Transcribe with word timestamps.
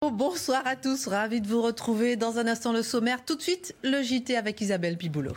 Bonsoir 0.00 0.64
à 0.64 0.76
tous, 0.76 1.08
ravi 1.08 1.40
de 1.40 1.48
vous 1.48 1.60
retrouver 1.60 2.14
dans 2.14 2.38
un 2.38 2.46
instant 2.46 2.72
le 2.72 2.84
sommaire. 2.84 3.24
Tout 3.24 3.34
de 3.34 3.42
suite, 3.42 3.74
le 3.82 4.00
JT 4.00 4.36
avec 4.36 4.60
Isabelle 4.60 4.96
Piboulot. 4.96 5.34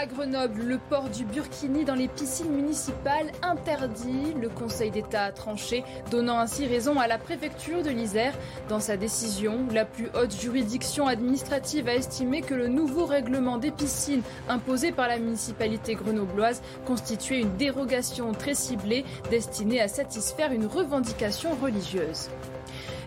À 0.00 0.06
Grenoble, 0.06 0.62
le 0.62 0.78
port 0.78 1.10
du 1.10 1.26
burkini 1.26 1.84
dans 1.84 1.94
les 1.94 2.08
piscines 2.08 2.50
municipales 2.50 3.30
interdit. 3.42 4.32
Le 4.40 4.48
Conseil 4.48 4.90
d'État 4.90 5.24
a 5.24 5.30
tranché, 5.30 5.84
donnant 6.10 6.38
ainsi 6.38 6.66
raison 6.66 6.98
à 6.98 7.06
la 7.06 7.18
préfecture 7.18 7.82
de 7.82 7.90
l'Isère. 7.90 8.32
Dans 8.70 8.80
sa 8.80 8.96
décision, 8.96 9.58
la 9.70 9.84
plus 9.84 10.08
haute 10.14 10.34
juridiction 10.34 11.06
administrative 11.06 11.86
a 11.86 11.94
estimé 11.94 12.40
que 12.40 12.54
le 12.54 12.68
nouveau 12.68 13.04
règlement 13.04 13.58
des 13.58 13.72
piscines 13.72 14.22
imposé 14.48 14.90
par 14.90 15.06
la 15.06 15.18
municipalité 15.18 15.96
grenobloise 15.96 16.62
constituait 16.86 17.40
une 17.40 17.58
dérogation 17.58 18.32
très 18.32 18.54
ciblée 18.54 19.04
destinée 19.30 19.82
à 19.82 19.88
satisfaire 19.88 20.50
une 20.50 20.64
revendication 20.64 21.50
religieuse. 21.60 22.30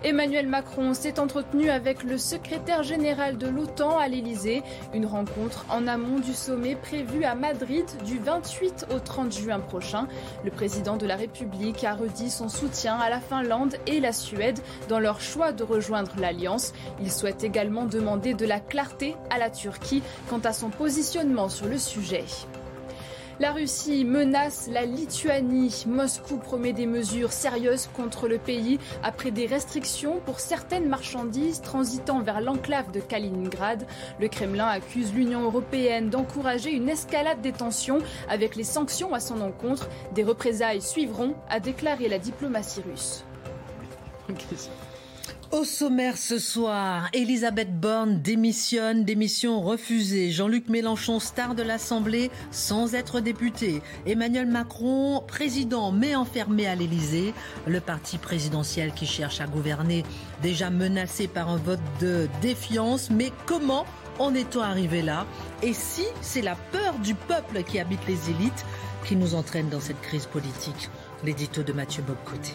Emmanuel 0.05 0.47
Macron 0.47 0.93
s'est 0.93 1.17
entretenu 1.17 1.69
avec 1.69 2.03
le 2.03 2.17
secrétaire 2.17 2.83
général 2.83 3.37
de 3.37 3.47
l'OTAN 3.47 3.97
à 3.97 4.09
l'Elysée, 4.09 4.61
une 4.93 5.05
rencontre 5.05 5.65
en 5.69 5.87
amont 5.87 6.19
du 6.19 6.33
sommet 6.33 6.75
prévu 6.75 7.23
à 7.23 7.35
Madrid 7.35 7.85
du 8.05 8.19
28 8.19 8.87
au 8.93 8.99
30 8.99 9.31
juin 9.31 9.61
prochain. 9.61 10.09
Le 10.43 10.51
président 10.51 10.97
de 10.97 11.05
la 11.05 11.15
République 11.15 11.85
a 11.85 11.95
redit 11.95 12.29
son 12.29 12.49
soutien 12.49 12.97
à 12.97 13.09
la 13.09 13.21
Finlande 13.21 13.77
et 13.87 14.01
la 14.01 14.11
Suède 14.11 14.59
dans 14.89 14.99
leur 14.99 15.21
choix 15.21 15.53
de 15.53 15.63
rejoindre 15.63 16.11
l'Alliance. 16.19 16.73
Il 16.99 17.09
souhaite 17.09 17.45
également 17.45 17.85
demander 17.85 18.33
de 18.33 18.45
la 18.45 18.59
clarté 18.59 19.15
à 19.29 19.37
la 19.37 19.49
Turquie 19.49 20.03
quant 20.29 20.39
à 20.39 20.51
son 20.51 20.69
positionnement 20.69 21.47
sur 21.47 21.67
le 21.67 21.77
sujet. 21.77 22.25
La 23.39 23.51
Russie 23.51 24.05
menace 24.05 24.69
la 24.71 24.85
Lituanie. 24.85 25.85
Moscou 25.87 26.37
promet 26.37 26.71
des 26.71 26.85
mesures 26.85 27.31
sérieuses 27.31 27.89
contre 27.95 28.27
le 28.27 28.37
pays 28.37 28.79
après 29.01 29.31
des 29.31 29.47
restrictions 29.47 30.19
pour 30.23 30.39
certaines 30.39 30.87
marchandises 30.87 31.61
transitant 31.61 32.21
vers 32.21 32.41
l'enclave 32.41 32.91
de 32.91 32.99
Kaliningrad. 32.99 33.87
Le 34.19 34.27
Kremlin 34.27 34.67
accuse 34.67 35.13
l'Union 35.13 35.41
européenne 35.41 36.11
d'encourager 36.11 36.71
une 36.71 36.89
escalade 36.89 37.41
des 37.41 37.53
tensions 37.53 37.99
avec 38.29 38.55
les 38.55 38.63
sanctions 38.63 39.15
à 39.15 39.19
son 39.19 39.41
encontre. 39.41 39.89
Des 40.13 40.23
représailles 40.23 40.81
suivront, 40.81 41.33
a 41.49 41.59
déclaré 41.59 42.09
la 42.09 42.19
diplomatie 42.19 42.81
russe. 42.81 43.25
Au 45.53 45.65
sommaire 45.65 46.17
ce 46.17 46.39
soir, 46.39 47.09
Elisabeth 47.13 47.79
Borne 47.79 48.23
démissionne, 48.23 49.03
démission 49.03 49.61
refusée. 49.61 50.31
Jean-Luc 50.31 50.67
Mélenchon, 50.67 51.19
star 51.19 51.53
de 51.53 51.61
l'Assemblée, 51.61 52.31
sans 52.49 52.95
être 52.95 53.19
député. 53.19 53.83
Emmanuel 54.07 54.47
Macron, 54.47 55.21
président 55.27 55.91
mais 55.91 56.15
enfermé 56.15 56.65
à 56.65 56.73
l'Élysée. 56.73 57.35
Le 57.67 57.79
parti 57.81 58.17
présidentiel 58.17 58.93
qui 58.93 59.05
cherche 59.05 59.41
à 59.41 59.45
gouverner, 59.45 60.03
déjà 60.41 60.71
menacé 60.71 61.27
par 61.27 61.49
un 61.49 61.57
vote 61.57 61.79
de 62.01 62.27
défiance. 62.41 63.11
Mais 63.11 63.31
comment 63.45 63.85
en 64.17 64.33
est-on 64.33 64.61
arrivé 64.61 65.03
là? 65.03 65.27
Et 65.61 65.73
si 65.73 66.05
c'est 66.21 66.41
la 66.41 66.55
peur 66.55 66.97
du 67.03 67.13
peuple 67.13 67.61
qui 67.61 67.77
habite 67.77 68.07
les 68.07 68.31
élites 68.31 68.65
qui 69.05 69.15
nous 69.15 69.35
entraîne 69.35 69.69
dans 69.69 69.81
cette 69.81 70.01
crise 70.01 70.25
politique? 70.25 70.89
L'édito 71.23 71.61
de 71.61 71.73
Mathieu 71.73 72.01
Bobcoté. 72.01 72.53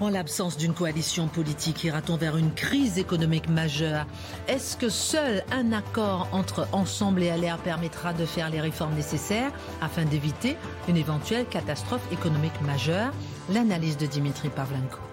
En 0.00 0.08
l'absence 0.08 0.56
d'une 0.56 0.72
coalition 0.72 1.28
politique, 1.28 1.84
ira-t-on 1.84 2.16
vers 2.16 2.38
une 2.38 2.54
crise 2.54 2.96
économique 2.96 3.50
majeure? 3.50 4.06
Est-ce 4.48 4.78
que 4.78 4.88
seul 4.88 5.44
un 5.52 5.72
accord 5.72 6.26
entre 6.32 6.66
Ensemble 6.72 7.22
et 7.22 7.30
LR 7.30 7.58
permettra 7.58 8.14
de 8.14 8.24
faire 8.24 8.48
les 8.48 8.62
réformes 8.62 8.94
nécessaires 8.94 9.52
afin 9.82 10.06
d'éviter 10.06 10.56
une 10.88 10.96
éventuelle 10.96 11.44
catastrophe 11.44 12.10
économique 12.12 12.58
majeure? 12.62 13.12
L'analyse 13.52 13.98
de 13.98 14.06
Dimitri 14.06 14.48
Pavlenko. 14.48 15.09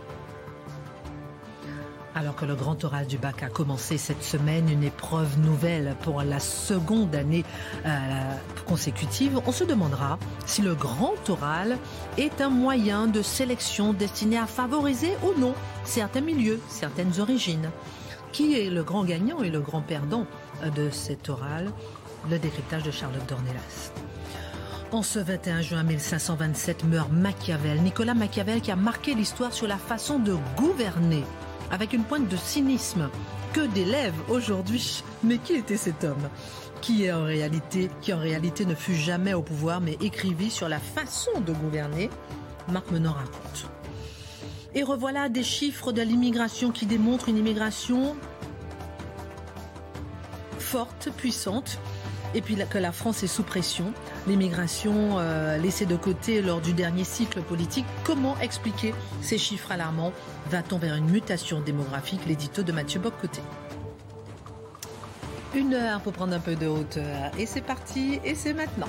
Alors 2.17 2.35
que 2.35 2.45
le 2.45 2.55
grand 2.55 2.83
oral 2.83 3.05
du 3.05 3.19
bac 3.19 3.43
a 3.43 3.47
commencé 3.47 3.99
cette 3.99 4.23
semaine, 4.23 4.69
une 4.71 4.83
épreuve 4.83 5.39
nouvelle 5.39 5.95
pour 6.01 6.23
la 6.23 6.39
seconde 6.39 7.13
année 7.13 7.45
euh, 7.85 8.33
consécutive, 8.65 9.39
on 9.45 9.51
se 9.51 9.63
demandera 9.63 10.17
si 10.47 10.63
le 10.63 10.73
grand 10.73 11.13
oral 11.29 11.77
est 12.17 12.41
un 12.41 12.49
moyen 12.49 13.05
de 13.05 13.21
sélection 13.21 13.93
destiné 13.93 14.35
à 14.35 14.47
favoriser 14.47 15.11
ou 15.21 15.39
non 15.39 15.53
certains 15.83 16.21
milieux, 16.21 16.59
certaines 16.69 17.19
origines. 17.19 17.69
Qui 18.31 18.59
est 18.59 18.71
le 18.71 18.81
grand 18.81 19.03
gagnant 19.03 19.43
et 19.43 19.51
le 19.51 19.59
grand 19.59 19.81
perdant 19.81 20.25
de 20.75 20.89
cet 20.89 21.29
oral? 21.29 21.71
Le 22.31 22.39
décryptage 22.39 22.81
de 22.81 22.89
Charlotte 22.89 23.29
Dornelas. 23.29 23.91
En 24.91 25.03
ce 25.03 25.19
21 25.19 25.61
juin 25.61 25.83
1527 25.83 26.83
meurt 26.85 27.11
Machiavel, 27.11 27.79
Nicolas 27.81 28.15
Machiavel 28.15 28.61
qui 28.61 28.71
a 28.71 28.75
marqué 28.75 29.13
l'histoire 29.13 29.53
sur 29.53 29.67
la 29.67 29.77
façon 29.77 30.17
de 30.17 30.35
gouverner 30.55 31.23
avec 31.71 31.93
une 31.93 32.03
pointe 32.03 32.27
de 32.27 32.37
cynisme 32.37 33.09
que 33.53 33.61
d'élèves 33.61 34.19
aujourd'hui. 34.29 35.03
Mais 35.23 35.37
qui 35.37 35.53
était 35.53 35.77
cet 35.77 36.03
homme 36.03 36.29
qui 36.81 37.11
en 37.11 37.23
réalité, 37.25 38.65
ne 38.65 38.75
fut 38.75 38.95
jamais 38.95 39.33
au 39.33 39.41
pouvoir, 39.41 39.81
mais 39.81 39.97
écrivit 40.01 40.49
sur 40.49 40.69
la 40.69 40.79
façon 40.79 41.41
de 41.41 41.51
gouverner? 41.51 42.09
Marc 42.69 42.91
Menon 42.91 43.11
raconte. 43.11 43.69
Et 44.75 44.83
revoilà 44.83 45.29
des 45.29 45.43
chiffres 45.43 45.91
de 45.91 46.01
l'immigration 46.01 46.71
qui 46.71 46.85
démontrent 46.85 47.29
une 47.29 47.37
immigration 47.37 48.15
forte, 50.59 51.09
puissante, 51.15 51.79
et 52.33 52.41
puis 52.41 52.57
que 52.69 52.77
la 52.77 52.91
France 52.91 53.23
est 53.23 53.27
sous 53.27 53.43
pression, 53.43 53.93
l'immigration 54.27 55.17
euh, 55.17 55.57
laissée 55.57 55.85
de 55.85 55.95
côté 55.95 56.41
lors 56.41 56.59
du 56.59 56.73
dernier 56.73 57.05
cycle 57.05 57.41
politique. 57.41 57.85
Comment 58.03 58.37
expliquer 58.39 58.93
ces 59.21 59.37
chiffres 59.37 59.71
alarmants? 59.71 60.11
Va-t-on 60.49 60.77
vers 60.77 60.95
une 60.95 61.09
mutation 61.09 61.59
démographique 61.59 62.21
L'édito 62.25 62.63
de 62.63 62.71
Mathieu 62.71 63.01
Boccoté. 63.01 63.41
Une 65.53 65.73
heure 65.73 65.99
pour 65.99 66.13
prendre 66.13 66.33
un 66.33 66.39
peu 66.39 66.55
de 66.55 66.67
hauteur. 66.67 67.31
Et 67.37 67.45
c'est 67.45 67.61
parti, 67.61 68.21
et 68.23 68.33
c'est 68.33 68.53
maintenant. 68.53 68.87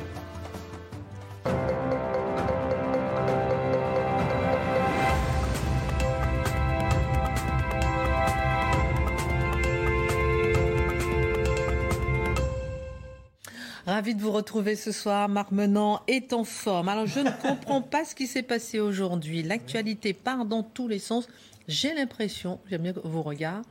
Ravi 13.88 14.14
de 14.14 14.20
vous 14.20 14.32
retrouver 14.32 14.76
ce 14.76 14.92
soir. 14.92 15.30
Marc 15.30 15.50
Menant 15.50 16.02
est 16.08 16.34
en 16.34 16.44
forme. 16.44 16.90
Alors, 16.90 17.06
je 17.06 17.20
ne 17.20 17.30
comprends 17.30 17.80
pas 17.80 18.04
ce 18.04 18.14
qui 18.14 18.26
s'est 18.26 18.42
passé 18.42 18.80
aujourd'hui. 18.80 19.42
L'actualité 19.42 20.12
part 20.12 20.44
dans 20.44 20.62
tous 20.62 20.88
les 20.88 20.98
sens. 20.98 21.26
J'ai 21.68 21.94
l'impression, 21.94 22.60
j'aime 22.68 22.82
bien 22.82 22.92
vos 23.02 23.22
regards, 23.22 23.62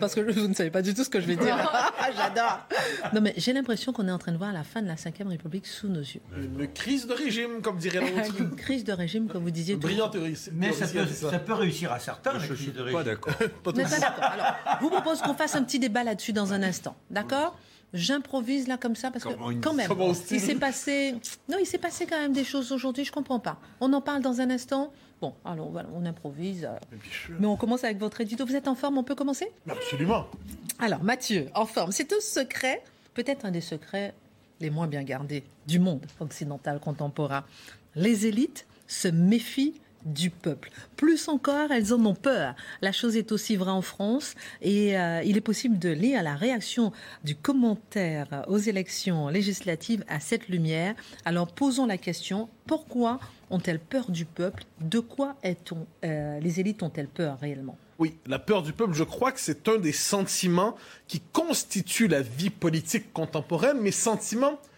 parce 0.00 0.14
que 0.14 0.20
vous 0.20 0.48
ne 0.48 0.54
savez 0.54 0.70
pas 0.70 0.80
du 0.80 0.94
tout 0.94 1.04
ce 1.04 1.10
que 1.10 1.20
je 1.20 1.26
vais 1.26 1.36
dire. 1.36 1.56
J'adore. 2.16 2.60
Non, 3.12 3.20
mais 3.20 3.34
j'ai 3.36 3.52
l'impression 3.52 3.92
qu'on 3.92 4.08
est 4.08 4.12
en 4.12 4.18
train 4.18 4.32
de 4.32 4.38
voir 4.38 4.50
la 4.54 4.64
fin 4.64 4.80
de 4.80 4.88
la 4.88 4.94
Ve 4.94 5.28
République 5.28 5.66
sous 5.66 5.88
nos 5.88 6.00
yeux. 6.00 6.22
Une 6.38 6.66
crise 6.72 7.06
de 7.06 7.12
régime, 7.12 7.60
comme 7.60 7.76
dirait 7.76 8.00
l'autre. 8.16 8.40
Une 8.40 8.56
crise 8.56 8.84
de 8.84 8.92
régime, 8.94 9.28
comme 9.28 9.42
vous 9.42 9.50
disiez. 9.50 9.76
Brillante 9.76 10.16
Mais 10.52 10.72
ça 10.72 10.86
peut, 10.86 11.06
ça 11.06 11.38
peut, 11.38 11.52
réussir 11.52 11.92
à 11.92 11.98
certains. 11.98 12.38
Je 12.38 12.52
ne 12.52 12.56
suis 12.56 12.70
pas 12.70 13.04
d'accord. 13.04 13.34
pas 13.62 13.72
d'accord. 13.72 14.24
Alors, 14.24 14.54
je 14.78 14.84
vous 14.84 14.90
propose 14.90 15.20
qu'on 15.20 15.34
fasse 15.34 15.54
un 15.54 15.64
petit 15.64 15.78
débat 15.78 16.02
là-dessus 16.02 16.32
dans 16.32 16.54
un 16.54 16.62
instant. 16.62 16.96
D'accord? 17.10 17.58
J'improvise 17.94 18.66
là 18.66 18.76
comme 18.76 18.96
ça 18.96 19.12
parce 19.12 19.24
que 19.24 19.60
quand 19.60 19.72
même, 19.72 19.88
il 20.30 20.40
s'est 20.40 20.56
passé, 20.56 21.14
non, 21.48 21.58
il 21.60 21.64
s'est 21.64 21.78
passé 21.78 22.06
quand 22.06 22.18
même 22.18 22.32
des 22.32 22.42
choses 22.42 22.72
aujourd'hui. 22.72 23.04
Je 23.04 23.12
comprends 23.12 23.38
pas. 23.38 23.58
On 23.80 23.92
en 23.92 24.00
parle 24.00 24.20
dans 24.20 24.40
un 24.40 24.50
instant. 24.50 24.92
Bon, 25.20 25.32
alors 25.44 25.70
voilà, 25.70 25.88
on 25.94 26.04
improvise. 26.04 26.68
Mais 27.38 27.46
on 27.46 27.56
commence 27.56 27.84
avec 27.84 27.98
votre 27.98 28.20
édito. 28.20 28.44
Vous 28.44 28.56
êtes 28.56 28.66
en 28.66 28.74
forme 28.74 28.98
On 28.98 29.04
peut 29.04 29.14
commencer? 29.14 29.50
Absolument. 29.68 30.26
Alors 30.80 31.04
Mathieu, 31.04 31.46
en 31.54 31.66
forme. 31.66 31.92
C'est 31.92 32.12
un 32.12 32.20
secret, 32.20 32.82
peut-être 33.14 33.44
un 33.44 33.52
des 33.52 33.60
secrets 33.60 34.12
les 34.60 34.70
moins 34.70 34.88
bien 34.88 35.04
gardés 35.04 35.44
du 35.66 35.78
monde 35.78 36.04
occidental 36.18 36.80
contemporain. 36.80 37.44
Les 37.94 38.26
élites 38.26 38.66
se 38.88 39.08
méfient 39.08 39.74
du 40.04 40.30
peuple. 40.30 40.70
Plus 40.96 41.28
encore, 41.28 41.70
elles 41.70 41.92
en 41.92 42.04
ont 42.06 42.14
peur. 42.14 42.54
La 42.82 42.92
chose 42.92 43.16
est 43.16 43.32
aussi 43.32 43.56
vraie 43.56 43.70
en 43.70 43.82
France 43.82 44.34
et 44.62 44.98
euh, 44.98 45.22
il 45.24 45.36
est 45.36 45.42
possible 45.42 45.78
de 45.78 45.90
lire 45.90 46.22
la 46.22 46.34
réaction 46.34 46.92
du 47.24 47.34
commentaire 47.34 48.44
aux 48.48 48.58
élections 48.58 49.28
législatives 49.28 50.04
à 50.08 50.20
cette 50.20 50.48
lumière. 50.48 50.94
Alors 51.24 51.48
posons 51.48 51.86
la 51.86 51.98
question, 51.98 52.48
pourquoi 52.66 53.20
ont-elles 53.50 53.80
peur 53.80 54.10
du 54.10 54.24
peuple? 54.24 54.64
De 54.80 55.00
quoi 55.00 55.36
est-on, 55.42 55.86
euh, 56.04 56.40
les 56.40 56.60
élites 56.60 56.82
ont-elles 56.82 57.08
peur 57.08 57.38
réellement? 57.40 57.78
Oui, 57.98 58.16
la 58.26 58.40
peur 58.40 58.62
du 58.62 58.72
peuple, 58.72 58.92
je 58.94 59.04
crois 59.04 59.30
que 59.30 59.38
c'est 59.38 59.68
un 59.68 59.78
des 59.78 59.92
sentiments 59.92 60.74
qui 61.06 61.20
constituent 61.20 62.08
la 62.08 62.22
vie 62.22 62.50
politique 62.50 63.12
contemporaine, 63.12 63.78
mais 63.80 63.92
sentiments, 63.92 64.58
euh, 64.58 64.73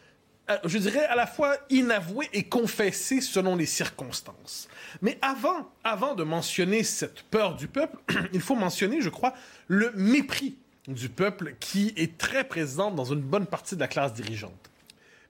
je 0.64 0.78
dirais, 0.78 1.04
à 1.06 1.16
la 1.16 1.26
fois 1.26 1.56
inavoués 1.70 2.28
et 2.32 2.44
confessés 2.44 3.20
selon 3.20 3.56
les 3.56 3.66
circonstances. 3.66 4.69
Mais 5.02 5.19
avant, 5.22 5.70
avant 5.84 6.14
de 6.14 6.25
mentionner 6.25 6.82
cette 6.82 7.22
peur 7.22 7.56
du 7.56 7.69
peuple, 7.69 7.98
il 8.32 8.40
faut 8.40 8.54
mentionner, 8.54 9.00
je 9.00 9.08
crois, 9.08 9.34
le 9.69 9.93
mépris 9.94 10.56
du 10.87 11.08
peuple 11.08 11.56
qui 11.58 11.93
est 11.96 12.16
très 12.16 12.44
présent 12.44 12.90
dans 12.90 13.04
une 13.04 13.20
bonne 13.20 13.46
partie 13.46 13.75
de 13.75 13.81
la 13.81 13.88
classe 13.88 14.12
dirigeante. 14.12 14.70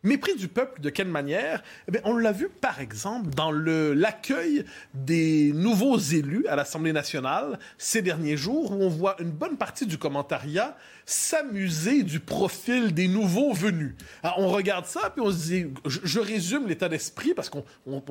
Mépris 0.03 0.37
du 0.37 0.47
peuple, 0.47 0.81
de 0.83 0.91
quelle 0.91 1.09
manière? 1.09 1.65
Eh 1.93 1.99
On 2.05 2.17
l'a 2.17 2.31
vu, 2.31 2.49
par 2.49 2.81
exemple, 2.81 3.31
dans 3.31 3.51
l'accueil 3.51 4.65
des 4.95 5.53
nouveaux 5.53 5.99
élus 5.99 6.47
à 6.47 6.55
l'Assemblée 6.55 6.93
nationale 6.93 7.59
ces 7.79 8.03
derniers 8.03 8.37
jours, 8.37 8.71
où 8.71 8.83
on 8.83 8.89
voit 8.89 9.17
une 9.21 9.33
bonne 9.33 9.57
partie 9.57 9.87
du 9.87 9.99
commentariat 9.99 10.77
s'amuser 11.07 12.03
du 12.03 12.19
profil 12.19 12.93
des 12.93 13.07
nouveaux 13.07 13.53
venus. 13.53 13.95
Alors, 14.25 14.41
on 14.41 14.49
regarde 14.49 14.87
ça, 14.87 15.11
puis 15.11 15.25
on 15.25 15.31
se 15.31 15.37
dit, 15.37 15.67
je, 15.87 16.19
résume 16.19 16.67
l'état 16.67 16.89
d'esprit, 16.89 17.33
parce 17.33 17.49
qu'on 17.49 17.63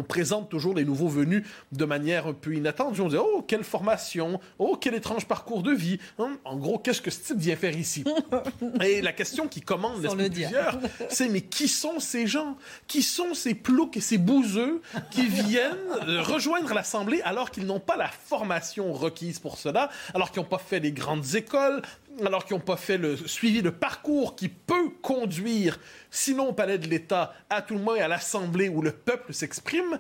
présente 0.08 0.50
toujours 0.50 0.74
les 0.74 0.86
nouveaux 0.86 1.10
venus 1.10 1.44
de 1.74 1.84
manière 1.84 2.28
un 2.28 2.34
peu 2.34 2.56
inattendue. 2.56 3.02
On 3.02 3.10
dit, 3.10 3.18
oh, 3.18 3.44
quelle 3.46 3.66
formation, 3.66 4.40
oh, 4.60 4.78
quel 4.80 4.96
étrange 4.96 5.28
parcours 5.28 5.62
de 5.62 5.74
vie. 5.74 6.00
Hein? 6.20 6.38
En 6.46 6.56
gros, 6.56 6.80
qu'est-ce 6.80 7.02
que 7.02 7.12
ce 7.12 7.20
type 7.20 7.38
vient 7.38 7.58
faire 7.58 7.78
ici? 7.78 8.06
Et 8.82 9.02
la 9.02 9.12
question 9.12 9.50
qui 9.50 9.60
commande 9.60 10.02
l'esprit 10.02 10.30
plusieurs, 10.30 10.80
c'est, 11.10 11.28
mais 11.28 11.42
qui 11.42 11.68
sont 11.68 12.00
ces 12.00 12.28
gens? 12.28 12.56
Qui 12.88 13.04
sont 13.04 13.34
ces 13.34 13.56
ploucs 13.56 13.98
et 13.98 14.02
ces 14.02 14.18
bouseux 14.18 14.82
qui 15.12 15.28
viennent 15.28 15.76
rejoindre 16.22 16.74
l'Assemblée 16.74 17.22
alors 17.24 17.52
qu'ils 17.52 17.66
n'ont 17.66 17.80
pas 17.82 17.98
la 17.98 18.08
formation 18.08 18.94
requise 18.94 19.40
pour 19.40 19.58
cela, 19.58 19.90
alors 20.14 20.32
qu'ils 20.32 20.42
n'ont 20.42 20.48
pas 20.48 20.60
fait 20.60 20.80
les 20.80 20.94
grandes 20.94 21.36
écoles, 21.36 21.82
alors 22.24 22.46
qu'ils 22.46 22.56
n'ont 22.56 22.62
pas 22.62 22.78
fait 22.78 22.98
le 22.98 23.18
suivi 23.18 23.62
de 23.62 23.70
parcours 23.70 24.36
qui 24.36 24.50
peut 24.50 24.90
conduire, 25.02 25.80
sinon 26.10 26.50
au 26.50 26.54
palais 26.54 26.78
de 26.78 26.88
l'État, 26.88 27.34
à 27.50 27.62
tout 27.62 27.76
le 27.76 27.82
moins 27.82 27.98
à 27.98 28.08
l'Assemblée 28.08 28.70
où 28.70 28.82
le 28.82 28.92
peuple 28.92 29.34
s'exprime, 29.34 30.00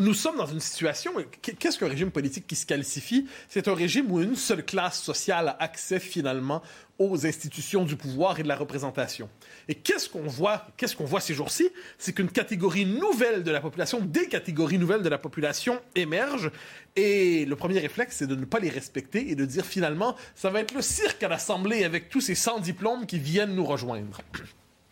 nous 0.00 0.14
sommes 0.14 0.36
dans 0.36 0.46
une 0.46 0.60
situation. 0.60 1.12
Qu'est-ce 1.40 1.78
qu'un 1.78 1.88
régime 1.88 2.10
politique 2.10 2.46
qui 2.46 2.56
se 2.56 2.66
qualifie? 2.66 3.26
C'est 3.48 3.68
un 3.68 3.74
régime 3.74 4.10
où 4.10 4.20
une 4.20 4.36
seule 4.36 4.64
classe 4.64 5.00
sociale 5.00 5.48
a 5.48 5.62
accès 5.62 5.98
finalement 5.98 6.62
aux 6.98 7.26
institutions 7.26 7.84
du 7.84 7.96
pouvoir 7.96 8.38
et 8.40 8.42
de 8.42 8.48
la 8.48 8.56
représentation. 8.56 9.28
Et 9.68 9.74
qu'est-ce 9.74 10.08
qu'on 10.08 10.22
voit 10.22 10.66
Qu'est-ce 10.76 10.96
voit 11.02 11.20
ces 11.20 11.34
jours-ci? 11.34 11.70
C'est 11.98 12.12
qu'une 12.12 12.30
catégorie 12.30 12.86
nouvelle 12.86 13.42
de 13.42 13.50
la 13.50 13.60
population, 13.60 14.00
des 14.00 14.28
catégories 14.28 14.78
nouvelles 14.78 15.02
de 15.02 15.08
la 15.08 15.18
population 15.18 15.80
émergent. 15.94 16.50
Et 16.94 17.44
le 17.44 17.56
premier 17.56 17.78
réflexe, 17.78 18.16
c'est 18.16 18.26
de 18.26 18.34
ne 18.34 18.44
pas 18.44 18.58
les 18.58 18.70
respecter 18.70 19.30
et 19.30 19.34
de 19.34 19.44
dire 19.44 19.64
finalement, 19.64 20.16
ça 20.34 20.50
va 20.50 20.60
être 20.60 20.74
le 20.74 20.82
cirque 20.82 21.22
à 21.22 21.28
l'Assemblée 21.28 21.84
avec 21.84 22.08
tous 22.08 22.20
ces 22.20 22.34
100 22.34 22.60
diplômes 22.60 23.06
qui 23.06 23.18
viennent 23.18 23.54
nous 23.54 23.64
rejoindre. 23.64 24.20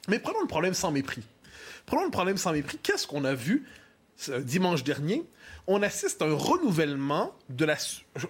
Mais 0.09 0.19
prenons 0.19 0.41
le 0.41 0.47
problème 0.47 0.75
sans 0.75 0.91
mépris. 0.91 1.23
Prenons 1.87 2.05
le 2.05 2.11
problème 2.11 2.37
sans 2.37 2.53
mépris. 2.53 2.79
Qu'est-ce 2.83 3.07
qu'on 3.07 3.25
a 3.25 3.35
vu 3.35 3.65
dimanche 4.43 4.85
dernier, 4.85 5.25
on 5.67 5.83
assiste 5.83 6.21
à 6.21 6.27
un 6.27 6.35
renouvellement 6.35 7.35
de 7.49 7.65
la 7.65 7.77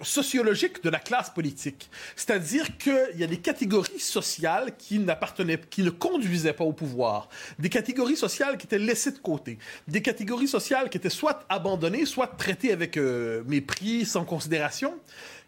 sociologique 0.01 0.83
de 0.83 0.89
la 0.89 0.99
classe 0.99 1.29
politique. 1.29 1.89
C'est-à-dire 2.15 2.77
qu'il 2.77 3.17
y 3.19 3.23
a 3.23 3.27
des 3.27 3.37
catégories 3.37 3.99
sociales 3.99 4.75
qui 4.77 4.99
n'appartenaient, 4.99 5.59
qui 5.69 5.83
ne 5.83 5.89
conduisaient 5.89 6.53
pas 6.53 6.63
au 6.63 6.73
pouvoir, 6.73 7.29
des 7.59 7.69
catégories 7.69 8.15
sociales 8.15 8.57
qui 8.57 8.65
étaient 8.67 8.79
laissées 8.79 9.11
de 9.11 9.19
côté, 9.19 9.57
des 9.87 10.01
catégories 10.01 10.47
sociales 10.47 10.89
qui 10.89 10.97
étaient 10.97 11.09
soit 11.09 11.45
abandonnées, 11.49 12.05
soit 12.05 12.27
traitées 12.27 12.71
avec 12.71 12.97
euh, 12.97 13.43
mépris, 13.45 14.05
sans 14.05 14.23
considération 14.23 14.93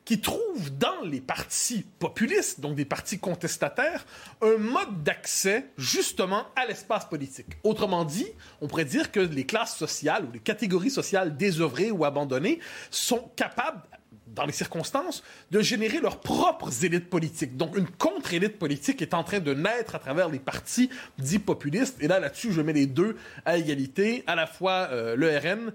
qui 0.07 0.21
trouve 0.21 0.71
dans 0.77 1.01
les 1.03 1.19
partis 1.19 1.83
populistes, 1.99 2.61
donc 2.61 2.75
des 2.75 2.85
partis 2.85 3.19
contestataires, 3.19 4.05
un 4.41 4.55
mode 4.55 5.03
d'accès 5.03 5.65
justement 5.77 6.45
à 6.55 6.65
l'espace 6.65 7.03
politique. 7.03 7.57
Autrement 7.65 8.05
dit, 8.05 8.27
on 8.61 8.67
pourrait 8.67 8.85
dire 8.85 9.11
que 9.11 9.19
les 9.19 9.45
classes 9.45 9.75
sociales 9.75 10.23
ou 10.23 10.31
les 10.31 10.39
catégories 10.39 10.91
sociales 10.91 11.35
désœuvrées 11.35 11.91
ou 11.91 12.05
abandonnées 12.05 12.61
sont 12.89 13.29
capables 13.35 13.81
dans 14.27 14.45
les 14.45 14.53
circonstances, 14.53 15.23
de 15.51 15.59
générer 15.59 15.99
leurs 15.99 16.19
propres 16.19 16.85
élites 16.85 17.09
politiques. 17.09 17.57
Donc, 17.57 17.75
une 17.75 17.87
contre-élite 17.87 18.59
politique 18.59 19.01
est 19.01 19.13
en 19.13 19.23
train 19.23 19.39
de 19.39 19.53
naître 19.53 19.95
à 19.95 19.99
travers 19.99 20.29
les 20.29 20.39
partis 20.39 20.89
dits 21.17 21.39
populistes. 21.39 21.97
Et 22.01 22.07
là, 22.07 22.19
là-dessus, 22.19 22.53
je 22.53 22.61
mets 22.61 22.73
les 22.73 22.85
deux 22.85 23.17
à 23.45 23.57
égalité, 23.57 24.23
à 24.27 24.35
la 24.35 24.45
fois 24.45 24.89
euh, 24.91 25.15
le 25.15 25.35
RN 25.35 25.73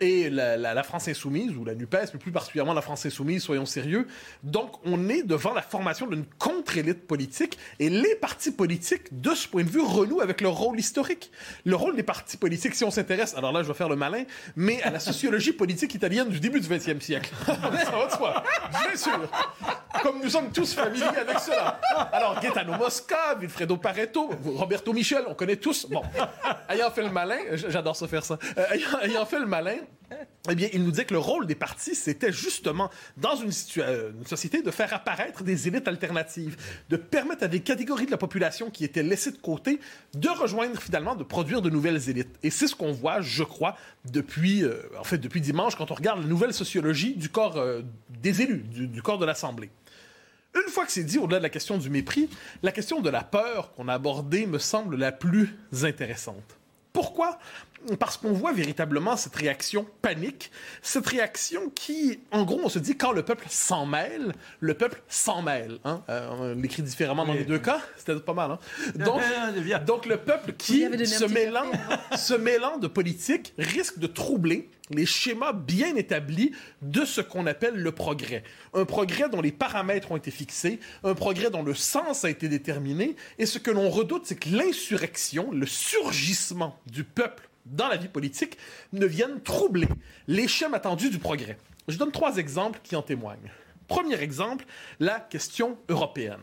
et 0.00 0.30
la, 0.30 0.82
France 0.82 1.08
insoumise, 1.08 1.56
ou 1.56 1.64
la 1.64 1.74
NUPES, 1.74 2.10
mais 2.14 2.18
plus 2.18 2.32
particulièrement 2.32 2.72
la 2.72 2.82
France 2.82 3.04
insoumise, 3.06 3.42
soyons 3.42 3.66
sérieux. 3.66 4.06
Donc, 4.42 4.72
on 4.84 5.08
est 5.08 5.22
devant 5.22 5.52
la 5.52 5.62
formation 5.62 6.06
d'une 6.06 6.24
contre-élite 6.38 7.06
politique, 7.06 7.58
et 7.78 7.90
les 7.90 8.14
partis 8.14 8.50
politiques, 8.50 9.20
de 9.20 9.34
ce 9.34 9.46
point 9.46 9.64
de 9.64 9.68
vue, 9.68 9.80
renouent 9.80 10.20
avec 10.20 10.40
leur 10.40 10.54
rôle 10.54 10.78
historique. 10.78 11.30
Le 11.64 11.76
rôle 11.76 11.96
des 11.96 12.02
partis 12.02 12.36
politiques, 12.36 12.74
si 12.74 12.84
on 12.84 12.90
s'intéresse, 12.90 13.34
alors 13.34 13.52
là, 13.52 13.62
je 13.62 13.68
vais 13.68 13.74
faire 13.74 13.88
le 13.88 13.96
malin, 13.96 14.24
mais 14.56 14.82
à 14.82 14.90
la 14.90 15.00
sociologie 15.00 15.52
politique 15.52 15.94
italienne 15.94 16.28
du 16.28 16.40
début 16.40 16.60
du 16.60 16.68
20e 16.68 17.00
siècle. 17.00 17.30
Ça 17.46 17.54
va 17.54 18.06
de 18.06 18.10
soi, 18.12 18.42
bien 18.70 18.96
sûr. 18.96 19.30
Comme 20.02 20.22
nous 20.22 20.30
sommes 20.30 20.50
tous 20.50 20.72
familiers 20.72 21.04
avec 21.04 21.38
cela. 21.40 21.78
Alors, 22.12 22.40
Gaetano 22.40 22.76
Mosca, 22.78 23.34
Vilfredo 23.38 23.76
Pareto, 23.76 24.30
Roberto 24.44 24.92
Michel, 24.92 25.24
on 25.28 25.34
connaît 25.34 25.56
tous. 25.56 25.86
Bon, 25.86 26.02
ayant 26.68 26.90
fait 26.90 27.02
le 27.02 27.10
malin, 27.10 27.38
j'adore 27.52 27.96
ça 27.96 28.08
faire 28.08 28.24
ça, 28.24 28.38
euh, 28.56 28.64
ayant 29.02 29.26
fait 29.26 29.38
le 29.38 29.46
malin, 29.46 29.76
eh 30.50 30.54
bien, 30.54 30.68
il 30.72 30.82
nous 30.82 30.90
dit 30.90 31.04
que 31.04 31.12
le 31.12 31.20
rôle 31.20 31.46
des 31.46 31.54
partis, 31.54 31.94
c'était 31.94 32.32
justement, 32.32 32.90
dans 33.16 33.36
une, 33.36 33.52
euh, 33.78 34.10
une, 34.18 34.26
société, 34.26 34.62
de 34.62 34.70
faire 34.70 34.92
apparaître 34.92 35.44
des 35.44 35.68
élites 35.68 35.86
alternatives, 35.86 36.56
de 36.88 36.96
permettre 36.96 37.44
à 37.44 37.48
des 37.48 37.60
catégories 37.60 38.06
de 38.06 38.10
la 38.10 38.16
population 38.16 38.70
qui 38.70 38.84
étaient 38.84 39.02
laissées 39.02 39.32
de 39.32 39.38
côté 39.38 39.78
de 40.14 40.28
rejoindre 40.28 40.80
finalement, 40.80 41.14
de 41.14 41.24
produire 41.24 41.62
de 41.62 41.70
nouvelles 41.70 42.08
élites. 42.08 42.36
Et 42.42 42.50
c'est 42.50 42.66
ce 42.66 42.74
qu'on 42.74 42.92
voit, 42.92 43.20
je 43.20 43.44
crois, 43.44 43.76
depuis, 44.10 44.64
euh, 44.64 44.82
en 44.98 45.04
fait, 45.04 45.18
depuis 45.18 45.40
dimanche, 45.40 45.76
quand 45.76 45.90
on 45.90 45.94
regarde 45.94 46.20
la 46.20 46.26
nouvelle 46.26 46.54
sociologie 46.54 47.14
du 47.14 47.28
corps 47.28 47.58
euh, 47.58 47.82
des 48.08 48.42
élus, 48.42 48.64
du, 48.68 48.86
du 48.86 49.02
corps 49.02 49.18
de 49.18 49.26
l'Assemblée. 49.26 49.70
Une 50.54 50.72
fois 50.72 50.84
que 50.84 50.90
c'est 50.90 51.04
dit, 51.04 51.18
au-delà 51.18 51.38
de 51.38 51.44
la 51.44 51.50
question 51.50 51.78
du 51.78 51.90
mépris, 51.90 52.28
la 52.62 52.72
question 52.72 53.00
de 53.00 53.10
la 53.10 53.22
peur 53.22 53.72
qu'on 53.74 53.86
a 53.86 53.94
abordée 53.94 54.46
me 54.46 54.58
semble 54.58 54.96
la 54.96 55.12
plus 55.12 55.54
intéressante. 55.82 56.56
Pourquoi? 56.92 57.38
Parce 57.98 58.16
qu'on 58.16 58.32
voit 58.32 58.52
véritablement 58.52 59.16
cette 59.16 59.34
réaction 59.34 59.86
panique, 60.02 60.50
cette 60.82 61.06
réaction 61.06 61.70
qui, 61.74 62.20
en 62.30 62.44
gros, 62.44 62.60
on 62.62 62.68
se 62.68 62.78
dit 62.78 62.96
quand 62.96 63.12
le 63.12 63.24
peuple 63.24 63.46
s'en 63.48 63.86
mêle, 63.86 64.34
le 64.60 64.74
peuple 64.74 65.02
s'en 65.08 65.42
mêle. 65.42 65.78
Hein? 65.84 66.02
Euh, 66.08 66.28
on 66.30 66.54
l'écrit 66.54 66.82
différemment 66.82 67.24
dans 67.24 67.32
les 67.32 67.44
deux 67.44 67.58
cas, 67.58 67.80
c'était 67.96 68.18
pas 68.20 68.34
mal. 68.34 68.52
Hein? 68.52 68.58
Donc, 68.96 69.20
donc 69.86 70.06
le 70.06 70.18
peuple 70.18 70.52
qui, 70.52 70.80
se 71.06 71.24
mêlant, 71.24 71.70
se 72.16 72.34
mêlant 72.34 72.78
de 72.78 72.86
politique, 72.86 73.54
risque 73.58 73.98
de 73.98 74.06
troubler 74.06 74.68
les 74.90 75.06
schémas 75.06 75.52
bien 75.52 75.94
établis 75.94 76.52
de 76.82 77.04
ce 77.04 77.20
qu'on 77.20 77.46
appelle 77.46 77.76
le 77.76 77.92
progrès. 77.92 78.42
Un 78.74 78.84
progrès 78.84 79.28
dont 79.28 79.40
les 79.40 79.52
paramètres 79.52 80.10
ont 80.12 80.16
été 80.16 80.30
fixés, 80.30 80.80
un 81.04 81.14
progrès 81.14 81.50
dont 81.50 81.62
le 81.62 81.74
sens 81.74 82.24
a 82.24 82.30
été 82.30 82.48
déterminé, 82.48 83.16
et 83.38 83.46
ce 83.46 83.58
que 83.58 83.70
l'on 83.70 83.88
redoute, 83.88 84.26
c'est 84.26 84.36
que 84.36 84.50
l'insurrection, 84.50 85.50
le 85.52 85.66
surgissement 85.66 86.76
du 86.86 87.04
peuple 87.04 87.49
dans 87.70 87.88
la 87.88 87.96
vie 87.96 88.08
politique 88.08 88.58
ne 88.92 89.06
viennent 89.06 89.40
troubler 89.40 89.88
les 90.26 90.48
schémas 90.48 90.76
attendus 90.76 91.10
du 91.10 91.18
progrès. 91.18 91.58
Je 91.88 91.96
donne 91.96 92.12
trois 92.12 92.36
exemples 92.36 92.80
qui 92.82 92.96
en 92.96 93.02
témoignent. 93.02 93.50
Premier 93.88 94.20
exemple, 94.20 94.66
la 95.00 95.18
question 95.18 95.76
européenne. 95.88 96.38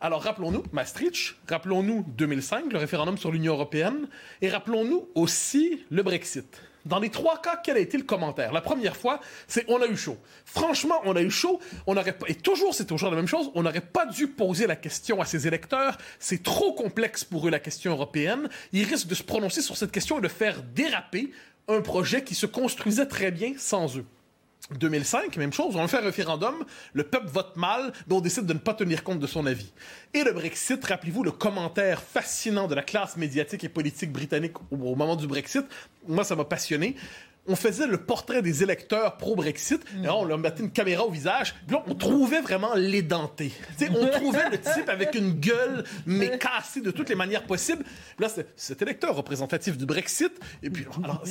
Alors 0.00 0.22
rappelons-nous 0.22 0.62
Maastricht, 0.72 1.36
rappelons-nous 1.46 2.06
2005, 2.16 2.72
le 2.72 2.78
référendum 2.78 3.18
sur 3.18 3.30
l'Union 3.30 3.52
européenne, 3.52 4.08
et 4.40 4.48
rappelons-nous 4.48 5.08
aussi 5.14 5.84
le 5.90 6.02
Brexit. 6.02 6.62
Dans 6.86 7.00
les 7.00 7.10
trois 7.10 7.42
cas, 7.42 7.60
quel 7.62 7.76
a 7.76 7.80
été 7.80 7.98
le 7.98 8.04
commentaire? 8.04 8.52
La 8.52 8.60
première 8.60 8.96
fois, 8.96 9.20
c'est 9.48 9.64
on 9.68 9.82
a 9.82 9.86
eu 9.86 9.96
chaud. 9.96 10.16
Franchement, 10.44 11.00
on 11.04 11.16
a 11.16 11.20
eu 11.20 11.30
chaud. 11.30 11.60
On 11.86 11.96
aurait 11.96 12.16
et 12.28 12.34
toujours, 12.34 12.74
c'est 12.74 12.84
toujours 12.84 13.10
la 13.10 13.16
même 13.16 13.26
chose. 13.26 13.50
On 13.54 13.64
n'aurait 13.64 13.80
pas 13.80 14.06
dû 14.06 14.28
poser 14.28 14.68
la 14.68 14.76
question 14.76 15.20
à 15.20 15.24
ses 15.24 15.48
électeurs. 15.48 15.98
C'est 16.20 16.44
trop 16.44 16.72
complexe 16.72 17.24
pour 17.24 17.46
eux 17.48 17.50
la 17.50 17.58
question 17.58 17.90
européenne. 17.90 18.48
Ils 18.72 18.84
risquent 18.84 19.08
de 19.08 19.16
se 19.16 19.24
prononcer 19.24 19.62
sur 19.62 19.76
cette 19.76 19.90
question 19.90 20.18
et 20.18 20.22
de 20.22 20.28
faire 20.28 20.62
déraper 20.62 21.32
un 21.66 21.80
projet 21.80 22.22
qui 22.22 22.36
se 22.36 22.46
construisait 22.46 23.06
très 23.06 23.32
bien 23.32 23.54
sans 23.58 23.98
eux. 23.98 24.06
2005, 24.78 25.36
même 25.36 25.52
chose, 25.52 25.76
on 25.76 25.86
fait 25.86 25.98
un 25.98 26.02
référendum, 26.02 26.64
le 26.92 27.04
peuple 27.04 27.28
vote 27.28 27.56
mal, 27.56 27.92
donc 28.08 28.18
on 28.18 28.20
décide 28.20 28.46
de 28.46 28.52
ne 28.52 28.58
pas 28.58 28.74
tenir 28.74 29.04
compte 29.04 29.20
de 29.20 29.26
son 29.26 29.46
avis. 29.46 29.72
Et 30.12 30.24
le 30.24 30.32
Brexit, 30.32 30.84
rappelez-vous 30.84 31.22
le 31.22 31.30
commentaire 31.30 32.02
fascinant 32.02 32.66
de 32.66 32.74
la 32.74 32.82
classe 32.82 33.16
médiatique 33.16 33.62
et 33.62 33.68
politique 33.68 34.12
britannique 34.12 34.54
au, 34.72 34.96
moment 34.96 35.14
du 35.14 35.28
Brexit, 35.28 35.64
moi 36.08 36.24
ça 36.24 36.34
m'a 36.34 36.44
passionné. 36.44 36.96
On 37.48 37.56
faisait 37.56 37.86
le 37.86 37.98
portrait 37.98 38.42
des 38.42 38.62
électeurs 38.62 39.16
pro-Brexit, 39.16 39.84
et 40.02 40.08
on 40.08 40.24
leur 40.24 40.38
mettait 40.38 40.62
une 40.62 40.70
caméra 40.70 41.04
au 41.04 41.10
visage, 41.10 41.54
puis 41.66 41.76
là, 41.76 41.82
on 41.86 41.94
trouvait 41.94 42.40
vraiment 42.40 42.74
l'édenté. 42.74 43.52
on 43.90 44.06
trouvait 44.12 44.50
le 44.50 44.58
type 44.58 44.88
avec 44.88 45.14
une 45.14 45.32
gueule, 45.32 45.84
mais 46.06 46.38
cassée 46.38 46.80
de 46.80 46.90
toutes 46.90 47.08
les 47.08 47.14
manières 47.14 47.44
possibles. 47.44 47.84
Là, 48.18 48.28
c'est 48.28 48.46
cet 48.56 48.82
électeur 48.82 49.14
représentatif 49.16 49.76
du 49.76 49.86
Brexit, 49.86 50.32
et 50.62 50.70
puis, 50.70 50.86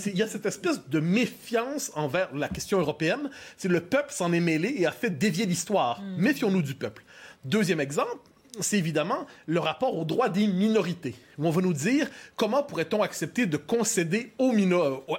il 0.05 0.17
y 0.17 0.23
a 0.23 0.27
cette 0.27 0.45
espèce 0.45 0.87
de 0.87 0.99
méfiance 0.99 1.91
envers 1.95 2.33
la 2.35 2.47
question 2.47 2.79
européenne. 2.79 3.29
C'est 3.57 3.67
le 3.67 3.81
peuple 3.81 4.11
s'en 4.11 4.33
est 4.33 4.39
mêlé 4.39 4.73
et 4.77 4.85
a 4.85 4.91
fait 4.91 5.09
dévier 5.09 5.45
l'histoire. 5.45 6.01
Mm. 6.01 6.17
Méfions-nous 6.17 6.61
du 6.61 6.75
peuple. 6.75 7.03
Deuxième 7.43 7.79
exemple, 7.79 8.17
c'est 8.61 8.77
évidemment 8.77 9.25
le 9.45 9.59
rapport 9.59 9.97
aux 9.97 10.05
droits 10.05 10.29
des 10.29 10.47
minorités. 10.47 11.15
on 11.37 11.49
va 11.49 11.61
nous 11.61 11.73
dire 11.73 12.09
comment 12.35 12.63
pourrait-on 12.63 13.01
accepter 13.01 13.45
de 13.45 13.57
concéder 13.57 14.33
aux 14.37 14.53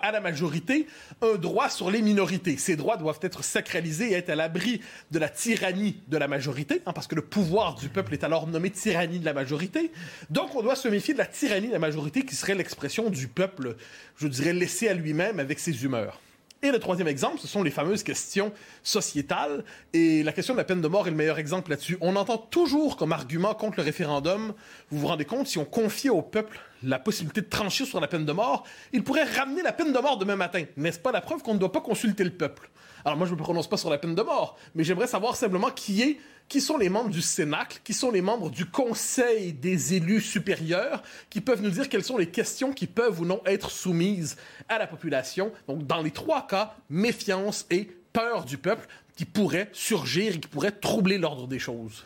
à 0.02 0.12
la 0.12 0.20
majorité 0.20 0.86
un 1.22 1.34
droit 1.34 1.68
sur 1.68 1.90
les 1.90 2.02
minorités. 2.02 2.56
Ces 2.56 2.76
droits 2.76 2.96
doivent 2.96 3.20
être 3.22 3.44
sacralisés 3.44 4.12
et 4.12 4.14
être 4.14 4.30
à 4.30 4.34
l'abri 4.34 4.80
de 5.10 5.18
la 5.18 5.28
tyrannie 5.28 6.00
de 6.08 6.16
la 6.16 6.28
majorité, 6.28 6.82
hein, 6.86 6.92
parce 6.92 7.06
que 7.06 7.14
le 7.14 7.22
pouvoir 7.22 7.74
du 7.74 7.88
peuple 7.88 8.14
est 8.14 8.24
alors 8.24 8.46
nommé 8.46 8.70
tyrannie 8.70 9.18
de 9.18 9.24
la 9.24 9.34
majorité. 9.34 9.90
Donc 10.30 10.54
on 10.54 10.62
doit 10.62 10.76
se 10.76 10.88
méfier 10.88 11.14
de 11.14 11.18
la 11.18 11.26
tyrannie 11.26 11.68
de 11.68 11.72
la 11.72 11.78
majorité 11.78 12.24
qui 12.24 12.34
serait 12.34 12.54
l'expression 12.54 13.10
du 13.10 13.28
peuple, 13.28 13.76
je 14.16 14.28
dirais, 14.28 14.52
laissé 14.52 14.88
à 14.88 14.94
lui-même 14.94 15.40
avec 15.40 15.58
ses 15.58 15.84
humeurs. 15.84 16.20
Et 16.62 16.70
le 16.70 16.78
troisième 16.78 17.06
exemple, 17.06 17.38
ce 17.38 17.46
sont 17.46 17.62
les 17.62 17.70
fameuses 17.70 18.02
questions 18.02 18.50
sociétales. 18.82 19.62
Et 19.92 20.22
la 20.22 20.32
question 20.32 20.54
de 20.54 20.58
la 20.58 20.64
peine 20.64 20.80
de 20.80 20.88
mort 20.88 21.06
est 21.06 21.10
le 21.10 21.16
meilleur 21.16 21.38
exemple 21.38 21.70
là-dessus. 21.70 21.98
On 22.00 22.16
entend 22.16 22.38
toujours 22.38 22.96
comme 22.96 23.12
argument 23.12 23.54
contre 23.54 23.78
le 23.78 23.82
référendum, 23.82 24.54
vous 24.90 25.00
vous 25.00 25.06
rendez 25.06 25.26
compte, 25.26 25.46
si 25.46 25.58
on 25.58 25.66
confiait 25.66 26.10
au 26.10 26.22
peuple 26.22 26.58
la 26.82 26.98
possibilité 26.98 27.42
de 27.42 27.46
trancher 27.48 27.84
sur 27.84 28.00
la 28.00 28.08
peine 28.08 28.24
de 28.24 28.32
mort, 28.32 28.64
il 28.92 29.04
pourrait 29.04 29.24
ramener 29.24 29.62
la 29.62 29.72
peine 29.72 29.92
de 29.92 29.98
mort 29.98 30.16
demain 30.16 30.36
matin. 30.36 30.64
N'est-ce 30.76 30.98
pas 30.98 31.12
la 31.12 31.20
preuve 31.20 31.42
qu'on 31.42 31.54
ne 31.54 31.58
doit 31.58 31.72
pas 31.72 31.80
consulter 31.80 32.24
le 32.24 32.30
peuple? 32.30 32.70
Alors 33.04 33.16
moi, 33.16 33.26
je 33.26 33.32
ne 33.32 33.36
me 33.36 33.42
prononce 33.42 33.68
pas 33.68 33.76
sur 33.76 33.90
la 33.90 33.98
peine 33.98 34.14
de 34.14 34.22
mort, 34.22 34.58
mais 34.74 34.84
j'aimerais 34.84 35.06
savoir 35.06 35.36
simplement 35.36 35.70
qui 35.70 36.02
est 36.02 36.18
qui 36.48 36.60
sont 36.60 36.78
les 36.78 36.88
membres 36.88 37.10
du 37.10 37.22
Cénacle, 37.22 37.80
qui 37.82 37.92
sont 37.92 38.10
les 38.10 38.22
membres 38.22 38.50
du 38.50 38.66
Conseil 38.66 39.52
des 39.52 39.94
élus 39.94 40.20
supérieurs, 40.20 41.02
qui 41.28 41.40
peuvent 41.40 41.62
nous 41.62 41.70
dire 41.70 41.88
quelles 41.88 42.04
sont 42.04 42.18
les 42.18 42.28
questions 42.28 42.72
qui 42.72 42.86
peuvent 42.86 43.20
ou 43.20 43.24
non 43.24 43.40
être 43.46 43.70
soumises 43.70 44.36
à 44.68 44.78
la 44.78 44.86
population. 44.86 45.52
Donc, 45.66 45.86
dans 45.86 46.02
les 46.02 46.12
trois 46.12 46.46
cas, 46.46 46.76
méfiance 46.88 47.66
et 47.70 47.88
peur 48.12 48.44
du 48.44 48.58
peuple 48.58 48.86
qui 49.16 49.24
pourraient 49.24 49.68
surgir 49.72 50.36
et 50.36 50.40
qui 50.40 50.48
pourraient 50.48 50.70
troubler 50.70 51.18
l'ordre 51.18 51.48
des 51.48 51.58
choses. 51.58 52.04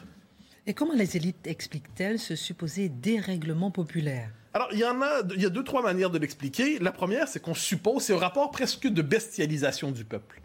Et 0.66 0.74
comment 0.74 0.94
les 0.94 1.16
élites 1.16 1.46
expliquent-elles 1.46 2.18
ce 2.18 2.36
supposé 2.36 2.88
dérèglement 2.88 3.70
populaire? 3.70 4.30
Alors, 4.52 4.68
il 4.72 4.78
y 4.78 4.84
en 4.84 5.00
a, 5.00 5.22
il 5.34 5.42
y 5.42 5.46
a 5.46 5.48
deux, 5.48 5.64
trois 5.64 5.82
manières 5.82 6.10
de 6.10 6.18
l'expliquer. 6.18 6.78
La 6.78 6.92
première, 6.92 7.28
c'est 7.28 7.40
qu'on 7.40 7.54
suppose, 7.54 8.04
c'est 8.04 8.14
un 8.14 8.18
rapport 8.18 8.50
presque 8.50 8.86
de 8.86 9.02
bestialisation 9.02 9.90
du 9.90 10.04
peuple. 10.04 10.39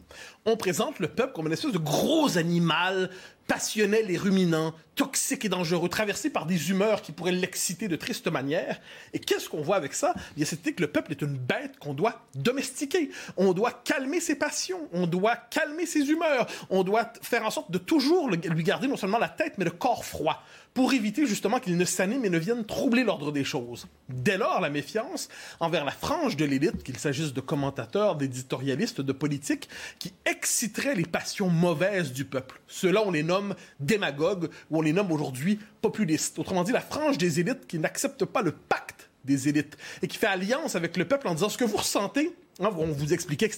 On 0.45 0.57
présente 0.57 0.99
le 0.99 1.07
peuple 1.07 1.33
comme 1.33 1.47
une 1.47 1.53
espèce 1.53 1.71
de 1.71 1.77
gros 1.77 2.37
animal 2.37 3.09
passionnel 3.47 4.09
et 4.09 4.17
ruminant, 4.17 4.73
toxique 4.95 5.45
et 5.45 5.49
dangereux, 5.49 5.89
traversé 5.89 6.29
par 6.29 6.45
des 6.45 6.71
humeurs 6.71 7.01
qui 7.01 7.11
pourraient 7.11 7.31
l'exciter 7.31 7.87
de 7.87 7.95
triste 7.95 8.27
manière. 8.27 8.79
Et 9.13 9.19
qu'est-ce 9.19 9.49
qu'on 9.49 9.61
voit 9.61 9.75
avec 9.75 9.93
ça? 9.93 10.13
A 10.39 10.45
cette 10.45 10.61
idée 10.61 10.73
que 10.73 10.81
le 10.81 10.91
peuple 10.91 11.11
est 11.11 11.21
une 11.21 11.37
bête 11.37 11.77
qu'on 11.79 11.93
doit 11.93 12.25
domestiquer. 12.33 13.11
On 13.37 13.53
doit 13.53 13.71
calmer 13.71 14.19
ses 14.19 14.35
passions, 14.35 14.89
on 14.93 15.05
doit 15.05 15.35
calmer 15.35 15.85
ses 15.85 16.09
humeurs, 16.09 16.47
on 16.69 16.83
doit 16.83 17.11
faire 17.21 17.45
en 17.45 17.51
sorte 17.51 17.71
de 17.71 17.77
toujours 17.77 18.29
lui 18.29 18.63
garder 18.63 18.87
non 18.87 18.97
seulement 18.97 19.19
la 19.19 19.29
tête, 19.29 19.53
mais 19.57 19.65
le 19.65 19.71
corps 19.71 20.05
froid 20.05 20.43
pour 20.75 20.93
éviter 20.93 21.25
justement 21.25 21.59
qu'il 21.59 21.77
ne 21.77 21.85
s'anime 21.85 22.25
et 22.25 22.29
ne 22.29 22.37
vienne 22.37 22.65
troubler 22.65 23.05
l'ordre 23.05 23.31
des 23.31 23.45
choses. 23.45 23.87
Dès 24.09 24.37
lors, 24.37 24.59
la 24.59 24.69
méfiance 24.69 25.29
envers 25.61 25.85
la 25.85 25.91
frange 25.91 26.35
de 26.35 26.43
l'élite, 26.43 26.83
qu'il 26.83 26.97
s'agisse 26.97 27.33
de 27.33 27.39
commentateurs, 27.39 28.17
d'éditorialistes, 28.17 28.99
de 28.99 29.13
politiques, 29.13 29.69
qui 29.99 30.13
exciteraient 30.25 30.95
les 30.95 31.05
passions 31.05 31.49
mauvaises 31.49 32.11
du 32.11 32.25
peuple. 32.25 32.59
Ceux-là, 32.67 33.03
on 33.05 33.11
les 33.11 33.23
nomme 33.23 33.55
démagogues 33.79 34.49
ou 34.69 34.79
on 34.79 34.81
les 34.81 34.91
nomme 34.91 35.13
aujourd'hui 35.13 35.59
populistes. 35.81 36.37
Autrement 36.39 36.65
dit, 36.65 36.73
la 36.73 36.81
frange 36.81 37.17
des 37.17 37.39
élites 37.39 37.67
qui 37.67 37.79
n'accepte 37.79 38.25
pas 38.25 38.41
le 38.41 38.51
pacte 38.51 39.09
des 39.23 39.47
élites 39.47 39.77
et 40.01 40.07
qui 40.07 40.17
fait 40.17 40.27
alliance 40.27 40.75
avec 40.75 40.97
le 40.97 41.07
peuple 41.07 41.29
en 41.29 41.35
disant 41.35 41.49
ce 41.49 41.57
que 41.57 41.63
vous 41.63 41.77
ressentez, 41.77 42.35
on 42.59 42.69
vous 42.69 43.13
expliquait 43.13 43.49
que 43.49 43.55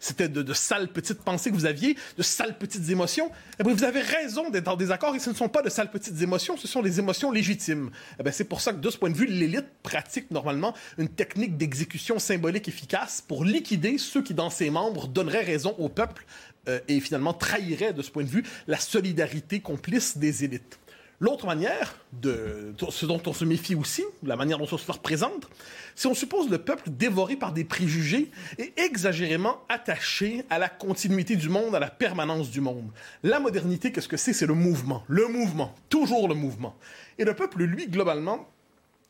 c'était 0.00 0.28
de, 0.28 0.52
sales 0.52 0.88
petites 0.88 1.22
pensées 1.22 1.50
que 1.50 1.54
vous 1.54 1.66
aviez, 1.66 1.96
de 2.16 2.22
sales 2.22 2.58
petites 2.58 2.88
émotions. 2.90 3.30
Eh 3.58 3.62
vous 3.62 3.84
avez 3.84 4.00
raison 4.00 4.50
d'être 4.50 4.68
en 4.68 4.76
désaccord 4.76 5.14
et 5.14 5.18
ce 5.18 5.30
ne 5.30 5.34
sont 5.34 5.48
pas 5.48 5.62
de 5.62 5.70
sales 5.70 5.90
petites 5.90 6.20
émotions, 6.20 6.56
ce 6.56 6.66
sont 6.66 6.82
des 6.82 6.98
émotions 6.98 7.30
légitimes. 7.30 7.90
Eh 8.24 8.32
c'est 8.32 8.44
pour 8.44 8.60
ça 8.60 8.72
que 8.72 8.78
de 8.78 8.90
ce 8.90 8.98
point 8.98 9.10
de 9.10 9.16
vue, 9.16 9.26
l'élite 9.26 9.66
pratique 9.82 10.30
normalement 10.30 10.74
une 10.98 11.08
technique 11.08 11.56
d'exécution 11.56 12.18
symbolique 12.18 12.68
efficace 12.68 13.22
pour 13.26 13.44
liquider 13.44 13.98
ceux 13.98 14.22
qui, 14.22 14.34
dans 14.34 14.50
ses 14.50 14.70
membres, 14.70 15.08
donneraient 15.08 15.44
raison 15.44 15.74
au 15.78 15.88
peuple 15.88 16.24
euh, 16.68 16.80
et 16.88 17.00
finalement 17.00 17.34
trahiraient 17.34 17.92
de 17.92 18.02
ce 18.02 18.10
point 18.10 18.24
de 18.24 18.28
vue 18.28 18.44
la 18.66 18.78
solidarité 18.78 19.60
complice 19.60 20.16
des 20.16 20.44
élites. 20.44 20.78
L'autre 21.22 21.46
manière, 21.46 21.94
de, 22.20 22.74
ce 22.90 23.06
dont 23.06 23.22
on 23.26 23.32
se 23.32 23.44
méfie 23.44 23.76
aussi, 23.76 24.02
la 24.24 24.34
manière 24.34 24.58
dont 24.58 24.66
on 24.72 24.76
se 24.76 24.90
représente, 24.90 25.48
c'est 25.94 26.08
on 26.08 26.14
suppose 26.14 26.50
le 26.50 26.58
peuple 26.58 26.90
dévoré 26.90 27.36
par 27.36 27.52
des 27.52 27.62
préjugés 27.62 28.32
et 28.58 28.72
exagérément 28.76 29.58
attaché 29.68 30.44
à 30.50 30.58
la 30.58 30.68
continuité 30.68 31.36
du 31.36 31.48
monde, 31.48 31.76
à 31.76 31.78
la 31.78 31.90
permanence 31.90 32.50
du 32.50 32.60
monde. 32.60 32.90
La 33.22 33.38
modernité, 33.38 33.92
qu'est-ce 33.92 34.08
que 34.08 34.16
c'est? 34.16 34.32
C'est 34.32 34.48
le 34.48 34.54
mouvement. 34.54 35.04
Le 35.06 35.28
mouvement. 35.28 35.76
Toujours 35.90 36.26
le 36.26 36.34
mouvement. 36.34 36.74
Et 37.18 37.24
le 37.24 37.34
peuple, 37.34 37.62
lui, 37.62 37.86
globalement, 37.86 38.48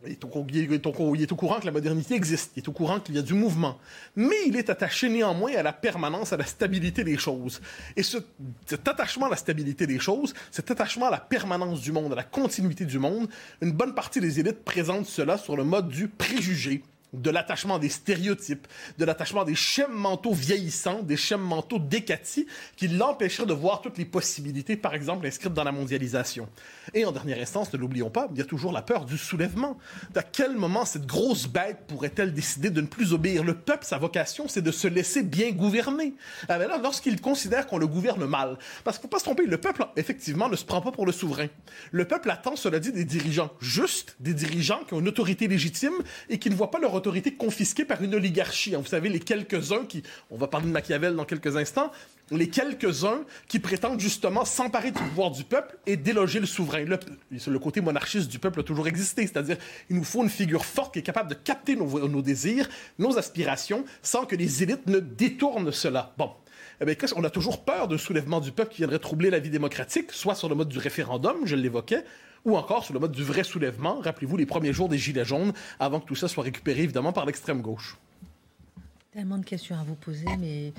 il 0.07 0.13
est, 0.13 0.25
au, 1.33 1.37
courant 1.37 1.61
que 1.61 1.67
la 1.67 1.71
modernité 1.71 2.15
existe, 2.15 2.53
il 2.57 2.63
est 2.63 2.69
au 2.69 2.73
courant 2.73 2.99
qu'il 2.99 3.15
y 3.15 3.19
a 3.19 3.23
du 3.23 3.35
mouvement, 3.35 3.79
mais 4.17 4.37
il 4.47 4.57
est 4.57 4.69
attaché 4.69 5.09
néanmoins 5.09 5.55
à 5.55 5.63
la 5.63 5.73
permanence, 5.73 6.33
à 6.33 6.37
la 6.37 6.45
stabilité 6.45 7.05
des 7.05 7.17
choses. 7.17 7.61
Et 7.97 8.03
cet 8.03 8.89
attachement 8.89 9.27
à 9.27 9.31
la 9.31 9.37
stabilité 9.37 9.87
des 9.87 10.01
choses, 10.01 10.35
cet 10.51 10.71
attachement 10.71 11.07
à 11.07 11.11
la 11.11 11.21
permanence 11.21 11.81
du 11.81 11.93
monde, 11.93 12.13
à 12.13 12.17
la 12.17 12.25
continuité 12.25 12.85
du 12.85 12.99
monde, 12.99 13.29
une 13.61 13.73
bonne 13.73 13.95
partie 13.95 14.21
des 14.21 14.41
élites 14.41 14.65
présentent 14.65 15.07
cela 15.07 15.39
sur 15.39 15.57
le 15.57 15.65
mode 15.65 15.89
du 15.89 16.09
préjugé, 16.09 16.83
de 17.13 17.31
l'attachement 17.31 17.79
des 17.79 17.89
stéréotypes, 17.89 18.67
de 18.99 19.05
l'attachement 19.05 19.45
des 19.45 19.55
schèmes 19.55 19.93
mentaux 19.93 20.33
vieillissants, 20.33 21.03
des 21.03 21.17
schèmes 21.17 21.43
mentaux 21.43 21.79
décatis, 21.79 22.47
qui 22.77 22.89
l'empêcheraient 22.89 23.47
de 23.47 23.53
voir 23.53 23.83
toutes 23.83 23.99
les 23.99 24.05
possibilités, 24.05 24.77
par 24.77 24.95
exemple, 24.95 25.27
inscrites 25.27 25.53
dans 25.53 25.65
la 25.65 25.73
mondialisation. 25.73 26.49
Et 26.95 27.05
en 27.05 27.13
dernière 27.13 27.41
instance, 27.41 27.73
ne 27.73 27.79
l'oublions 27.79 28.11
pas, 28.11 28.29
il 28.33 28.39
y 28.39 28.41
a 28.41 28.45
toujours 28.45 28.73
la 28.73 28.83
peur 28.83 29.05
du 29.05 29.19
soulèvement. 29.19 29.79
À 30.15 30.23
quel 30.23 30.57
moment 30.57 30.85
cette 30.85 31.07
grosse 31.07 31.47
bête 31.47 31.79
pourrait-elle 31.87 32.33
décider 32.33 32.71
de 32.71 32.81
ne 32.81 32.87
plus 32.87 33.13
obéir? 33.13 33.45
Le 33.45 33.55
peuple, 33.55 33.85
sa 33.85 33.99
vocation, 33.99 34.49
c'est 34.49 34.63
de 34.63 34.71
se 34.71 34.89
laisser 34.89 35.23
bien 35.23 35.51
gouverner. 35.51 36.15
Ah 36.49 36.59
ben 36.59 36.71
lorsqu'il 36.83 37.21
considère 37.21 37.67
qu'on 37.67 37.79
le 37.79 37.87
gouverne 37.87 38.25
mal, 38.27 38.57
parce 38.85 38.99
qu'il 38.99 39.07
ne 39.07 39.11
faut 39.11 39.17
pas 39.17 39.19
se 39.19 39.25
tromper, 39.25 39.47
le 39.47 39.59
peuple, 39.59 39.87
effectivement, 39.97 40.49
ne 40.49 40.57
se 40.57 40.65
prend 40.65 40.81
pas 40.81 40.93
pour 40.93 41.07
le 41.07 41.13
souverain. 41.13 41.49
Le 41.91 42.07
peuple 42.07 42.31
attend, 42.31 42.57
cela 42.57 42.79
dit, 42.79 42.93
des 42.93 43.05
dirigeants 43.05 43.51
justes, 43.61 44.17
des 44.21 44.35
dirigeants 44.35 44.81
qui 44.87 44.95
ont 44.95 45.01
une 45.01 45.09
autorité 45.09 45.47
légitime 45.49 45.93
et 46.29 46.39
qui 46.39 46.49
ne 46.49 46.55
voient 46.55 46.71
pas 46.71 46.79
leur 46.79 46.95
autorité 47.03 47.35
confisquée 47.35 47.85
par 47.85 48.01
une 48.03 48.15
oligarchie. 48.15 48.77
Hein, 48.77 48.79
vous 48.79 48.87
savez, 48.87 49.09
les 49.09 49.19
quelques-uns 49.19 49.85
qui, 49.87 50.05
on 50.31 50.37
va 50.37 50.47
parler 50.47 50.69
de 50.69 50.73
Machiavel 50.73 51.17
dans 51.17 51.25
quelques 51.25 51.57
instants, 51.57 51.91
les 52.31 52.49
quelques-uns 52.49 53.25
qui 53.49 53.59
prétendent 53.59 53.99
justement 53.99 54.45
s'emparer 54.45 54.93
du 54.93 55.03
pouvoir 55.03 55.33
du 55.33 55.43
peuple 55.43 55.77
et 55.85 55.97
déloger 55.97 56.39
le 56.39 56.47
souverain. 56.47 56.85
Le, 56.85 56.99
le, 57.31 57.59
côté 57.59 57.81
monarchiste 57.81 58.31
du 58.31 58.39
peuple 58.39 58.61
a 58.61 58.63
toujours 58.63 58.87
existé, 58.87 59.23
c'est-à-dire 59.23 59.57
il 59.91 59.97
nous 59.97 60.05
faut 60.05 60.23
une 60.23 60.31
figure 60.31 60.65
forte 60.65 60.93
qui 60.93 61.01
est 61.01 61.03
capable 61.03 61.31
de 61.31 61.35
capter 61.35 61.75
nos, 61.75 62.23
désirs, 62.23 62.69
nos 63.01 63.19
aspirations, 63.19 63.85
sans 64.01 64.25
que 64.25 64.37
les 64.37 64.63
élites 64.63 64.87
ne 64.87 65.01
détournent 65.01 65.73
cela. 65.73 66.15
Bon, 66.17 66.31
eh 66.81 66.85
bien, 66.85 66.95
on 67.17 67.25
a 67.25 67.31
toujours 67.31 67.65
peur 67.65 67.89
d'un 67.89 67.99
soulèvement 67.99 68.41
du 68.41 68.53
peuple 68.53 68.71
qui 68.71 68.79
viendrait 68.79 69.01
troubler 69.01 69.29
la 69.29 69.41
vie 69.41 69.51
démocratique, 69.51 70.13
soit 70.13 70.37
sur 70.37 70.49
le 70.49 70.55
mode 70.55 70.69
du 70.69 70.79
référendum, 70.79 71.39
je 71.47 71.57
l'évoquais, 71.57 72.05
ou 72.45 72.57
encore 72.57 72.85
sur 72.85 72.95
le 72.95 73.01
mode 73.01 73.13
du 73.13 73.23
vrai 73.23 73.45
soulèvement. 73.45 74.01
Rappelez-vous 74.01 74.37
les 74.37 74.47
premiers 74.47 74.73
jours 74.73 74.89
des 74.89 74.99
Gilets 74.99 75.25
jaunes, 75.25 75.53
avant 75.79 76.01
que 76.01 76.07
tout 76.07 76.15
ça 76.15 76.29
soit 76.29 76.45
récupéré 76.45 76.83
évidemment 76.83 77.13
par 77.13 77.27
l'extrême 77.27 77.61
gauche. 77.61 77.97
Tellement 79.13 79.39
de 79.39 79.45
questions 79.45 79.79
à 79.79 79.85
vous 79.85 79.95
poser, 79.95 80.27
mais 80.39 80.73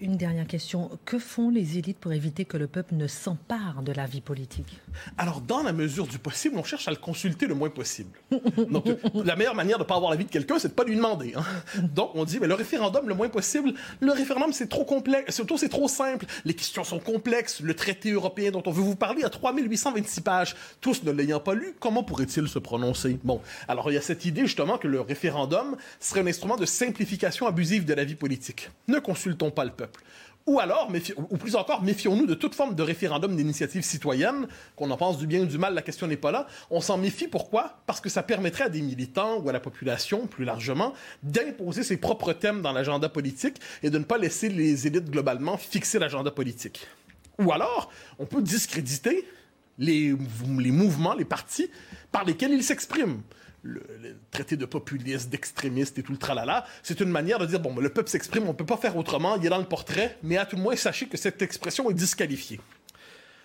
une 0.00 0.16
dernière 0.16 0.46
question. 0.46 0.90
Que 1.04 1.18
font 1.18 1.50
les 1.50 1.78
élites 1.78 1.98
pour 1.98 2.12
éviter 2.12 2.44
que 2.44 2.56
le 2.56 2.66
peuple 2.66 2.94
ne 2.94 3.06
s'empare 3.06 3.82
de 3.82 3.92
la 3.92 4.06
vie 4.06 4.20
politique? 4.20 4.80
Alors, 5.16 5.40
dans 5.40 5.62
la 5.62 5.72
mesure 5.72 6.06
du 6.06 6.18
possible, 6.18 6.56
on 6.58 6.64
cherche 6.64 6.88
à 6.88 6.90
le 6.90 6.96
consulter 6.96 7.46
le 7.46 7.54
moins 7.54 7.70
possible. 7.70 8.10
Donc, 8.70 8.86
la 9.14 9.36
meilleure 9.36 9.54
manière 9.54 9.78
de 9.78 9.82
ne 9.82 9.88
pas 9.88 9.96
avoir 9.96 10.10
la 10.10 10.16
vie 10.16 10.24
de 10.24 10.30
quelqu'un, 10.30 10.58
c'est 10.58 10.68
de 10.68 10.72
ne 10.72 10.76
pas 10.76 10.84
lui 10.84 10.96
demander. 10.96 11.34
Hein. 11.34 11.44
Donc, 11.82 12.10
on 12.14 12.24
dit, 12.24 12.38
mais 12.40 12.46
le 12.46 12.54
référendum, 12.54 13.08
le 13.08 13.14
moins 13.14 13.28
possible, 13.28 13.74
le 14.00 14.12
référendum, 14.12 14.52
c'est 14.52 14.68
trop 14.68 14.84
complexe, 14.84 15.34
surtout 15.34 15.58
c'est 15.58 15.68
trop 15.68 15.88
simple. 15.88 16.26
Les 16.44 16.54
questions 16.54 16.84
sont 16.84 16.98
complexes. 16.98 17.60
Le 17.60 17.74
traité 17.74 18.10
européen 18.10 18.50
dont 18.50 18.62
on 18.66 18.70
veut 18.70 18.82
vous 18.82 18.96
parler 18.96 19.24
a 19.24 19.30
3826 19.30 20.20
pages. 20.20 20.56
Tous 20.80 21.02
ne 21.02 21.10
l'ayant 21.10 21.40
pas 21.40 21.54
lu, 21.54 21.74
comment 21.78 22.02
pourrait-il 22.02 22.48
se 22.48 22.58
prononcer? 22.58 23.18
Bon, 23.24 23.40
alors 23.66 23.90
il 23.90 23.94
y 23.94 23.98
a 23.98 24.02
cette 24.02 24.24
idée 24.24 24.42
justement 24.42 24.78
que 24.78 24.88
le 24.88 25.00
référendum 25.00 25.76
serait 26.00 26.20
un 26.20 26.26
instrument 26.26 26.56
de 26.56 26.66
simplification 26.66 27.46
abusive 27.46 27.84
de 27.84 27.94
la 27.94 28.04
vie 28.04 28.14
politique. 28.14 28.70
Ne 28.88 28.98
pas 29.50 29.64
le 29.64 29.70
peuple. 29.70 30.02
Ou 30.46 30.60
alors, 30.60 30.90
ou 31.28 31.36
plus 31.36 31.56
encore, 31.56 31.82
méfions-nous 31.82 32.24
de 32.24 32.32
toute 32.32 32.54
forme 32.54 32.74
de 32.74 32.82
référendum 32.82 33.36
d'initiative 33.36 33.82
citoyenne, 33.82 34.48
qu'on 34.76 34.90
en 34.90 34.96
pense 34.96 35.18
du 35.18 35.26
bien 35.26 35.40
ou 35.40 35.44
du 35.44 35.58
mal, 35.58 35.74
la 35.74 35.82
question 35.82 36.06
n'est 36.06 36.16
pas 36.16 36.32
là. 36.32 36.46
On 36.70 36.80
s'en 36.80 36.96
méfie, 36.96 37.28
pourquoi? 37.28 37.82
Parce 37.84 38.00
que 38.00 38.08
ça 38.08 38.22
permettrait 38.22 38.64
à 38.64 38.68
des 38.70 38.80
militants 38.80 39.40
ou 39.40 39.50
à 39.50 39.52
la 39.52 39.60
population, 39.60 40.26
plus 40.26 40.46
largement, 40.46 40.94
d'imposer 41.22 41.82
ses 41.82 41.98
propres 41.98 42.32
thèmes 42.32 42.62
dans 42.62 42.72
l'agenda 42.72 43.10
politique 43.10 43.56
et 43.82 43.90
de 43.90 43.98
ne 43.98 44.04
pas 44.04 44.16
laisser 44.16 44.48
les 44.48 44.86
élites 44.86 45.10
globalement 45.10 45.58
fixer 45.58 45.98
l'agenda 45.98 46.30
politique. 46.30 46.86
Ou 47.38 47.52
alors, 47.52 47.90
on 48.18 48.24
peut 48.24 48.40
discréditer 48.40 49.28
les 49.76 50.14
mouvements, 50.14 51.12
les 51.12 51.26
partis 51.26 51.70
par 52.10 52.24
lesquels 52.24 52.52
ils 52.52 52.64
s'expriment 52.64 53.20
le, 53.62 53.82
traité 54.30 54.56
de 54.56 54.64
populiste, 54.64 55.30
d'extrémiste 55.30 55.98
et 55.98 56.02
tout 56.02 56.12
le 56.12 56.18
tralala. 56.18 56.64
C'est 56.82 57.00
une 57.00 57.10
manière 57.10 57.38
de 57.38 57.46
dire, 57.46 57.60
bon, 57.60 57.74
le 57.76 57.88
peuple 57.88 58.08
s'exprime, 58.08 58.44
on 58.44 58.48
ne 58.48 58.52
peut 58.52 58.66
pas 58.66 58.76
faire 58.76 58.96
autrement, 58.96 59.36
il 59.36 59.46
est 59.46 59.50
dans 59.50 59.58
le 59.58 59.64
portrait, 59.64 60.18
mais 60.22 60.36
à 60.36 60.46
tout 60.46 60.56
le 60.56 60.62
moins, 60.62 60.76
sachez 60.76 61.06
que 61.06 61.16
cette 61.16 61.42
expression 61.42 61.90
est 61.90 61.94
disqualifiée. 61.94 62.60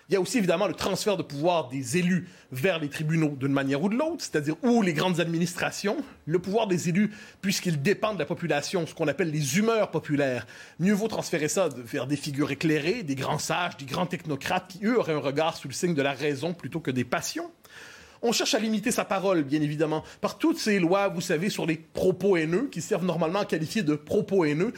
Il 0.10 0.13
y 0.13 0.17
a 0.17 0.22
aussi 0.22 0.38
évidemment 0.38 0.67
le 0.67 0.74
transfert 0.74 1.15
de 1.15 1.24
pouvoir 1.24 1.70
des 1.70 1.98
élus 1.98 2.27
vers 2.51 2.77
les 2.77 2.89
tribunaux 2.89 3.36
d'une 3.39 3.53
manière 3.53 3.82
ou 3.82 3.88
de 3.89 3.96
l'autre, 3.96 4.17
c'est-à-dire 4.20 4.55
ou 4.62 4.82
les 4.82 4.93
grandes 4.93 5.22
administrations. 5.22 5.98
Le 6.25 6.39
pouvoir 6.39 6.67
des 6.67 6.89
élus, 6.89 7.12
puisqu'ils 7.41 7.82
dépendent 7.82 8.15
de 8.15 8.20
la 8.20 8.25
population, 8.25 8.86
ce 8.86 8.93
qu'on 8.93 9.08
appelle 9.08 9.32
les 9.32 9.58
humeurs 9.58 9.91
populaires, 9.91 10.46
mieux 10.79 10.93
vaut 10.93 11.08
transférer 11.08 11.48
ça 11.48 11.70
vers 11.74 12.05
des 12.05 12.17
figures 12.17 12.51
éclairées, 12.51 13.03
des 13.03 13.15
grands 13.15 13.39
sages, 13.39 13.77
des 13.77 13.86
grands 13.86 14.05
technocrates 14.05 14.67
qui, 14.67 14.86
eux, 14.86 15.00
auraient 15.00 15.13
un 15.13 15.20
regard 15.20 15.55
sous 15.55 15.70
le 15.70 15.74
signe 15.74 15.96
de 15.96 16.01
la 16.01 16.12
raison 16.12 16.53
plutôt 16.53 16.82
que 16.82 16.91
des 16.91 17.05
passions. 17.05 17.50
On 18.24 18.32
cherche 18.32 18.53
à 18.53 18.60
limiter 18.60 18.92
sa 18.92 19.03
parole, 19.03 19.44
bien 19.44 19.62
évidemment, 19.62 20.03
par 20.22 20.38
toutes 20.38 20.58
ces 20.58 20.80
lois, 20.80 21.10
vous 21.10 21.22
savez, 21.22 21.50
sur 21.50 21.65
les 21.65 21.75
propos 21.75 22.38
haineux, 22.38 22.70
qui 22.72 22.82
servent 22.82 23.06
normalement 23.06 23.39
à 23.39 23.46
qualifier 23.46 23.84
de 23.84 23.96
propos 23.96 24.46
haineux 24.46 24.74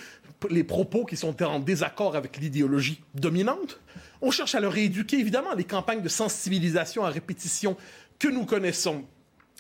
les 0.50 0.64
propos 0.64 1.06
qui 1.06 1.16
sont 1.16 1.42
en 1.44 1.60
désaccord 1.60 2.16
avec 2.16 2.38
l'idéologie 2.38 3.02
dominante. 3.14 3.80
On 4.22 4.32
cherche 4.32 4.56
à 4.56 4.60
leur 4.60 4.74
rééduquer, 4.74 5.18
évidemment, 5.20 5.54
les 5.54 5.64
campagnes 5.64 6.02
de 6.02 6.10
sensibilisation 6.10 7.06
à 7.06 7.10
répétition 7.10 7.78
que 8.20 8.28
nous 8.28 8.46
connaissons 8.46 9.04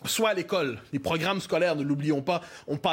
soit 0.09 0.29
à 0.29 0.33
l'école. 0.33 0.79
Les 0.93 0.99
programmes 0.99 1.41
scolaires, 1.41 1.75
ne 1.75 1.83
l'oublions 1.83 2.21
pas, 2.21 2.41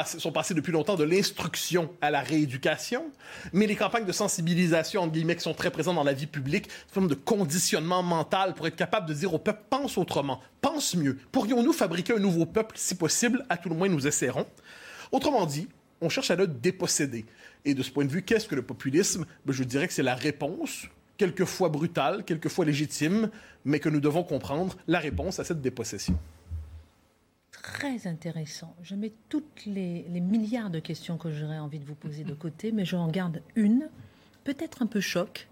sont 0.05 0.31
passés 0.31 0.53
depuis 0.53 0.71
longtemps 0.71 0.95
de 0.95 1.03
l'instruction 1.03 1.89
à 2.01 2.11
la 2.11 2.21
rééducation, 2.21 3.05
mais 3.51 3.67
les 3.67 3.75
campagnes 3.75 4.05
de 4.05 4.11
sensibilisation, 4.11 5.01
entre 5.01 5.13
guillemets, 5.13 5.35
qui 5.35 5.43
sont 5.43 5.53
très 5.53 5.71
présentes 5.71 5.95
dans 5.95 6.03
la 6.03 6.13
vie 6.13 6.27
publique, 6.27 6.67
une 6.67 6.93
forme 6.93 7.07
de 7.07 7.15
conditionnement 7.15 8.03
mental 8.03 8.53
pour 8.53 8.67
être 8.67 8.75
capable 8.75 9.07
de 9.07 9.13
dire 9.13 9.33
au 9.33 9.39
peuple, 9.39 9.63
pense 9.69 9.97
autrement, 9.97 10.41
pense 10.61 10.95
mieux. 10.95 11.17
Pourrions-nous 11.31 11.73
fabriquer 11.73 12.13
un 12.13 12.19
nouveau 12.19 12.45
peuple, 12.45 12.75
si 12.77 12.95
possible, 12.95 13.45
à 13.49 13.57
tout 13.57 13.69
le 13.69 13.75
moins 13.75 13.89
nous 13.89 14.07
essaierons? 14.07 14.45
Autrement 15.11 15.45
dit, 15.45 15.67
on 16.01 16.09
cherche 16.09 16.31
à 16.31 16.35
le 16.35 16.47
déposséder. 16.47 17.25
Et 17.65 17.73
de 17.73 17.83
ce 17.83 17.91
point 17.91 18.05
de 18.05 18.11
vue, 18.11 18.23
qu'est-ce 18.23 18.47
que 18.47 18.55
le 18.55 18.61
populisme? 18.61 19.25
Ben, 19.45 19.53
Je 19.53 19.63
dirais 19.63 19.87
que 19.87 19.93
c'est 19.93 20.03
la 20.03 20.15
réponse, 20.15 20.87
quelquefois 21.17 21.69
brutale, 21.69 22.23
quelquefois 22.25 22.65
légitime, 22.65 23.29
mais 23.63 23.79
que 23.79 23.89
nous 23.89 24.01
devons 24.01 24.23
comprendre, 24.23 24.75
la 24.87 24.99
réponse 24.99 25.39
à 25.39 25.43
cette 25.43 25.61
dépossession 25.61 26.17
très 27.63 28.05
intéressant. 28.07 28.75
Je 28.83 28.93
mets 28.93 29.13
toutes 29.29 29.65
les, 29.65 30.05
milliards 30.09 30.69
de 30.69 30.79
questions 30.79 31.17
que 31.17 31.31
j'aurais 31.31 31.57
envie 31.57 31.79
de 31.79 31.85
vous 31.85 31.95
poser 31.95 32.23
de 32.23 32.33
côté, 32.33 32.71
mais 32.71 32.85
je 32.85 32.95
en 32.95 33.07
garde 33.07 33.41
une, 33.55 33.89
peut-être 34.43 34.83
un 34.83 34.85
peu 34.85 34.99
choc, 34.99 35.47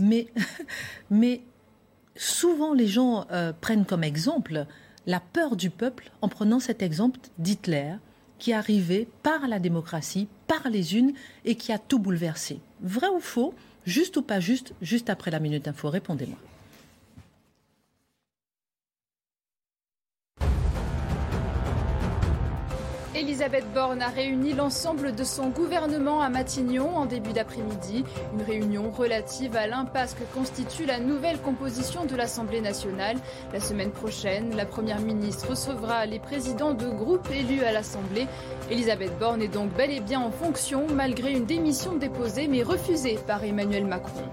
mais, 0.00 0.26
mais 1.10 1.42
souvent 2.16 2.74
les 2.74 2.88
gens 2.88 3.26
euh, 3.30 3.52
prennent 3.52 3.84
comme 3.84 4.02
exemple 4.02 4.66
la 5.06 5.20
peur 5.20 5.54
du 5.54 5.70
peuple 5.70 6.10
en 6.22 6.28
prenant 6.28 6.60
cet 6.60 6.82
exemple 6.82 7.20
d'Hitler 7.38 7.94
qui 8.38 8.52
est 8.52 8.54
arrivé 8.54 9.06
par 9.22 9.46
la 9.46 9.58
démocratie, 9.58 10.28
par 10.46 10.70
les 10.70 10.96
unes, 10.96 11.12
et 11.44 11.56
qui 11.56 11.72
a 11.72 11.78
tout 11.78 11.98
bouleversé. 11.98 12.58
Vrai 12.80 13.08
ou 13.08 13.20
faux 13.20 13.54
Juste 13.84 14.16
ou 14.16 14.22
pas 14.22 14.40
juste 14.40 14.72
Juste 14.80 15.10
après 15.10 15.30
la 15.30 15.40
Minute 15.40 15.68
Info, 15.68 15.90
répondez-moi. 15.90 16.38
Elisabeth 23.20 23.70
Borne 23.74 24.00
a 24.00 24.08
réuni 24.08 24.54
l'ensemble 24.54 25.14
de 25.14 25.24
son 25.24 25.50
gouvernement 25.50 26.22
à 26.22 26.30
Matignon 26.30 26.96
en 26.96 27.04
début 27.04 27.34
d'après-midi. 27.34 28.02
Une 28.32 28.40
réunion 28.40 28.90
relative 28.90 29.56
à 29.56 29.66
l'impasse 29.66 30.14
que 30.14 30.24
constitue 30.34 30.86
la 30.86 30.98
nouvelle 30.98 31.38
composition 31.38 32.06
de 32.06 32.16
l'Assemblée 32.16 32.62
nationale. 32.62 33.18
La 33.52 33.60
semaine 33.60 33.90
prochaine, 33.90 34.56
la 34.56 34.64
Première 34.64 35.00
ministre 35.00 35.50
recevra 35.50 36.06
les 36.06 36.18
présidents 36.18 36.72
de 36.72 36.88
groupes 36.88 37.28
élus 37.30 37.62
à 37.62 37.72
l'Assemblée. 37.72 38.26
Elisabeth 38.70 39.18
Borne 39.18 39.42
est 39.42 39.48
donc 39.48 39.70
bel 39.74 39.90
et 39.90 40.00
bien 40.00 40.20
en 40.20 40.30
fonction 40.30 40.86
malgré 40.90 41.32
une 41.32 41.44
démission 41.44 41.96
déposée 41.96 42.48
mais 42.48 42.62
refusée 42.62 43.18
par 43.26 43.44
Emmanuel 43.44 43.84
Macron. 43.84 44.24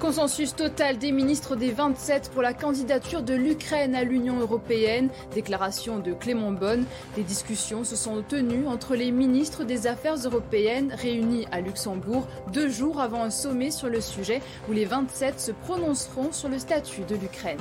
Consensus 0.00 0.54
total 0.54 0.96
des 0.98 1.10
ministres 1.10 1.56
des 1.56 1.72
27 1.72 2.30
pour 2.32 2.40
la 2.40 2.54
candidature 2.54 3.24
de 3.24 3.34
l'Ukraine 3.34 3.96
à 3.96 4.04
l'Union 4.04 4.38
européenne. 4.38 5.08
Déclaration 5.34 5.98
de 5.98 6.12
Clément 6.12 6.52
Bonne. 6.52 6.84
Des 7.16 7.24
discussions 7.24 7.82
se 7.82 7.96
sont 7.96 8.22
tenues 8.22 8.68
entre 8.68 8.94
les 8.94 9.10
ministres 9.10 9.64
des 9.64 9.88
Affaires 9.88 10.14
européennes 10.14 10.94
réunis 10.96 11.46
à 11.50 11.60
Luxembourg 11.60 12.28
deux 12.52 12.68
jours 12.68 13.00
avant 13.00 13.24
un 13.24 13.30
sommet 13.30 13.72
sur 13.72 13.88
le 13.88 14.00
sujet 14.00 14.40
où 14.68 14.72
les 14.72 14.84
27 14.84 15.40
se 15.40 15.50
prononceront 15.50 16.30
sur 16.30 16.48
le 16.48 16.60
statut 16.60 17.02
de 17.02 17.16
l'Ukraine. 17.16 17.58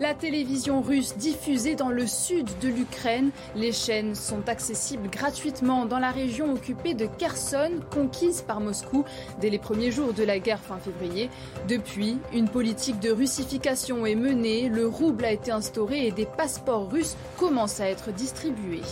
La 0.00 0.14
télévision 0.14 0.80
russe 0.80 1.16
diffusée 1.16 1.74
dans 1.74 1.90
le 1.90 2.06
sud 2.06 2.48
de 2.60 2.68
l'Ukraine. 2.68 3.30
Les 3.54 3.72
chaînes 3.72 4.14
sont 4.14 4.48
accessibles 4.48 5.08
gratuitement 5.10 5.84
dans 5.84 5.98
la 5.98 6.10
région 6.10 6.52
occupée 6.52 6.94
de 6.94 7.06
Kherson, 7.06 7.72
conquise 7.90 8.42
par 8.42 8.60
Moscou 8.60 9.04
dès 9.40 9.50
les 9.50 9.58
premiers 9.58 9.92
jours 9.92 10.14
de 10.14 10.24
la 10.24 10.38
guerre 10.38 10.60
fin 10.60 10.78
février. 10.78 11.28
Depuis, 11.68 12.18
une 12.32 12.48
politique 12.48 13.00
de 13.00 13.10
russification 13.10 14.06
est 14.06 14.14
menée, 14.14 14.68
le 14.68 14.86
rouble 14.86 15.24
a 15.24 15.32
été 15.32 15.50
instauré 15.50 16.06
et 16.06 16.10
des 16.10 16.26
passeports 16.26 16.90
russes 16.90 17.16
commencent 17.38 17.80
à 17.80 17.88
être 17.88 18.12
distribués. 18.12 18.82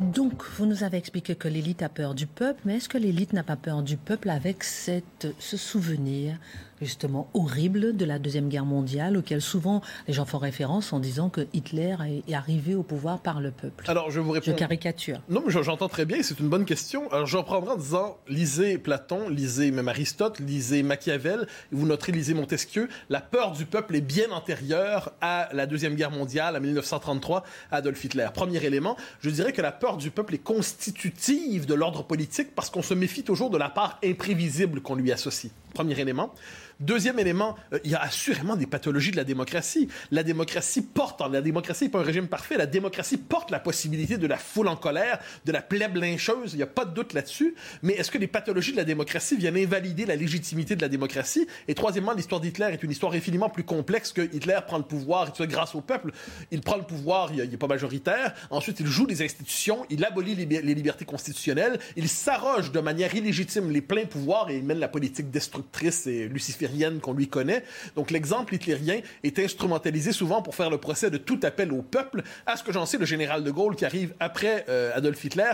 Donc, 0.00 0.42
vous 0.56 0.64
nous 0.64 0.82
avez 0.82 0.96
expliqué 0.96 1.34
que 1.34 1.46
l'élite 1.46 1.82
a 1.82 1.90
peur 1.90 2.14
du 2.14 2.26
peuple, 2.26 2.62
mais 2.64 2.76
est-ce 2.76 2.88
que 2.88 2.96
l'élite 2.96 3.34
n'a 3.34 3.42
pas 3.42 3.56
peur 3.56 3.82
du 3.82 3.98
peuple 3.98 4.30
avec 4.30 4.64
cette, 4.64 5.26
ce 5.38 5.58
souvenir 5.58 6.38
justement 6.80 7.28
horrible 7.34 7.96
de 7.96 8.04
la 8.04 8.18
Deuxième 8.18 8.48
Guerre 8.48 8.64
mondiale, 8.64 9.16
auquel 9.16 9.40
souvent 9.40 9.82
les 10.08 10.14
gens 10.14 10.24
font 10.24 10.38
référence 10.38 10.92
en 10.92 10.98
disant 10.98 11.28
que 11.28 11.46
Hitler 11.52 11.96
est 12.26 12.34
arrivé 12.34 12.74
au 12.74 12.82
pouvoir 12.82 13.20
par 13.20 13.40
le 13.40 13.50
peuple? 13.50 13.84
Alors, 13.88 14.10
je 14.10 14.20
vous 14.20 14.30
réponds. 14.30 14.52
Je 14.52 14.56
caricature. 14.56 15.20
Non, 15.28 15.42
mais 15.46 15.52
j'entends 15.52 15.88
très 15.88 16.06
bien, 16.06 16.22
c'est 16.22 16.40
une 16.40 16.48
bonne 16.48 16.64
question. 16.64 17.10
Alors, 17.12 17.26
je 17.26 17.36
reprendrai 17.36 17.72
en 17.72 17.76
disant 17.76 18.16
lisez 18.28 18.78
Platon, 18.78 19.28
lisez 19.28 19.70
même 19.70 19.88
Aristote, 19.88 20.40
lisez 20.40 20.82
Machiavel, 20.82 21.46
vous 21.70 21.86
noterez, 21.86 22.12
lisez 22.12 22.34
Montesquieu. 22.34 22.88
La 23.08 23.20
peur 23.20 23.52
du 23.52 23.66
peuple 23.66 23.96
est 23.96 24.00
bien 24.00 24.30
antérieure 24.30 25.12
à 25.20 25.48
la 25.52 25.66
Deuxième 25.66 25.94
Guerre 25.94 26.10
mondiale, 26.10 26.56
à 26.56 26.60
1933, 26.60 27.44
Adolf 27.70 28.02
Hitler. 28.04 28.28
Premier 28.32 28.64
élément, 28.64 28.96
je 29.20 29.30
dirais 29.30 29.52
que 29.52 29.60
la 29.62 29.72
peur 29.72 29.89
du 29.96 30.10
peuple 30.10 30.34
est 30.34 30.38
constitutive 30.38 31.66
de 31.66 31.74
l'ordre 31.74 32.04
politique 32.04 32.54
parce 32.54 32.70
qu'on 32.70 32.82
se 32.82 32.94
méfie 32.94 33.22
toujours 33.22 33.50
de 33.50 33.58
la 33.58 33.68
part 33.68 33.98
imprévisible 34.04 34.80
qu'on 34.80 34.94
lui 34.94 35.12
associe. 35.12 35.52
Premier 35.74 35.98
élément. 35.98 36.32
Deuxième 36.80 37.18
élément, 37.18 37.56
euh, 37.74 37.78
il 37.84 37.90
y 37.90 37.94
a 37.94 38.00
assurément 38.00 38.56
des 38.56 38.66
pathologies 38.66 39.10
de 39.10 39.16
la 39.16 39.24
démocratie. 39.24 39.88
La 40.10 40.22
démocratie 40.22 40.80
porte, 40.80 41.20
la 41.30 41.42
démocratie 41.42 41.84
n'est 41.84 41.90
pas 41.90 42.00
un 42.00 42.04
régime 42.04 42.26
parfait, 42.26 42.56
la 42.56 42.64
démocratie 42.64 43.18
porte 43.18 43.50
la 43.50 43.60
possibilité 43.60 44.16
de 44.16 44.26
la 44.26 44.38
foule 44.38 44.66
en 44.66 44.76
colère, 44.76 45.18
de 45.44 45.52
la 45.52 45.60
plèbe 45.60 45.96
lyncheuse, 45.96 46.54
il 46.54 46.56
n'y 46.56 46.62
a 46.62 46.66
pas 46.66 46.86
de 46.86 46.94
doute 46.94 47.12
là-dessus. 47.12 47.54
Mais 47.82 47.92
est-ce 47.92 48.10
que 48.10 48.16
les 48.16 48.26
pathologies 48.26 48.72
de 48.72 48.78
la 48.78 48.84
démocratie 48.84 49.36
viennent 49.36 49.58
invalider 49.58 50.06
la 50.06 50.16
légitimité 50.16 50.74
de 50.74 50.80
la 50.80 50.88
démocratie? 50.88 51.46
Et 51.68 51.74
troisièmement, 51.74 52.12
l'histoire 52.12 52.40
d'Hitler 52.40 52.68
est 52.72 52.82
une 52.82 52.90
histoire 52.90 53.12
infiniment 53.12 53.50
plus 53.50 53.64
complexe 53.64 54.12
que 54.12 54.22
Hitler 54.22 54.58
prend 54.66 54.78
le 54.78 54.84
pouvoir 54.84 55.32
grâce 55.38 55.74
au 55.74 55.82
peuple. 55.82 56.12
Il 56.50 56.62
prend 56.62 56.76
le 56.78 56.84
pouvoir, 56.84 57.30
il 57.34 57.50
n'est 57.50 57.56
pas 57.58 57.66
majoritaire. 57.66 58.34
Ensuite, 58.48 58.80
il 58.80 58.86
joue 58.86 59.04
les 59.04 59.22
institutions, 59.22 59.84
il 59.90 60.02
abolit 60.02 60.34
les, 60.34 60.60
libertés 60.62 61.04
constitutionnelles, 61.04 61.78
il 61.96 62.08
s'arroge 62.08 62.72
de 62.72 62.80
manière 62.80 63.14
illégitime 63.14 63.70
les 63.70 63.82
pleins 63.82 64.06
pouvoirs 64.06 64.48
et 64.48 64.56
il 64.56 64.64
mène 64.64 64.78
la 64.78 64.88
politique 64.88 65.30
destructrice 65.30 66.06
et 66.06 66.28
qu'on 67.00 67.12
lui 67.12 67.28
connaît. 67.28 67.64
Donc 67.96 68.10
l'exemple 68.10 68.54
hitlérien 68.54 69.00
est 69.22 69.38
instrumentalisé 69.38 70.12
souvent 70.12 70.42
pour 70.42 70.54
faire 70.54 70.70
le 70.70 70.78
procès 70.78 71.10
de 71.10 71.18
tout 71.18 71.40
appel 71.42 71.72
au 71.72 71.82
peuple. 71.82 72.22
À 72.46 72.56
ce 72.56 72.64
que 72.64 72.72
j'en 72.72 72.86
sais, 72.86 72.98
le 72.98 73.06
général 73.06 73.44
de 73.44 73.50
Gaulle 73.50 73.76
qui 73.76 73.84
arrive 73.84 74.14
après 74.20 74.64
euh, 74.68 74.92
Adolf 74.94 75.24
Hitler 75.24 75.52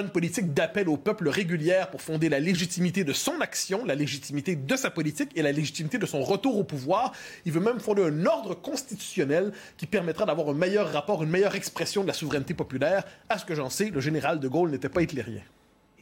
une 0.00 0.08
politique 0.08 0.52
d'appel 0.52 0.88
au 0.88 0.96
peuple 0.96 1.28
régulière 1.28 1.90
pour 1.90 2.02
fonder 2.02 2.28
la 2.28 2.40
légitimité 2.40 3.04
de 3.04 3.12
son 3.12 3.40
action, 3.40 3.84
la 3.84 3.94
légitimité 3.94 4.56
de 4.56 4.76
sa 4.76 4.90
politique 4.90 5.30
et 5.36 5.42
la 5.42 5.52
légitimité 5.52 5.98
de 5.98 6.06
son 6.06 6.22
retour 6.22 6.58
au 6.58 6.64
pouvoir. 6.64 7.12
Il 7.44 7.52
veut 7.52 7.60
même 7.60 7.80
fonder 7.80 8.02
un 8.02 8.26
ordre 8.26 8.54
constitutionnel 8.54 9.52
qui 9.76 9.86
permettra 9.86 10.26
d'avoir 10.26 10.48
un 10.48 10.54
meilleur 10.54 10.92
rapport, 10.92 11.22
une 11.22 11.30
meilleure 11.30 11.54
expression 11.54 12.02
de 12.02 12.08
la 12.08 12.14
souveraineté 12.14 12.54
populaire. 12.54 13.04
À 13.28 13.38
ce 13.38 13.44
que 13.44 13.54
j'en 13.54 13.70
sais, 13.70 13.90
le 13.90 14.00
général 14.00 14.40
de 14.40 14.48
Gaulle 14.48 14.70
n'était 14.70 14.88
pas 14.88 15.02
hitlérien. 15.02 15.42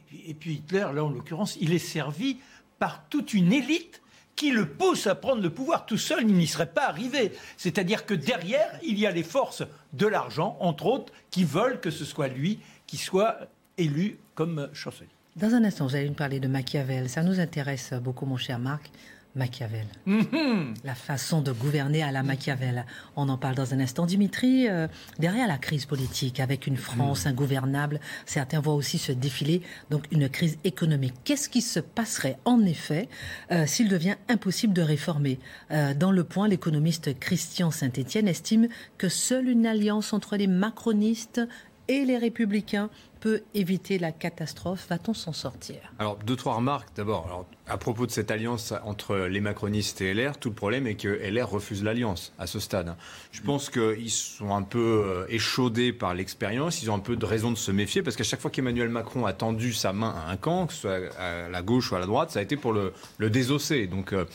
Puis, 0.07 0.23
et 0.27 0.33
puis 0.33 0.53
Hitler, 0.53 0.85
là 0.93 1.03
en 1.03 1.09
l'occurrence, 1.09 1.57
il 1.61 1.73
est 1.73 1.79
servi 1.79 2.37
par 2.79 3.07
toute 3.09 3.33
une 3.33 3.53
élite 3.53 4.01
qui 4.35 4.51
le 4.51 4.67
pousse 4.67 5.07
à 5.07 5.15
prendre 5.15 5.41
le 5.41 5.49
pouvoir. 5.49 5.85
Tout 5.85 5.97
seul, 5.97 6.21
il 6.21 6.35
n'y 6.35 6.47
serait 6.47 6.71
pas 6.71 6.87
arrivé. 6.87 7.31
C'est-à-dire 7.57 8.05
que 8.05 8.13
derrière, 8.13 8.79
il 8.83 8.97
y 8.99 9.05
a 9.05 9.11
les 9.11 9.23
forces 9.23 9.63
de 9.93 10.07
l'argent, 10.07 10.57
entre 10.59 10.85
autres, 10.87 11.13
qui 11.29 11.43
veulent 11.43 11.79
que 11.79 11.91
ce 11.91 12.05
soit 12.05 12.27
lui 12.27 12.59
qui 12.87 12.97
soit 12.97 13.39
élu 13.77 14.19
comme 14.35 14.69
chancelier. 14.73 15.09
Dans 15.35 15.55
un 15.55 15.63
instant, 15.63 15.87
vous 15.87 15.95
allez 15.95 16.09
nous 16.09 16.13
parler 16.13 16.39
de 16.39 16.47
Machiavel. 16.47 17.09
Ça 17.09 17.23
nous 17.23 17.39
intéresse 17.39 17.93
beaucoup, 17.93 18.27
mon 18.27 18.37
cher 18.37 18.59
Marc. 18.59 18.91
Machiavel. 19.35 19.85
Mhm. 20.05 20.75
La 20.83 20.93
façon 20.93 21.41
de 21.41 21.51
gouverner 21.51 22.03
à 22.03 22.11
la 22.11 22.21
Machiavel. 22.21 22.85
On 23.15 23.29
en 23.29 23.37
parle 23.37 23.55
dans 23.55 23.73
un 23.73 23.79
instant. 23.79 24.05
Dimitri, 24.05 24.67
euh, 24.67 24.87
derrière 25.17 25.47
la 25.47 25.57
crise 25.57 25.85
politique, 25.85 26.39
avec 26.39 26.67
une 26.67 26.77
France 26.77 27.25
ingouvernable, 27.25 27.99
certains 28.25 28.59
voient 28.59 28.75
aussi 28.75 28.97
se 28.97 29.11
défiler 29.11 29.61
donc 29.89 30.03
une 30.11 30.29
crise 30.29 30.57
économique. 30.63 31.15
Qu'est-ce 31.23 31.49
qui 31.49 31.61
se 31.61 31.79
passerait 31.79 32.37
en 32.45 32.61
effet 32.65 33.09
euh, 33.51 33.65
s'il 33.65 33.89
devient 33.89 34.15
impossible 34.29 34.73
de 34.73 34.81
réformer? 34.83 35.39
Euh, 35.71 35.93
Dans 35.93 36.11
le 36.11 36.23
point, 36.23 36.47
l'économiste 36.47 37.17
Christian 37.19 37.71
Saint-Étienne 37.71 38.27
estime 38.27 38.67
que 38.97 39.09
seule 39.09 39.49
une 39.49 39.65
alliance 39.65 40.13
entre 40.13 40.37
les 40.37 40.47
macronistes 40.47 41.41
et 41.87 42.05
les 42.05 42.17
républicains 42.17 42.89
peut 43.23 43.43
éviter 43.53 43.99
la 43.99 44.11
catastrophe 44.11 44.85
Va-t-on 44.89 45.13
s'en 45.13 45.31
sortir? 45.31 45.77
Alors, 45.97 46.17
deux, 46.17 46.35
trois 46.35 46.55
remarques. 46.55 46.89
D'abord, 46.97 47.45
à 47.67 47.77
propos 47.77 48.05
de 48.05 48.11
cette 48.11 48.31
alliance 48.31 48.73
entre 48.83 49.15
les 49.15 49.39
macronistes 49.39 50.01
et 50.01 50.13
LR, 50.13 50.37
tout 50.37 50.49
le 50.49 50.55
problème 50.55 50.87
est 50.87 50.95
que 50.95 51.07
LR 51.07 51.49
refuse 51.49 51.85
l'alliance 51.85 52.33
à 52.37 52.47
ce 52.47 52.59
stade. 52.59 52.97
Je 53.31 53.41
pense 53.41 53.69
qu'ils 53.69 54.11
sont 54.11 54.53
un 54.53 54.61
peu 54.61 55.05
euh, 55.05 55.25
échaudés 55.29 55.93
par 55.93 56.13
l'expérience. 56.13 56.83
Ils 56.83 56.91
ont 56.91 56.95
un 56.95 56.99
peu 56.99 57.15
de 57.15 57.25
raison 57.25 57.49
de 57.51 57.57
se 57.57 57.71
méfier 57.71 58.03
parce 58.03 58.17
qu'à 58.17 58.25
chaque 58.25 58.41
fois 58.41 58.51
qu'Emmanuel 58.51 58.89
Macron 58.89 59.25
a 59.25 59.31
tendu 59.31 59.71
sa 59.71 59.93
main 59.93 60.13
à 60.27 60.29
un 60.29 60.35
camp, 60.35 60.67
que 60.67 60.73
ce 60.73 60.81
soit 60.81 60.99
à 61.17 61.47
la 61.47 61.61
gauche 61.61 61.93
ou 61.93 61.95
à 61.95 61.99
la 61.99 62.05
droite, 62.05 62.31
ça 62.31 62.39
a 62.39 62.41
été 62.41 62.57
pour 62.57 62.73
le, 62.73 62.91
désosser. 63.29 63.87
Donc, 63.87 64.11
euh, 64.11 64.25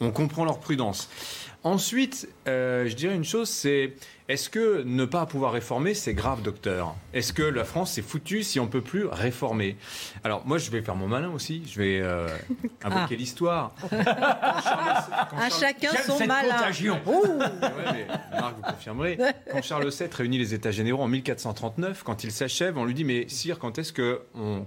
on 0.00 0.10
comprend 0.10 0.46
leur 0.46 0.58
prudence. 0.58 1.10
Ensuite, 1.64 2.26
euh, 2.46 2.88
je 2.88 2.94
dirais 2.94 3.14
une 3.14 3.24
chose, 3.24 3.50
c'est 3.50 3.94
est-ce 4.28 4.50
que 4.50 4.82
ne 4.82 5.06
pas 5.06 5.24
pouvoir 5.24 5.52
réformer, 5.52 5.94
c'est 5.94 6.12
grave, 6.12 6.42
docteur? 6.42 6.94
Est-ce 7.14 7.32
que 7.32 7.42
la 7.42 7.64
France 7.64 7.96
est 7.96 8.02
foutue 8.02 8.42
si 8.42 8.60
on 8.60 8.66
peut 8.66 8.82
plus 8.82 9.06
réformer? 9.06 9.78
Alors 10.22 10.46
moi, 10.46 10.58
je 10.58 10.70
vais 10.70 10.82
faire 10.82 10.96
mon 10.96 11.08
malin 11.08 11.30
aussi. 11.30 11.62
Je 11.66 11.80
vais 11.80 12.00
euh, 12.02 12.28
invoquer 12.84 13.14
ah. 13.14 13.18
l'histoire. 13.18 13.74
À 15.38 15.48
chacun 15.50 15.90
son 16.06 16.26
malin. 16.26 16.56
Marc, 18.32 18.56
vous 18.56 18.62
confirmerez. 18.62 19.18
Quand 19.50 19.62
Charles 19.62 19.88
VII 19.88 20.08
réunit 20.12 20.38
les 20.38 20.52
États 20.52 20.72
généraux 20.72 21.02
en 21.02 21.08
1439, 21.08 22.02
quand 22.02 22.24
il 22.24 22.32
s'achève, 22.32 22.76
on 22.76 22.84
lui 22.84 22.94
dit 22.94 23.04
mais 23.04 23.28
sire, 23.28 23.58
quand 23.58 23.78
est-ce 23.78 23.92
que 23.94 24.20
on 24.34 24.66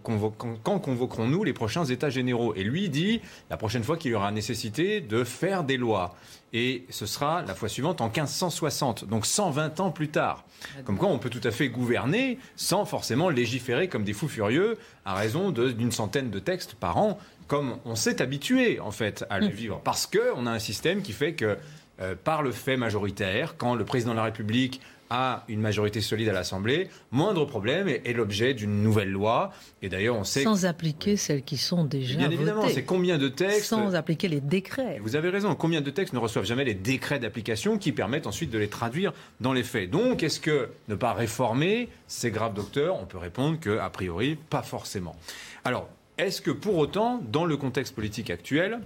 quand 0.64 0.80
convoquerons-nous 0.80 1.44
les 1.44 1.54
prochains 1.54 1.86
États 1.86 2.10
généraux? 2.10 2.56
Et 2.56 2.64
lui 2.64 2.90
dit 2.90 3.22
la 3.50 3.58
prochaine 3.58 3.84
fois 3.84 3.98
qu'il 3.98 4.12
y 4.12 4.16
aura 4.16 4.32
nécessité 4.32 5.02
de 5.02 5.24
faire 5.24 5.64
des 5.64 5.78
lois 5.78 6.16
et 6.54 6.86
ce 6.90 7.06
sera 7.06 7.44
la 7.44 7.56
fois 7.56 7.70
suivante 7.70 8.02
en 8.02 8.08
1560, 8.08 9.06
donc 9.06 9.26
120 9.52 9.80
ans 9.82 9.92
plus 9.92 10.08
tard. 10.08 10.46
Comme 10.86 10.98
quoi 10.98 11.10
on 11.10 11.18
peut 11.18 11.30
tout 11.30 11.42
à 11.44 11.52
fait 11.52 11.70
gouverner 11.70 12.38
sans 12.56 12.86
forcément 12.86 13.30
légiférer 13.30 13.90
comme 13.90 14.04
des 14.04 14.14
fous 14.14 14.30
furieux 14.30 14.78
à 15.06 15.14
raison 15.16 15.52
d'une 15.52 15.92
centaine 15.92 16.30
de 16.30 16.40
textes 16.40 16.76
par 16.76 16.98
an, 16.98 17.18
comme 17.48 17.78
on 17.86 17.96
s'est 17.96 18.22
habitué 18.22 18.80
en 18.80 18.92
fait 18.92 19.26
à 19.30 19.40
le 19.40 19.48
mm. 19.48 19.52
vivre, 19.52 19.82
parce 19.84 20.08
qu'on 20.08 20.46
a 20.48 20.52
un 20.52 20.60
système 20.60 21.02
qui 21.02 21.12
fait 21.12 21.34
que 21.34 21.58
euh, 22.00 22.16
par 22.22 22.44
le 22.44 22.52
fait 22.52 22.78
majoritaire, 22.78 23.56
quand 23.58 23.76
le 23.76 23.84
président 23.84 24.12
de 24.12 24.18
la 24.18 24.24
République 24.24 24.82
a 25.12 25.44
une 25.50 25.60
majorité 25.60 26.00
solide 26.00 26.30
à 26.30 26.34
l'Assemblée, 26.34 26.88
moindre 27.12 27.46
problème 27.46 27.90
est, 27.90 28.14
l'objet 28.14 28.54
d'une 28.54 28.82
nouvelle 28.82 29.12
loi. 29.12 29.52
Et 29.82 29.90
d'ailleurs, 29.90 30.16
on 30.16 30.24
sait 30.24 30.44
sans 30.44 30.66
appliquer 30.66 31.18
celles 31.18 31.44
qui 31.44 31.58
sont 31.58 31.84
déjà 31.84 32.16
bien 32.16 32.32
évidemment, 32.32 32.68
c'est 32.70 32.84
combien 32.84 33.18
de 33.18 33.28
textes 33.28 33.66
sans 33.66 33.94
appliquer 33.94 34.30
les 34.30 34.40
décrets. 34.40 35.00
Vous 35.04 35.18
avez 35.18 35.30
raison. 35.30 35.54
Combien 35.54 35.82
de 35.82 35.90
textes 35.90 36.14
ne 36.14 36.20
reçoivent 36.20 36.46
jamais 36.46 36.64
les 36.64 36.74
décrets 36.74 37.20
d'application 37.20 37.78
qui 37.78 37.92
permettent 37.92 38.26
ensuite 38.26 38.50
de 38.50 38.58
les 38.58 38.70
traduire 38.70 39.12
dans 39.42 39.52
les 39.52 39.64
faits? 39.64 39.90
Donc, 39.90 40.24
est-ce 40.24 40.40
que 40.40 40.70
ne 40.88 40.96
pas 40.96 41.14
réformer, 41.14 41.90
c'est 42.08 42.32
grave, 42.32 42.54
docteur? 42.54 42.98
On 43.02 43.06
peut 43.06 43.18
répondre 43.18 43.60
que 43.60 43.78
a 43.78 43.90
priori, 43.90 44.38
pas 44.50 44.64
forcément. 44.64 45.16
Alors, 45.66 45.90
est-ce 46.18 46.42
que 46.42 46.52
pour 46.52 46.78
autant, 46.78 47.22
dans 47.32 47.46
le 47.46 47.58
contexte 47.58 47.94
politique 47.94 48.30
actuel, 48.30 48.80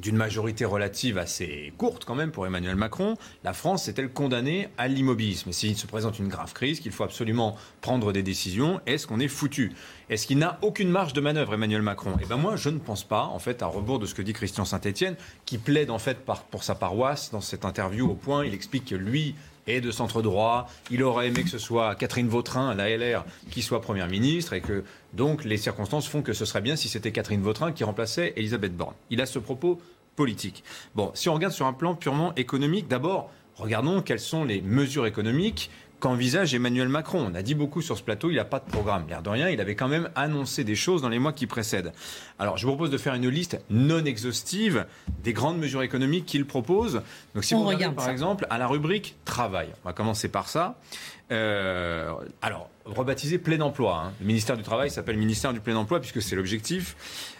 d'une 0.00 0.16
majorité 0.16 0.64
relative 0.64 1.18
assez 1.18 1.72
courte 1.78 2.04
quand 2.04 2.14
même 2.14 2.30
pour 2.30 2.46
Emmanuel 2.46 2.76
Macron, 2.76 3.16
la 3.44 3.52
France 3.52 3.88
est-elle 3.88 4.10
condamnée 4.10 4.68
à 4.78 4.88
l'immobilisme? 4.88 5.52
S'il 5.52 5.76
se 5.76 5.86
présente 5.86 6.18
une 6.18 6.28
grave 6.28 6.52
crise, 6.52 6.80
qu'il 6.80 6.92
faut 6.92 7.04
absolument 7.04 7.56
prendre 7.80 8.12
des 8.12 8.22
décisions, 8.22 8.80
est-ce 8.86 9.06
qu'on 9.06 9.20
est 9.20 9.28
foutu? 9.28 9.72
Est-ce 10.10 10.26
qu'il 10.26 10.38
n'a 10.38 10.58
aucune 10.62 10.90
marge 10.90 11.12
de 11.12 11.20
manœuvre 11.20 11.54
Emmanuel 11.54 11.82
Macron? 11.82 12.16
Eh 12.20 12.26
bien 12.26 12.36
moi 12.36 12.56
je 12.56 12.68
ne 12.68 12.78
pense 12.78 13.04
pas, 13.04 13.24
en 13.24 13.38
fait, 13.38 13.62
à 13.62 13.66
rebours 13.66 13.98
de 13.98 14.06
ce 14.06 14.14
que 14.14 14.22
dit 14.22 14.32
Christian 14.32 14.64
Saint-Etienne, 14.64 15.16
qui 15.44 15.58
plaide 15.58 15.90
en 15.90 15.98
fait 15.98 16.18
pour 16.50 16.64
sa 16.64 16.74
paroisse 16.74 17.30
dans 17.30 17.40
cette 17.40 17.64
interview 17.64 18.10
au 18.10 18.14
point, 18.14 18.44
il 18.44 18.54
explique 18.54 18.86
que 18.86 18.94
lui 18.94 19.34
est 19.66 19.80
de 19.80 19.90
centre 19.90 20.22
droit. 20.22 20.68
Il 20.90 21.02
aurait 21.02 21.28
aimé 21.28 21.42
que 21.42 21.50
ce 21.50 21.58
soit 21.58 21.94
Catherine 21.94 22.28
Vautrin, 22.28 22.74
la 22.74 22.94
LR, 22.96 23.24
qui 23.50 23.62
soit 23.62 23.80
première 23.80 24.08
ministre 24.08 24.52
et 24.52 24.60
que 24.60 24.84
donc 25.12 25.44
les 25.44 25.56
circonstances 25.56 26.06
font 26.06 26.22
que 26.22 26.32
ce 26.32 26.44
serait 26.44 26.60
bien 26.60 26.76
si 26.76 26.88
c'était 26.88 27.12
Catherine 27.12 27.42
Vautrin 27.42 27.72
qui 27.72 27.84
remplaçait 27.84 28.32
Elisabeth 28.36 28.76
Borne. 28.76 28.94
Il 29.10 29.20
a 29.20 29.26
ce 29.26 29.38
propos 29.38 29.80
politique. 30.14 30.64
Bon, 30.94 31.10
si 31.14 31.28
on 31.28 31.34
regarde 31.34 31.52
sur 31.52 31.66
un 31.66 31.72
plan 31.72 31.94
purement 31.94 32.34
économique, 32.36 32.88
d'abord, 32.88 33.30
regardons 33.56 34.02
quelles 34.02 34.20
sont 34.20 34.44
les 34.44 34.62
mesures 34.62 35.06
économiques 35.06 35.70
qu'envisage 36.00 36.54
Emmanuel 36.54 36.88
Macron. 36.88 37.28
On 37.30 37.34
a 37.34 37.42
dit 37.42 37.54
beaucoup 37.54 37.82
sur 37.82 37.96
ce 37.96 38.02
plateau, 38.02 38.30
il 38.30 38.36
n'a 38.36 38.44
pas 38.44 38.60
de 38.60 38.70
programme. 38.70 39.06
L'air 39.08 39.22
de 39.22 39.30
rien, 39.30 39.48
il 39.48 39.60
avait 39.60 39.74
quand 39.74 39.88
même 39.88 40.10
annoncé 40.14 40.64
des 40.64 40.74
choses 40.74 41.02
dans 41.02 41.08
les 41.08 41.18
mois 41.18 41.32
qui 41.32 41.46
précèdent. 41.46 41.92
Alors, 42.38 42.56
je 42.56 42.66
vous 42.66 42.72
propose 42.72 42.90
de 42.90 42.98
faire 42.98 43.14
une 43.14 43.28
liste 43.28 43.60
non 43.70 44.04
exhaustive 44.04 44.86
des 45.22 45.32
grandes 45.32 45.58
mesures 45.58 45.82
économiques 45.82 46.26
qu'il 46.26 46.46
propose. 46.46 47.02
Donc, 47.34 47.44
si 47.44 47.54
vous 47.54 47.64
regardez, 47.64 47.96
par 47.96 48.10
exemple, 48.10 48.46
à 48.50 48.58
la 48.58 48.66
rubrique 48.66 49.16
travail, 49.24 49.68
on 49.84 49.88
va 49.88 49.92
commencer 49.92 50.28
par 50.28 50.48
ça. 50.48 50.78
Euh, 51.32 52.12
alors, 52.40 52.70
rebaptisé 52.84 53.38
plein 53.38 53.60
emploi. 53.60 54.04
Hein. 54.04 54.12
Le 54.20 54.26
ministère 54.26 54.56
du 54.56 54.62
Travail 54.62 54.90
s'appelle 54.90 55.16
ministère 55.16 55.52
du 55.52 55.60
plein 55.60 55.74
emploi 55.74 55.98
puisque 55.98 56.22
c'est 56.22 56.36
l'objectif. 56.36 56.96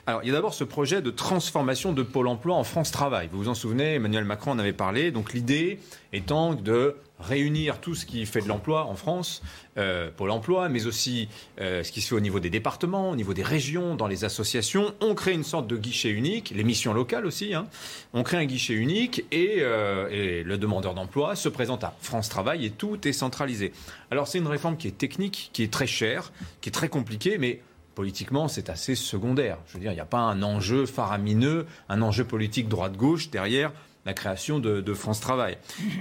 Alors, 0.06 0.22
il 0.24 0.26
y 0.26 0.30
a 0.30 0.32
d'abord 0.32 0.54
ce 0.54 0.64
projet 0.64 1.02
de 1.02 1.10
transformation 1.10 1.92
de 1.92 2.02
Pôle 2.02 2.26
emploi 2.26 2.56
en 2.56 2.64
France 2.64 2.90
Travail. 2.90 3.28
Vous 3.30 3.38
vous 3.38 3.48
en 3.48 3.54
souvenez, 3.54 3.94
Emmanuel 3.94 4.24
Macron 4.24 4.52
en 4.52 4.58
avait 4.58 4.72
parlé. 4.72 5.12
Donc, 5.12 5.32
l'idée 5.32 5.78
étant 6.12 6.54
de 6.54 6.96
réunir 7.18 7.80
tout 7.80 7.94
ce 7.94 8.06
qui 8.06 8.24
fait 8.26 8.40
de 8.40 8.48
l'emploi 8.48 8.86
en 8.86 8.94
France, 8.94 9.42
euh, 9.78 10.10
Pôle 10.14 10.30
emploi, 10.30 10.68
mais 10.68 10.86
aussi 10.86 11.28
euh, 11.60 11.82
ce 11.82 11.92
qui 11.92 12.00
se 12.00 12.08
fait 12.08 12.14
au 12.14 12.20
niveau 12.20 12.40
des 12.40 12.50
départements, 12.50 13.10
au 13.10 13.16
niveau 13.16 13.34
des 13.34 13.42
régions, 13.42 13.94
dans 13.94 14.06
les 14.06 14.24
associations. 14.24 14.94
On 15.00 15.14
crée 15.14 15.32
une 15.32 15.44
sorte 15.44 15.66
de 15.66 15.76
guichet 15.76 16.10
unique, 16.10 16.52
les 16.54 16.64
missions 16.64 16.92
locales 16.92 17.26
aussi. 17.26 17.54
Hein. 17.54 17.66
On 18.12 18.22
crée 18.22 18.36
un 18.36 18.46
guichet 18.46 18.74
unique 18.74 19.24
et, 19.32 19.58
et 19.58 20.42
le 20.42 20.58
demandeur 20.58 20.94
d'emploi 20.94 21.36
se 21.36 21.48
présente 21.48 21.84
à 21.84 21.94
France 22.00 22.28
Travail 22.28 22.66
et 22.66 22.70
tout 22.70 23.06
est 23.06 23.12
centralisé. 23.12 23.72
Alors, 24.10 24.28
c'est 24.28 24.38
une 24.38 24.46
réforme 24.46 24.76
qui 24.76 24.88
est 24.88 24.98
technique 24.98 25.50
qui 25.52 25.62
est 25.62 25.72
très 25.72 25.86
cher, 25.86 26.32
qui 26.60 26.68
est 26.68 26.72
très 26.72 26.88
compliqué, 26.88 27.38
mais 27.38 27.60
politiquement, 27.96 28.46
c'est 28.46 28.70
assez 28.70 28.94
secondaire. 28.94 29.58
Je 29.66 29.74
veux 29.74 29.80
dire, 29.80 29.90
il 29.90 29.96
n'y 29.96 30.00
a 30.00 30.06
pas 30.06 30.18
un 30.18 30.42
enjeu 30.42 30.86
faramineux, 30.86 31.66
un 31.88 32.02
enjeu 32.02 32.24
politique 32.24 32.68
droite-gauche 32.68 33.30
derrière 33.30 33.72
la 34.06 34.14
création 34.14 34.60
de, 34.60 34.94
France 34.94 35.20
Travail. 35.20 35.58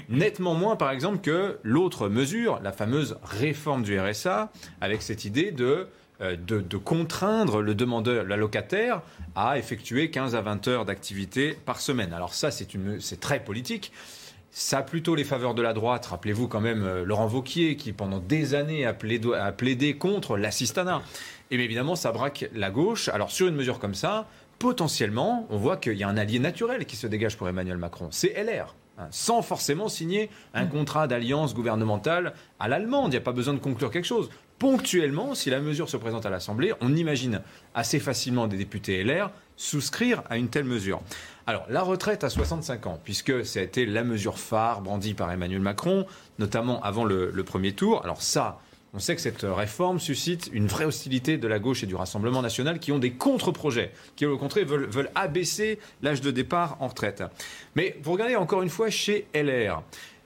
Nettement 0.10 0.54
moins, 0.54 0.76
par 0.76 0.92
exemple, 0.92 1.18
que 1.20 1.58
l'autre 1.64 2.08
mesure, 2.08 2.62
la 2.64 2.72
fameuse 2.72 3.18
réforme 3.24 3.84
du 3.84 4.00
RSA, 4.00 4.52
avec 4.80 5.02
cette 5.02 5.26
idée 5.26 5.52
de, 5.52 5.88
euh, 6.22 6.38
de, 6.38 6.62
de 6.62 6.78
contraindre 6.78 7.62
le 7.62 7.74
demandeur, 7.76 8.24
l'allocataire, 8.24 9.02
à 9.36 9.58
effectuer 9.58 10.12
15 10.12 10.36
à 10.36 10.42
20 10.42 10.68
heures 10.68 10.86
d'activité 10.86 11.58
par 11.66 11.82
semaine. 11.82 12.14
Alors 12.14 12.34
ça, 12.34 12.52
c'est 12.52 13.20
très 13.20 13.44
politique. 13.44 13.92
Ça 14.52 14.78
a 14.78 14.84
plutôt 14.84 15.16
les 15.16 15.26
faveurs 15.26 15.54
de 15.54 15.62
la 15.62 15.74
droite. 15.74 16.06
Rappelez-vous 16.06 16.48
quand 16.48 16.62
même 16.62 16.84
euh, 16.84 17.04
Laurent 17.04 17.28
Vauquier 17.28 17.76
qui 17.76 17.92
pendant 17.92 18.20
des 18.20 18.54
années 18.54 18.86
a 18.86 18.94
plaidé, 18.94 19.98
contre 19.98 20.38
l'assistanat. 20.38 21.02
Et 21.52 21.58
bien 21.58 21.66
évidemment, 21.66 21.96
ça 21.96 22.14
braque 22.14 22.50
la 22.54 22.72
gauche. 22.72 23.10
Alors 23.10 23.32
sur 23.32 23.48
une 23.48 23.56
mesure 23.56 23.80
comme 23.80 23.96
ça, 23.96 24.28
potentiellement, 24.60 25.48
on 25.50 25.58
voit 25.58 25.78
qu'il 25.78 25.98
y 25.98 26.04
a 26.04 26.08
un 26.08 26.18
allié 26.18 26.40
naturel 26.40 26.86
qui 26.86 26.96
se 26.96 27.08
dégage 27.08 27.38
pour 27.38 27.48
Emmanuel 27.48 27.78
Macron. 27.78 28.08
C'est 28.12 28.34
LR. 28.34 28.76
Hein, 28.98 29.08
sans 29.12 29.42
forcément 29.42 29.90
signer 29.90 30.30
un 30.54 30.68
contrat 30.68 31.06
d'alliance 31.06 31.54
gouvernementale 31.54 32.34
à 32.62 32.70
l'allemande. 32.70 33.08
Il 33.08 33.12
n'y 33.12 33.18
a 33.18 33.22
pas 33.22 33.34
besoin 33.34 33.54
de 33.54 33.60
conclure 33.60 33.92
quelque 33.92 34.06
chose. 34.06 34.30
Ponctuellement, 34.58 35.36
si 35.36 35.50
la 35.50 35.60
mesure 35.60 35.90
se 35.90 35.98
présente 35.98 36.26
à 36.26 36.30
l'Assemblée, 36.30 36.72
on 36.80 36.96
imagine 36.96 37.42
assez 37.74 38.00
facilement 38.00 38.48
des 38.48 38.56
députés 38.56 39.04
LR 39.04 39.32
souscrire 39.58 40.24
à 40.30 40.38
une 40.38 40.48
telle 40.48 40.64
mesure. 40.64 41.02
Alors, 41.46 41.66
la 41.70 41.82
retraite 41.82 42.24
à 42.24 42.30
65 42.30 42.88
ans, 42.88 43.00
puisque 43.04 43.46
ça 43.46 43.60
a 43.60 43.64
été 43.64 43.86
la 43.86 44.06
mesure 44.06 44.40
phare 44.40 44.82
brandie 44.82 45.14
par 45.14 45.30
Emmanuel 45.30 45.60
Macron, 45.60 46.06
notamment 46.40 46.82
avant 46.82 47.04
le, 47.04 47.32
premier 47.44 47.74
tour. 47.74 48.02
Alors 48.04 48.22
ça, 48.22 48.60
on 48.96 49.00
sait 49.00 49.16
que 49.16 49.22
cette 49.22 49.42
réforme 49.44 50.00
suscite 50.00 50.50
une 50.54 50.68
vraie 50.68 50.86
hostilité 50.86 51.38
de 51.38 51.48
la 51.48 51.60
gauche 51.60 51.84
et 51.84 51.86
du 51.86 51.96
Rassemblement 51.96 52.42
national 52.42 52.80
qui 52.80 52.94
ont 52.94 52.98
des 52.98 53.12
contre-projets, 53.12 53.92
qui 54.16 54.26
au 54.26 54.38
contraire 54.38 54.66
veulent, 54.66 55.12
abaisser 55.16 55.80
l'âge 56.02 56.22
de 56.22 56.32
départ 56.32 56.78
en 56.80 56.88
retraite. 56.88 57.22
Mais 57.76 57.98
vous 58.02 58.14
regardez 58.14 58.38
encore 58.38 58.62
une 58.62 58.70
fois 58.70 58.90
chez 58.90 59.28
LR, 59.34 59.84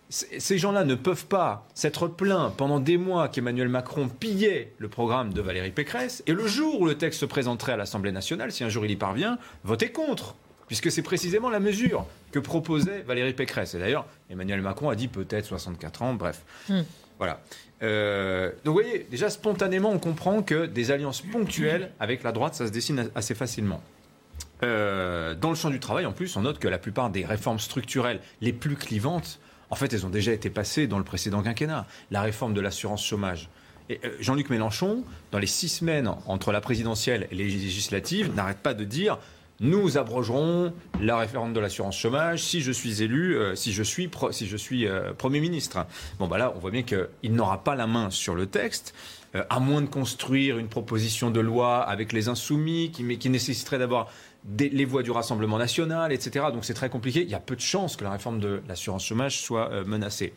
ces 0.09 0.57
gens-là 0.59 0.83
ne 0.85 0.93
peuvent 0.95 1.25
pas 1.25 1.67
s'être 1.73 2.07
plaints 2.07 2.53
pendant 2.55 2.79
des 2.79 2.97
mois 2.97 3.27
qu'Emmanuel 3.27 3.69
Macron 3.69 4.07
pillait 4.07 4.73
le 4.77 4.87
programme 4.87 5.33
de 5.33 5.41
Valérie 5.41 5.71
Pécresse, 5.71 6.23
et 6.27 6.33
le 6.33 6.45
jour 6.45 6.79
où 6.79 6.85
le 6.85 6.95
texte 6.95 7.21
se 7.21 7.25
présenterait 7.25 7.73
à 7.73 7.77
l'Assemblée 7.77 8.11
nationale, 8.11 8.51
si 8.51 8.63
un 8.63 8.69
jour 8.69 8.85
il 8.85 8.91
y 8.91 8.95
parvient, 8.95 9.39
voter 9.63 9.91
contre 9.91 10.35
puisque 10.69 10.91
c'est 10.91 11.01
précisément 11.01 11.49
la 11.49 11.59
mesure 11.59 12.05
que 12.31 12.37
proposait 12.37 13.01
Valérie 13.01 13.33
Pécresse. 13.33 13.73
Et 13.73 13.79
d'ailleurs, 13.79 14.05
Emmanuel 14.29 14.61
Macron 14.61 14.89
a 14.89 14.95
dit 14.95 15.07
peut-être 15.07 15.45
64 15.45 16.03
ans, 16.03 16.13
bref. 16.13 16.43
Hmm. 16.69 16.81
Voilà. 17.19 17.41
Euh, 17.83 18.49
donc 18.63 18.75
vous 18.75 18.81
voyez, 18.81 19.05
déjà 19.11 19.29
spontanément, 19.29 19.91
on 19.91 19.99
comprend 19.99 20.41
que 20.41 20.65
des 20.65 20.91
alliances 20.91 21.21
ponctuelles 21.21 21.91
avec 21.99 22.23
la 22.23 22.31
droite, 22.31 22.55
ça 22.55 22.65
se 22.65 22.71
dessine 22.71 23.09
assez 23.13 23.35
facilement. 23.35 23.81
Euh, 24.63 25.35
dans 25.35 25.49
le 25.49 25.55
champ 25.55 25.69
du 25.69 25.79
travail, 25.79 26.05
en 26.05 26.11
plus, 26.11 26.35
on 26.35 26.41
note 26.41 26.59
que 26.59 26.67
la 26.67 26.77
plupart 26.77 27.09
des 27.09 27.25
réformes 27.25 27.59
structurelles 27.59 28.19
les 28.41 28.53
plus 28.53 28.75
clivantes, 28.75 29.39
en 29.69 29.75
fait, 29.75 29.93
elles 29.93 30.05
ont 30.05 30.09
déjà 30.09 30.33
été 30.33 30.49
passées 30.49 30.87
dans 30.87 30.97
le 30.97 31.03
précédent 31.03 31.43
quinquennat. 31.43 31.85
La 32.11 32.21
réforme 32.21 32.53
de 32.53 32.61
l'assurance 32.61 33.05
chômage. 33.05 33.49
Euh, 33.91 33.95
Jean-Luc 34.19 34.49
Mélenchon, 34.49 35.03
dans 35.31 35.39
les 35.39 35.47
six 35.47 35.69
semaines 35.69 36.09
entre 36.25 36.51
la 36.51 36.61
présidentielle 36.61 37.27
et 37.31 37.35
les 37.35 37.45
législatives, 37.45 38.33
n'arrête 38.33 38.59
pas 38.59 38.73
de 38.73 38.83
dire 38.83 39.19
nous 39.59 39.97
abrogerons 39.97 40.73
la 41.01 41.17
réforme 41.17 41.53
de 41.53 41.59
l'assurance 41.59 41.97
chômage 41.97 42.43
si 42.43 42.61
je 42.61 42.71
suis 42.71 43.03
élu, 43.03 43.35
euh, 43.35 43.55
si 43.55 43.73
je 43.73 43.83
suis, 43.83 44.09
si 44.31 44.47
je 44.47 44.57
suis 44.57 44.87
Premier 45.17 45.39
ministre. 45.39 45.85
Bon, 46.19 46.27
bah 46.27 46.37
là, 46.37 46.53
on 46.55 46.59
voit 46.59 46.71
bien 46.71 46.83
qu'il 46.83 47.33
n'aura 47.33 47.63
pas 47.63 47.75
la 47.75 47.87
main 47.87 48.09
sur 48.09 48.35
le 48.35 48.45
texte. 48.45 48.93
à 49.33 49.59
moins 49.59 49.81
de 49.81 49.87
construire 49.87 50.57
une 50.57 50.69
proposition 50.69 51.29
de 51.29 51.39
loi 51.39 51.81
avec 51.81 52.13
les 52.13 52.29
insoumis, 52.29 52.89
qui, 52.91 53.03
mais 53.03 53.17
qui 53.17 53.29
nécessiterait 53.29 53.77
d'avoir 53.77 54.07
les 54.57 54.85
voies 54.85 55.03
du 55.03 55.11
Rassemblement 55.11 55.57
national, 55.57 56.11
etc. 56.11 56.45
Donc 56.53 56.65
c'est 56.65 56.73
très 56.73 56.89
compliqué. 56.89 57.21
Il 57.21 57.29
y 57.29 57.35
a 57.35 57.39
peu 57.39 57.55
de 57.55 57.61
chances 57.61 57.95
que 57.95 58.03
la 58.03 58.11
réforme 58.11 58.39
de 58.39 58.61
l'assurance 58.67 59.05
chômage 59.05 59.41
soit 59.41 59.71
euh, 59.71 59.83
menacée. 59.85 60.33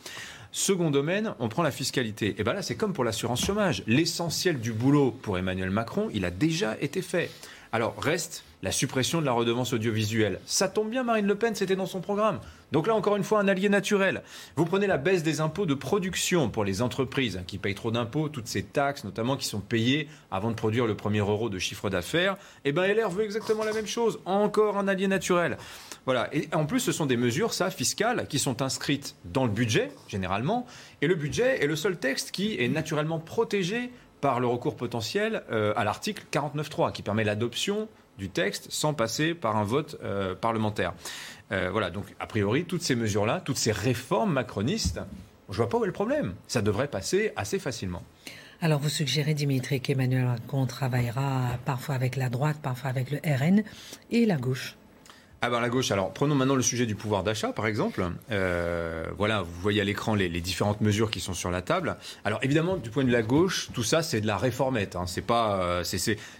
Second 0.50 0.90
domaine, 0.90 1.34
on 1.38 1.48
prend 1.48 1.62
la 1.62 1.70
fiscalité. 1.70 2.34
Et 2.38 2.44
bien 2.44 2.52
là, 2.52 2.62
c'est 2.62 2.74
comme 2.74 2.92
pour 2.92 3.04
l'assurance 3.04 3.44
chômage. 3.44 3.82
L'essentiel 3.86 4.60
du 4.60 4.72
boulot 4.72 5.10
pour 5.10 5.38
Emmanuel 5.38 5.70
Macron, 5.70 6.08
il 6.12 6.24
a 6.24 6.30
déjà 6.30 6.76
été 6.80 7.00
fait. 7.00 7.30
Alors 7.72 7.96
reste 7.98 8.44
la 8.62 8.70
suppression 8.70 9.20
de 9.20 9.26
la 9.26 9.32
redevance 9.32 9.72
audiovisuelle. 9.72 10.38
Ça 10.46 10.68
tombe 10.68 10.88
bien, 10.88 11.02
Marine 11.02 11.26
Le 11.26 11.34
Pen, 11.34 11.54
c'était 11.54 11.74
dans 11.74 11.86
son 11.86 12.00
programme. 12.00 12.38
Donc 12.70 12.86
là, 12.86 12.94
encore 12.94 13.16
une 13.16 13.24
fois, 13.24 13.40
un 13.40 13.48
allié 13.48 13.68
naturel. 13.68 14.22
Vous 14.54 14.64
prenez 14.64 14.86
la 14.86 14.98
baisse 14.98 15.24
des 15.24 15.40
impôts 15.40 15.66
de 15.66 15.74
production 15.74 16.48
pour 16.48 16.64
les 16.64 16.80
entreprises 16.80 17.40
qui 17.46 17.58
payent 17.58 17.74
trop 17.74 17.90
d'impôts, 17.90 18.28
toutes 18.28 18.46
ces 18.46 18.62
taxes 18.62 19.02
notamment 19.04 19.36
qui 19.36 19.46
sont 19.46 19.60
payées 19.60 20.08
avant 20.30 20.50
de 20.50 20.54
produire 20.54 20.86
le 20.86 20.94
premier 20.94 21.18
euro 21.18 21.50
de 21.50 21.58
chiffre 21.58 21.90
d'affaires. 21.90 22.36
Eh 22.64 22.70
bien, 22.70 22.86
LR 22.86 23.10
veut 23.10 23.24
exactement 23.24 23.64
la 23.64 23.72
même 23.72 23.88
chose. 23.88 24.20
Encore 24.26 24.78
un 24.78 24.86
allié 24.86 25.08
naturel. 25.08 25.58
Voilà. 26.06 26.28
Et 26.32 26.48
en 26.54 26.64
plus, 26.64 26.80
ce 26.80 26.92
sont 26.92 27.06
des 27.06 27.16
mesures, 27.16 27.52
ça, 27.54 27.68
fiscales, 27.68 28.26
qui 28.28 28.38
sont 28.38 28.62
inscrites 28.62 29.16
dans 29.24 29.44
le 29.44 29.50
budget, 29.50 29.90
généralement. 30.06 30.66
Et 31.00 31.08
le 31.08 31.16
budget 31.16 31.62
est 31.62 31.66
le 31.66 31.76
seul 31.76 31.98
texte 31.98 32.30
qui 32.30 32.56
est 32.60 32.68
naturellement 32.68 33.18
protégé 33.18 33.90
par 34.22 34.40
le 34.40 34.46
recours 34.46 34.76
potentiel 34.76 35.42
euh, 35.50 35.74
à 35.76 35.84
l'article 35.84 36.24
49.3, 36.32 36.92
qui 36.92 37.02
permet 37.02 37.24
l'adoption 37.24 37.88
du 38.18 38.30
texte 38.30 38.68
sans 38.70 38.94
passer 38.94 39.34
par 39.34 39.56
un 39.56 39.64
vote 39.64 39.98
euh, 40.02 40.34
parlementaire. 40.34 40.94
Euh, 41.50 41.68
voilà, 41.70 41.90
donc 41.90 42.06
a 42.20 42.26
priori, 42.26 42.64
toutes 42.64 42.82
ces 42.82 42.94
mesures-là, 42.94 43.42
toutes 43.44 43.56
ces 43.58 43.72
réformes 43.72 44.32
macronistes, 44.32 45.00
je 45.50 45.56
vois 45.56 45.68
pas 45.68 45.76
où 45.76 45.82
est 45.82 45.88
le 45.88 45.92
problème. 45.92 46.34
Ça 46.46 46.62
devrait 46.62 46.88
passer 46.88 47.32
assez 47.36 47.58
facilement. 47.58 48.02
Alors 48.60 48.78
vous 48.78 48.88
suggérez, 48.88 49.34
Dimitri, 49.34 49.80
qu'Emmanuel 49.80 50.24
Macron 50.24 50.66
travaillera 50.66 51.58
parfois 51.64 51.96
avec 51.96 52.14
la 52.14 52.28
droite, 52.28 52.58
parfois 52.62 52.90
avec 52.90 53.10
le 53.10 53.18
RN 53.24 53.64
et 54.12 54.24
la 54.24 54.36
gauche 54.36 54.76
ah 55.44 55.50
ben 55.50 55.60
la 55.60 55.68
gauche, 55.68 55.90
alors 55.90 56.12
prenons 56.12 56.36
maintenant 56.36 56.54
le 56.54 56.62
sujet 56.62 56.86
du 56.86 56.94
pouvoir 56.94 57.24
d'achat, 57.24 57.52
par 57.52 57.66
exemple. 57.66 58.08
Euh, 58.30 59.06
voilà, 59.18 59.42
vous 59.42 59.60
voyez 59.60 59.80
à 59.80 59.84
l'écran 59.84 60.14
les, 60.14 60.28
différentes 60.40 60.80
mesures 60.80 61.10
qui 61.10 61.18
sont 61.18 61.34
sur 61.34 61.50
la 61.50 61.62
table. 61.62 61.96
Alors 62.24 62.38
évidemment, 62.42 62.76
du 62.76 62.90
point 62.90 63.02
de 63.02 63.10
la 63.10 63.22
gauche, 63.22 63.70
tout 63.74 63.82
ça 63.82 64.04
c'est 64.04 64.20
de 64.20 64.26
la 64.28 64.36
réformette. 64.36 64.94
Hein. 64.94 65.04
C'est 65.08 65.20
pas, 65.20 65.60
euh, 65.62 65.84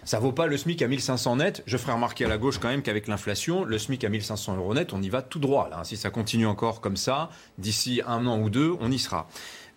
ça 0.05 0.19
vaut 0.19 0.31
pas 0.31 0.47
le 0.47 0.55
SMIC 0.55 0.81
à 0.81 0.87
1500 0.87 1.35
net. 1.35 1.63
Je 1.65 1.75
ferai 1.75 1.91
remarquer 1.91 2.23
à 2.23 2.29
la 2.29 2.37
gauche 2.37 2.59
quand 2.59 2.69
même 2.69 2.81
qu'avec 2.81 3.09
l'inflation, 3.09 3.65
le 3.65 3.77
SMIC 3.77 4.05
à 4.05 4.09
1500 4.09 4.55
euros 4.55 4.73
net, 4.73 4.93
on 4.93 5.01
y 5.01 5.09
va 5.09 5.21
tout 5.21 5.39
droit. 5.39 5.67
Là, 5.69 5.79
hein. 5.79 5.83
Si 5.83 5.97
ça 5.97 6.09
continue 6.09 6.47
encore 6.47 6.79
comme 6.79 6.95
ça, 6.95 7.29
d'ici 7.57 8.01
un 8.07 8.25
an 8.25 8.39
ou 8.39 8.49
deux, 8.49 8.73
on 8.79 8.89
y 8.89 8.99
sera. 8.99 9.27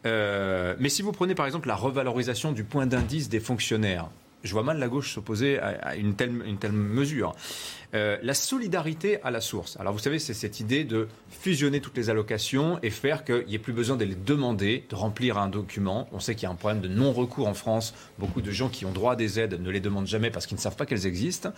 Euh, 0.07 0.77
mais 0.79 0.89
si 0.89 1.03
vous 1.03 1.11
prenez 1.11 1.35
par 1.35 1.47
exemple 1.47 1.67
la 1.67 1.75
revalorisation 1.75 2.53
du 2.53 2.63
point 2.63 2.87
d'indice 2.87 3.29
des 3.29 3.41
fonctionnaires, 3.41 4.09
je 4.47 4.53
vois 4.53 4.63
mal 4.63 4.79
la 4.79 4.89
gauche 4.89 5.13
s'opposer 5.13 5.59
à, 5.59 5.97
une, 5.97 6.15
telle, 6.15 6.33
mesure. 6.73 7.35
Euh, 7.95 8.17
la 8.23 8.35
solidarité 8.35 9.23
à 9.23 9.31
la 9.31 9.41
source. 9.41 9.77
Alors 9.79 9.93
vous 9.93 9.99
savez, 9.99 10.19
c'est 10.19 10.35
cette 10.35 10.61
idée 10.61 10.85
de 10.85 11.09
fusionner 11.31 11.81
toutes 11.81 11.97
les 11.97 12.11
allocations 12.11 12.79
et 12.83 12.91
faire 12.91 13.25
qu'il 13.25 13.47
n'y 13.47 13.55
ait 13.55 13.61
plus 13.61 13.73
besoin 13.73 13.97
de 13.97 14.05
les 14.05 14.15
demander, 14.15 14.85
de 14.89 14.95
remplir 14.95 15.39
un 15.39 15.49
document. 15.49 16.09
On 16.13 16.21
sait 16.21 16.35
qu'il 16.35 16.45
y 16.45 16.47
a 16.47 16.51
un 16.51 16.57
problème 16.57 16.81
de 16.81 16.89
non-recours 16.89 17.47
en 17.47 17.55
France. 17.55 17.95
Beaucoup 18.19 18.43
de 18.43 18.51
gens 18.51 18.69
qui 18.69 18.85
ont 18.85 18.93
droit 18.93 19.13
à 19.13 19.17
des 19.17 19.39
aides 19.39 19.61
ne 19.61 19.71
les 19.71 19.81
demandent 19.81 20.07
jamais 20.07 20.31
parce 20.31 20.47
qu'ils 20.47 20.57
ne 20.57 20.63
savent 20.63 20.77
pas 20.77 20.87
qu'elles 20.87 21.07
existent. 21.07 21.53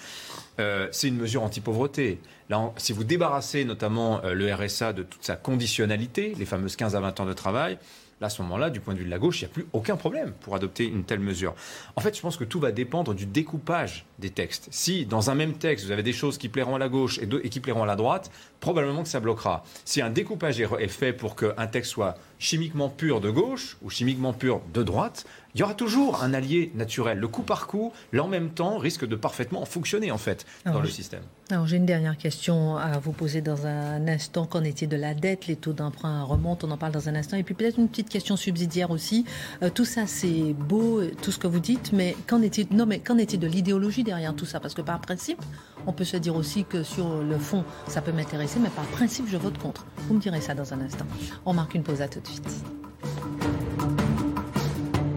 Euh, 0.60 0.88
c'est 0.92 1.08
une 1.08 1.16
mesure 1.16 1.42
anti-pauvreté. 1.42 2.20
Là, 2.50 2.72
si 2.76 2.92
vous 2.92 3.04
débarrassez 3.04 3.64
notamment 3.64 4.22
euh, 4.24 4.34
le 4.34 4.52
RSA 4.52 4.92
de 4.92 5.02
toute 5.02 5.24
sa 5.24 5.36
conditionnalité, 5.36 6.34
les 6.38 6.46
fameuses 6.46 6.76
15 6.76 6.94
à 6.94 7.00
20 7.00 7.20
ans 7.20 7.26
de 7.26 7.32
travail, 7.32 7.78
Là, 8.20 8.26
à 8.26 8.30
ce 8.30 8.42
moment-là, 8.42 8.70
du 8.70 8.80
point 8.80 8.94
de 8.94 8.98
vue 8.98 9.04
de 9.04 9.10
la 9.10 9.18
gauche, 9.18 9.40
il 9.40 9.44
n'y 9.44 9.50
a 9.50 9.54
plus 9.54 9.66
aucun 9.72 9.96
problème 9.96 10.32
pour 10.40 10.54
adopter 10.56 10.86
une 10.86 11.04
telle 11.04 11.20
mesure. 11.20 11.54
En 11.94 12.00
fait, 12.00 12.16
je 12.16 12.20
pense 12.20 12.36
que 12.36 12.44
tout 12.44 12.58
va 12.58 12.72
dépendre 12.72 13.14
du 13.14 13.26
découpage 13.26 14.06
des 14.18 14.30
textes. 14.30 14.68
Si, 14.70 15.06
dans 15.06 15.30
un 15.30 15.34
même 15.34 15.54
texte, 15.54 15.86
vous 15.86 15.92
avez 15.92 16.02
des 16.02 16.12
choses 16.12 16.38
qui 16.38 16.48
plairont 16.48 16.74
à 16.74 16.78
la 16.78 16.88
gauche 16.88 17.20
et, 17.20 17.48
qui 17.48 17.60
plairont 17.60 17.82
à 17.82 17.86
la 17.86 17.96
droite, 17.96 18.30
probablement 18.60 19.02
que 19.02 19.08
ça 19.08 19.20
bloquera. 19.20 19.64
Si 19.84 20.00
un 20.00 20.10
découpage 20.10 20.60
est 20.60 20.88
fait 20.88 21.12
pour 21.12 21.36
qu'un 21.36 21.66
texte 21.66 21.92
soit 21.92 22.16
chimiquement 22.38 22.88
pur 22.88 23.20
de 23.20 23.30
gauche 23.30 23.76
ou 23.82 23.90
chimiquement 23.90 24.32
pur 24.32 24.60
de 24.72 24.82
droite, 24.82 25.26
il 25.54 25.60
y 25.60 25.64
aura 25.64 25.74
toujours 25.74 26.22
un 26.22 26.34
allié 26.34 26.70
naturel. 26.74 27.18
Le 27.18 27.26
coup 27.26 27.42
par 27.42 27.66
coup, 27.66 27.92
là 28.12 28.22
en 28.22 28.28
même 28.28 28.50
temps, 28.50 28.78
risque 28.78 29.06
de 29.06 29.16
parfaitement 29.16 29.64
fonctionner 29.64 30.10
en 30.10 30.18
fait 30.18 30.46
dans 30.64 30.80
le 30.80 30.88
système. 30.88 31.22
Alors 31.50 31.66
j'ai 31.66 31.78
une 31.78 31.86
dernière 31.86 32.16
question 32.18 32.76
à 32.76 32.98
vous 32.98 33.12
poser 33.12 33.40
dans 33.40 33.66
un 33.66 34.06
instant. 34.06 34.46
Qu'en 34.46 34.62
est-il 34.62 34.88
de 34.88 34.96
la 34.96 35.14
dette? 35.14 35.46
Les 35.46 35.56
taux 35.56 35.72
d'emprunt 35.72 36.22
remontent, 36.22 36.68
on 36.68 36.70
en 36.70 36.76
parle 36.76 36.92
dans 36.92 37.08
un 37.08 37.14
instant. 37.14 37.36
Et 37.38 37.42
puis 37.42 37.54
peut-être 37.54 37.78
une 37.78 37.88
petite 37.88 38.10
question 38.10 38.36
subsidiaire 38.36 38.90
aussi. 38.90 39.24
Euh, 39.62 39.70
tout 39.70 39.86
ça 39.86 40.06
c'est 40.06 40.52
beau, 40.52 41.02
tout 41.22 41.32
ce 41.32 41.38
que 41.38 41.46
vous 41.46 41.60
dites, 41.60 41.92
mais 41.92 42.14
qu'en 42.26 42.42
est-il 42.42 42.68
Non, 42.70 42.86
mais 42.86 42.98
qu'en 43.00 43.16
est-il 43.16 43.40
de 43.40 43.46
l'idéologie 43.46 44.04
derrière 44.08 44.34
tout 44.34 44.46
ça 44.46 44.60
Parce 44.60 44.74
que 44.74 44.82
par 44.82 45.00
principe, 45.00 45.42
on 45.86 45.92
peut 45.92 46.04
se 46.04 46.16
dire 46.16 46.34
aussi 46.34 46.64
que 46.64 46.82
sur 46.82 47.22
le 47.22 47.38
fond, 47.38 47.64
ça 47.86 48.00
peut 48.00 48.12
m'intéresser, 48.12 48.58
mais 48.58 48.70
par 48.70 48.86
principe, 48.86 49.26
je 49.28 49.36
vote 49.36 49.58
contre. 49.58 49.86
Vous 50.08 50.14
me 50.14 50.20
direz 50.20 50.40
ça 50.40 50.54
dans 50.54 50.72
un 50.74 50.80
instant. 50.80 51.06
On 51.44 51.52
marque 51.52 51.74
une 51.74 51.82
pause 51.82 52.02
à 52.02 52.08
tout 52.08 52.20
de 52.20 52.26
suite 52.26 52.48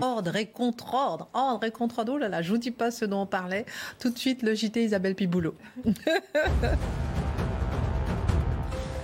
ordre 0.01 0.35
et 0.35 0.45
contre-ordre. 0.47 1.29
Ordre 1.33 1.65
et 1.65 1.71
contre-ordre. 1.71 2.13
Oh 2.15 2.17
là 2.17 2.29
là, 2.29 2.41
je 2.41 2.51
vous 2.51 2.57
dis 2.57 2.71
pas 2.71 2.91
ce 2.91 3.05
dont 3.05 3.21
on 3.21 3.25
parlait. 3.25 3.65
Tout 3.99 4.11
de 4.11 4.17
suite, 4.17 4.43
le 4.43 4.53
JT 4.53 4.83
Isabelle 4.83 5.15
Piboulot. 5.15 5.55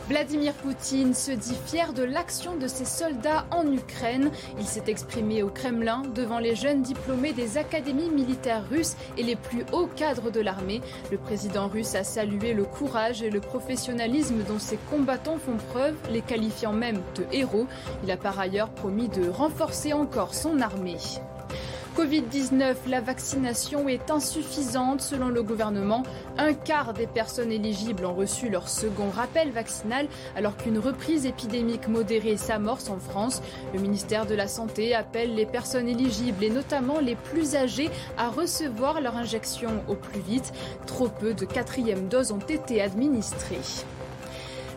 Vladimir 0.08 0.54
Poutine 0.54 1.14
se 1.14 1.32
dit 1.32 1.58
fier 1.66 1.92
de 1.92 2.02
l'action 2.02 2.56
de 2.56 2.68
ses 2.68 2.86
soldats 2.86 3.46
en 3.52 3.70
Ukraine. 3.70 4.32
Il 4.58 4.66
s'est 4.66 4.86
exprimé 4.88 5.44
au 5.44 5.50
Kremlin 5.50 6.02
devant 6.16 6.40
les 6.40 6.56
jeunes 6.56 6.82
diplômés 6.82 7.34
des 7.34 7.58
académies 7.58 8.10
militaires 8.10 8.64
russes 8.70 8.96
et 9.18 9.24
les 9.24 9.36
plus 9.36 9.66
hauts 9.74 9.90
cadres 9.98 10.32
de 10.32 10.40
l'armée. 10.40 10.80
Le 11.12 11.18
président 11.18 11.68
russe 11.68 11.94
a 11.96 12.06
salué 12.06 12.54
le 12.54 12.64
courage 12.64 13.22
et 13.22 13.30
le 13.30 13.42
professionnalisme 13.42 14.44
dont 14.48 14.60
ses 14.60 14.80
combattants 14.90 15.40
font 15.40 15.58
preuve, 15.72 15.96
les 16.10 16.22
qualifiant 16.22 16.72
même 16.72 17.02
de 17.16 17.26
héros. 17.34 17.68
Il 18.06 18.10
a 18.10 18.16
par 18.16 18.40
ailleurs 18.40 18.70
promis 18.70 19.10
de 19.10 19.28
renforcer 19.28 19.92
encore 19.92 20.34
son 20.34 20.62
armée. 20.62 20.98
Covid-19, 21.98 22.76
la 22.90 23.02
vaccination 23.02 23.90
est 23.90 24.12
insuffisante 24.12 25.02
selon 25.02 25.30
le 25.30 25.42
gouvernement. 25.42 26.04
Un 26.38 26.54
quart 26.54 26.94
des 26.94 27.08
personnes 27.08 27.52
éligibles 27.52 28.06
ont 28.06 28.14
reçu 28.14 28.50
leur 28.50 28.70
second 28.70 29.10
rappel 29.10 29.50
vaccinal 29.50 30.08
alors 30.36 30.56
qu'une 30.58 30.78
reprise 30.78 31.26
épidémique 31.26 31.88
modérée 31.88 32.38
s'amorce 32.38 32.92
en 32.92 33.00
France. 33.00 33.42
Le 33.74 33.80
ministère 33.80 34.28
de 34.28 34.36
la 34.36 34.48
Santé 34.48 34.94
appelle 34.94 35.34
les 35.34 35.48
personnes 35.48 35.88
éligibles 35.88 36.44
et 36.44 36.52
notamment 36.52 37.00
les 37.00 37.16
plus 37.16 37.56
âgées 37.56 37.90
à 38.16 38.30
recevoir 38.30 39.02
leur 39.02 39.18
injection 39.18 39.72
au 39.88 39.96
plus 39.96 40.22
vite. 40.22 40.54
Trop 40.86 41.08
peu 41.08 41.34
de 41.34 41.46
quatrième 41.46 42.10
doses 42.10 42.32
ont 42.32 42.38
été 42.38 42.80
administrées. 42.80 43.58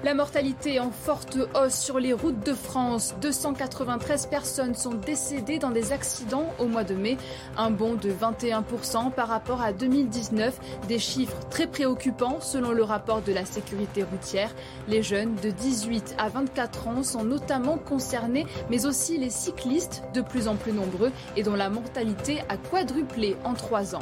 La 0.03 0.15
mortalité 0.15 0.81
en 0.81 0.91
forte 0.91 1.37
hausse 1.55 1.75
sur 1.75 1.99
les 1.99 2.15
routes 2.15 2.41
de 2.47 2.55
France. 2.55 3.15
293 3.21 4.29
personnes 4.29 4.75
sont 4.75 4.95
décédées 4.95 5.59
dans 5.59 5.71
des 5.71 5.93
accidents 5.93 6.47
au 6.59 6.65
mois 6.65 6.85
de 6.85 6.95
mai, 6.95 7.19
un 7.59 7.71
bond 7.71 7.97
de 7.97 8.11
21% 8.11 9.13
par 9.13 9.29
rapport 9.29 9.61
à 9.61 9.75
2019, 9.75 10.59
des 10.89 10.99
chiffres 10.99 11.39
très 11.51 11.67
préoccupants 11.67 12.41
selon 12.41 12.73
le 12.73 12.83
rapport 12.83 13.21
de 13.21 13.35
la 13.35 13.45
sécurité 13.45 14.03
routière. 14.03 14.55
Les 14.89 15.03
jeunes 15.03 15.35
de 15.35 15.51
18 15.51 16.15
à 16.17 16.31
24 16.31 16.89
ans 16.89 17.03
sont 17.03 17.25
notamment 17.25 17.77
concernés, 17.77 18.47
mais 18.71 18.87
aussi 18.87 19.19
les 19.19 19.29
cyclistes, 19.29 20.03
de 20.15 20.23
plus 20.23 20.49
en 20.49 20.57
plus 20.57 20.73
nombreux 20.73 21.13
et 21.37 21.43
dont 21.43 21.57
la 21.57 21.69
mortalité 21.69 22.41
a 22.49 22.57
quadruplé 22.57 23.37
en 23.45 23.53
trois 23.53 23.95
ans. 23.95 24.01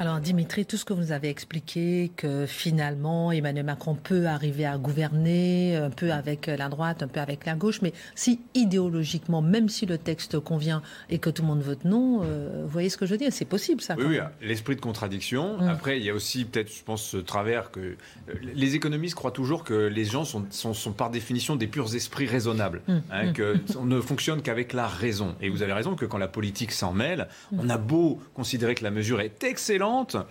Alors 0.00 0.20
Dimitri, 0.20 0.64
tout 0.64 0.76
ce 0.76 0.84
que 0.84 0.92
vous 0.92 1.10
avez 1.10 1.28
expliqué, 1.28 2.12
que 2.16 2.46
finalement 2.46 3.32
Emmanuel 3.32 3.64
Macron 3.64 3.96
peut 3.96 4.26
arriver 4.26 4.64
à 4.64 4.78
gouverner, 4.78 5.74
un 5.74 5.90
peu 5.90 6.12
avec 6.12 6.46
la 6.46 6.68
droite, 6.68 7.02
un 7.02 7.08
peu 7.08 7.18
avec 7.18 7.44
la 7.46 7.56
gauche, 7.56 7.82
mais 7.82 7.92
si 8.14 8.38
idéologiquement, 8.54 9.42
même 9.42 9.68
si 9.68 9.86
le 9.86 9.98
texte 9.98 10.38
convient 10.38 10.82
et 11.10 11.18
que 11.18 11.30
tout 11.30 11.42
le 11.42 11.48
monde 11.48 11.62
vote 11.62 11.84
non, 11.84 12.20
euh, 12.22 12.62
vous 12.62 12.68
voyez 12.68 12.90
ce 12.90 12.96
que 12.96 13.06
je 13.06 13.10
veux 13.10 13.18
dire? 13.18 13.32
C'est 13.32 13.44
possible 13.44 13.80
ça. 13.80 13.96
Oui, 13.98 14.04
oui 14.06 14.18
l'esprit 14.40 14.76
de 14.76 14.80
contradiction. 14.80 15.58
Hum. 15.58 15.68
Après, 15.68 15.98
il 15.98 16.04
y 16.04 16.10
a 16.10 16.14
aussi 16.14 16.44
peut-être, 16.44 16.72
je 16.72 16.84
pense, 16.84 17.02
ce 17.02 17.16
travers 17.16 17.72
que 17.72 17.80
euh, 17.80 17.96
les 18.54 18.76
économistes 18.76 19.16
croient 19.16 19.32
toujours 19.32 19.64
que 19.64 19.74
les 19.74 20.04
gens 20.04 20.24
sont, 20.24 20.44
sont, 20.50 20.92
par 20.92 21.10
définition 21.10 21.56
des 21.56 21.66
purs 21.66 21.92
esprits 21.96 22.26
raisonnables, 22.26 22.82
hein, 22.86 23.02
hum. 23.10 23.32
qu'on 23.74 23.84
ne 23.84 24.00
fonctionne 24.00 24.42
qu'avec 24.42 24.74
la 24.74 24.86
raison. 24.86 25.34
Et 25.40 25.48
vous 25.48 25.62
avez 25.62 25.72
raison 25.72 25.96
que 25.96 26.04
quand 26.04 26.18
la 26.18 26.28
politique 26.28 26.70
s'en 26.70 26.92
mêle, 26.92 27.26
on 27.52 27.68
a 27.68 27.78
beau 27.78 28.20
considérer 28.34 28.76
que 28.76 28.84
la 28.84 28.92
mesure 28.92 29.20
est 29.20 29.42
excellente, 29.42 29.87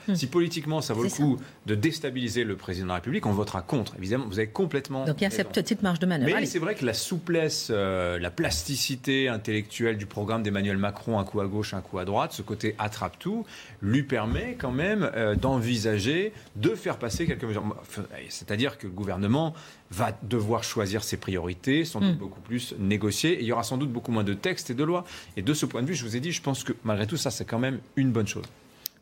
Hmm. 0.08 0.16
Si 0.16 0.28
politiquement 0.28 0.82
ça 0.82 0.94
vaut 0.94 1.04
le 1.04 1.10
coup 1.10 1.38
de 1.66 1.76
déstabiliser 1.76 2.44
le 2.44 2.56
président 2.56 2.86
de 2.86 2.90
la 2.90 2.96
République, 2.96 3.26
on 3.26 3.32
votera 3.32 3.62
contre. 3.62 3.94
Évidemment, 3.98 4.26
vous 4.28 4.40
avez 4.40 4.48
complètement. 4.48 5.06
Donc 5.06 5.20
il 5.20 5.24
y 5.24 5.28
a 5.28 5.30
cette 5.30 5.50
petite 5.50 5.82
marge 5.82 6.00
de 6.00 6.06
manœuvre. 6.06 6.34
Mais 6.34 6.46
c'est 6.46 6.60
vrai 6.60 6.76
que 6.76 6.86
la 6.86 6.94
souplesse, 6.94 7.70
euh, 7.72 8.20
la 8.20 8.30
plasticité 8.30 9.28
intellectuelle 9.28 9.98
du 9.98 10.06
programme 10.06 10.44
d'Emmanuel 10.44 10.78
Macron, 10.78 11.20
un 11.20 11.24
coup 11.24 11.42
à 11.42 11.48
gauche, 11.48 11.74
un 11.74 11.82
coup 11.82 12.00
à 12.00 12.06
droite, 12.06 12.34
ce 12.34 12.42
côté 12.42 12.76
attrape-tout, 12.80 13.46
lui 13.82 14.04
permet 14.04 14.56
quand 14.60 14.72
même 14.72 15.10
euh, 15.16 15.36
d'envisager 15.36 16.34
de 16.56 16.76
faire 16.76 16.98
passer 16.98 17.26
quelques 17.26 17.44
mesures. 17.44 17.64
C'est-à-dire 18.30 18.78
que 18.78 18.88
le 18.88 18.94
gouvernement 18.94 19.54
va 19.92 20.18
devoir 20.24 20.64
choisir 20.64 21.04
ses 21.04 21.18
priorités, 21.18 21.86
sans 21.86 22.02
doute 22.02 22.16
hmm. 22.16 22.20
beaucoup 22.20 22.42
plus 22.42 22.76
négocier, 22.78 23.34
et 23.34 23.42
il 23.42 23.48
y 23.48 23.52
aura 23.52 23.64
sans 23.64 23.78
doute 23.78 23.92
beaucoup 23.92 24.12
moins 24.12 24.24
de 24.24 24.34
textes 24.34 24.70
et 24.70 24.74
de 24.74 24.84
lois. 24.84 25.06
Et 25.38 25.42
de 25.42 25.54
ce 25.54 25.66
point 25.66 25.82
de 25.82 25.88
vue, 25.88 25.96
je 25.96 26.04
vous 26.04 26.16
ai 26.16 26.20
dit, 26.20 26.32
je 26.32 26.42
pense 26.42 26.64
que 26.64 26.74
malgré 26.84 27.08
tout 27.08 27.18
ça, 27.18 27.32
c'est 27.32 27.46
quand 27.46 27.60
même 27.60 27.80
une 27.96 28.12
bonne 28.12 28.28
chose. 28.28 28.46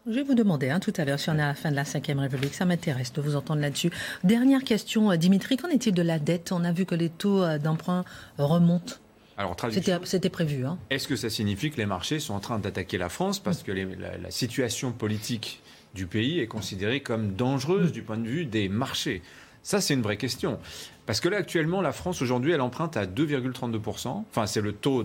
Je 0.07 0.13
vais 0.13 0.23
vous 0.23 0.35
demander 0.35 0.69
hein, 0.69 0.79
tout 0.79 0.93
à 0.97 1.05
l'heure 1.05 1.19
si 1.19 1.31
on 1.31 1.37
est 1.39 1.41
à 1.41 1.47
la 1.47 1.55
fin 1.55 1.71
de 1.71 1.75
la 1.75 1.81
Ve 1.81 2.19
République. 2.19 2.53
Ça 2.53 2.65
m'intéresse 2.65 3.11
de 3.11 3.21
vous 3.21 3.35
entendre 3.35 3.61
là-dessus. 3.61 3.89
Dernière 4.23 4.63
question, 4.63 5.09
euh, 5.09 5.15
Dimitri, 5.15 5.57
qu'en 5.57 5.69
est-il 5.69 5.95
de 5.95 6.03
la 6.03 6.19
dette? 6.19 6.51
On 6.51 6.63
a 6.63 6.71
vu 6.71 6.85
que 6.85 6.93
les 6.93 7.09
taux 7.09 7.41
euh, 7.41 7.57
d'emprunt 7.57 8.05
remontent. 8.37 8.97
Alors, 9.35 9.55
C'était 10.03 10.29
prévu. 10.29 10.63
Hein. 10.63 10.77
Est-ce 10.91 11.07
que 11.07 11.15
ça 11.15 11.31
signifie 11.31 11.71
que 11.71 11.77
les 11.77 11.87
marchés 11.87 12.19
sont 12.19 12.35
en 12.35 12.39
train 12.39 12.59
d'attaquer 12.59 12.99
la 12.99 13.09
France? 13.09 13.39
Parce 13.39 13.63
que 13.63 13.71
la, 13.71 14.29
situation 14.29 14.91
politique 14.91 15.61
du 15.95 16.05
pays 16.05 16.39
est 16.39 16.47
considérée 16.47 16.99
comme 16.99 17.33
dangereuse 17.33 17.91
du 17.91 18.03
point 18.03 18.17
de 18.17 18.27
vue 18.27 18.45
des 18.45 18.69
marchés 18.69 19.23
Ça, 19.63 19.81
c'est 19.81 19.95
une 19.95 20.03
vraie 20.03 20.17
question. 20.17 20.59
Parce 21.07 21.19
que 21.19 21.29
là, 21.29 21.37
actuellement, 21.37 21.81
la 21.81 21.91
France, 21.91 22.21
aujourd'hui, 22.21 22.51
elle 22.51 22.61
emprunte 22.61 22.95
à 22.95 23.07
2,32%. 23.07 24.23
Enfin, 24.29 24.45
c'est 24.45 24.61
le 24.61 24.71
taux 24.71 25.03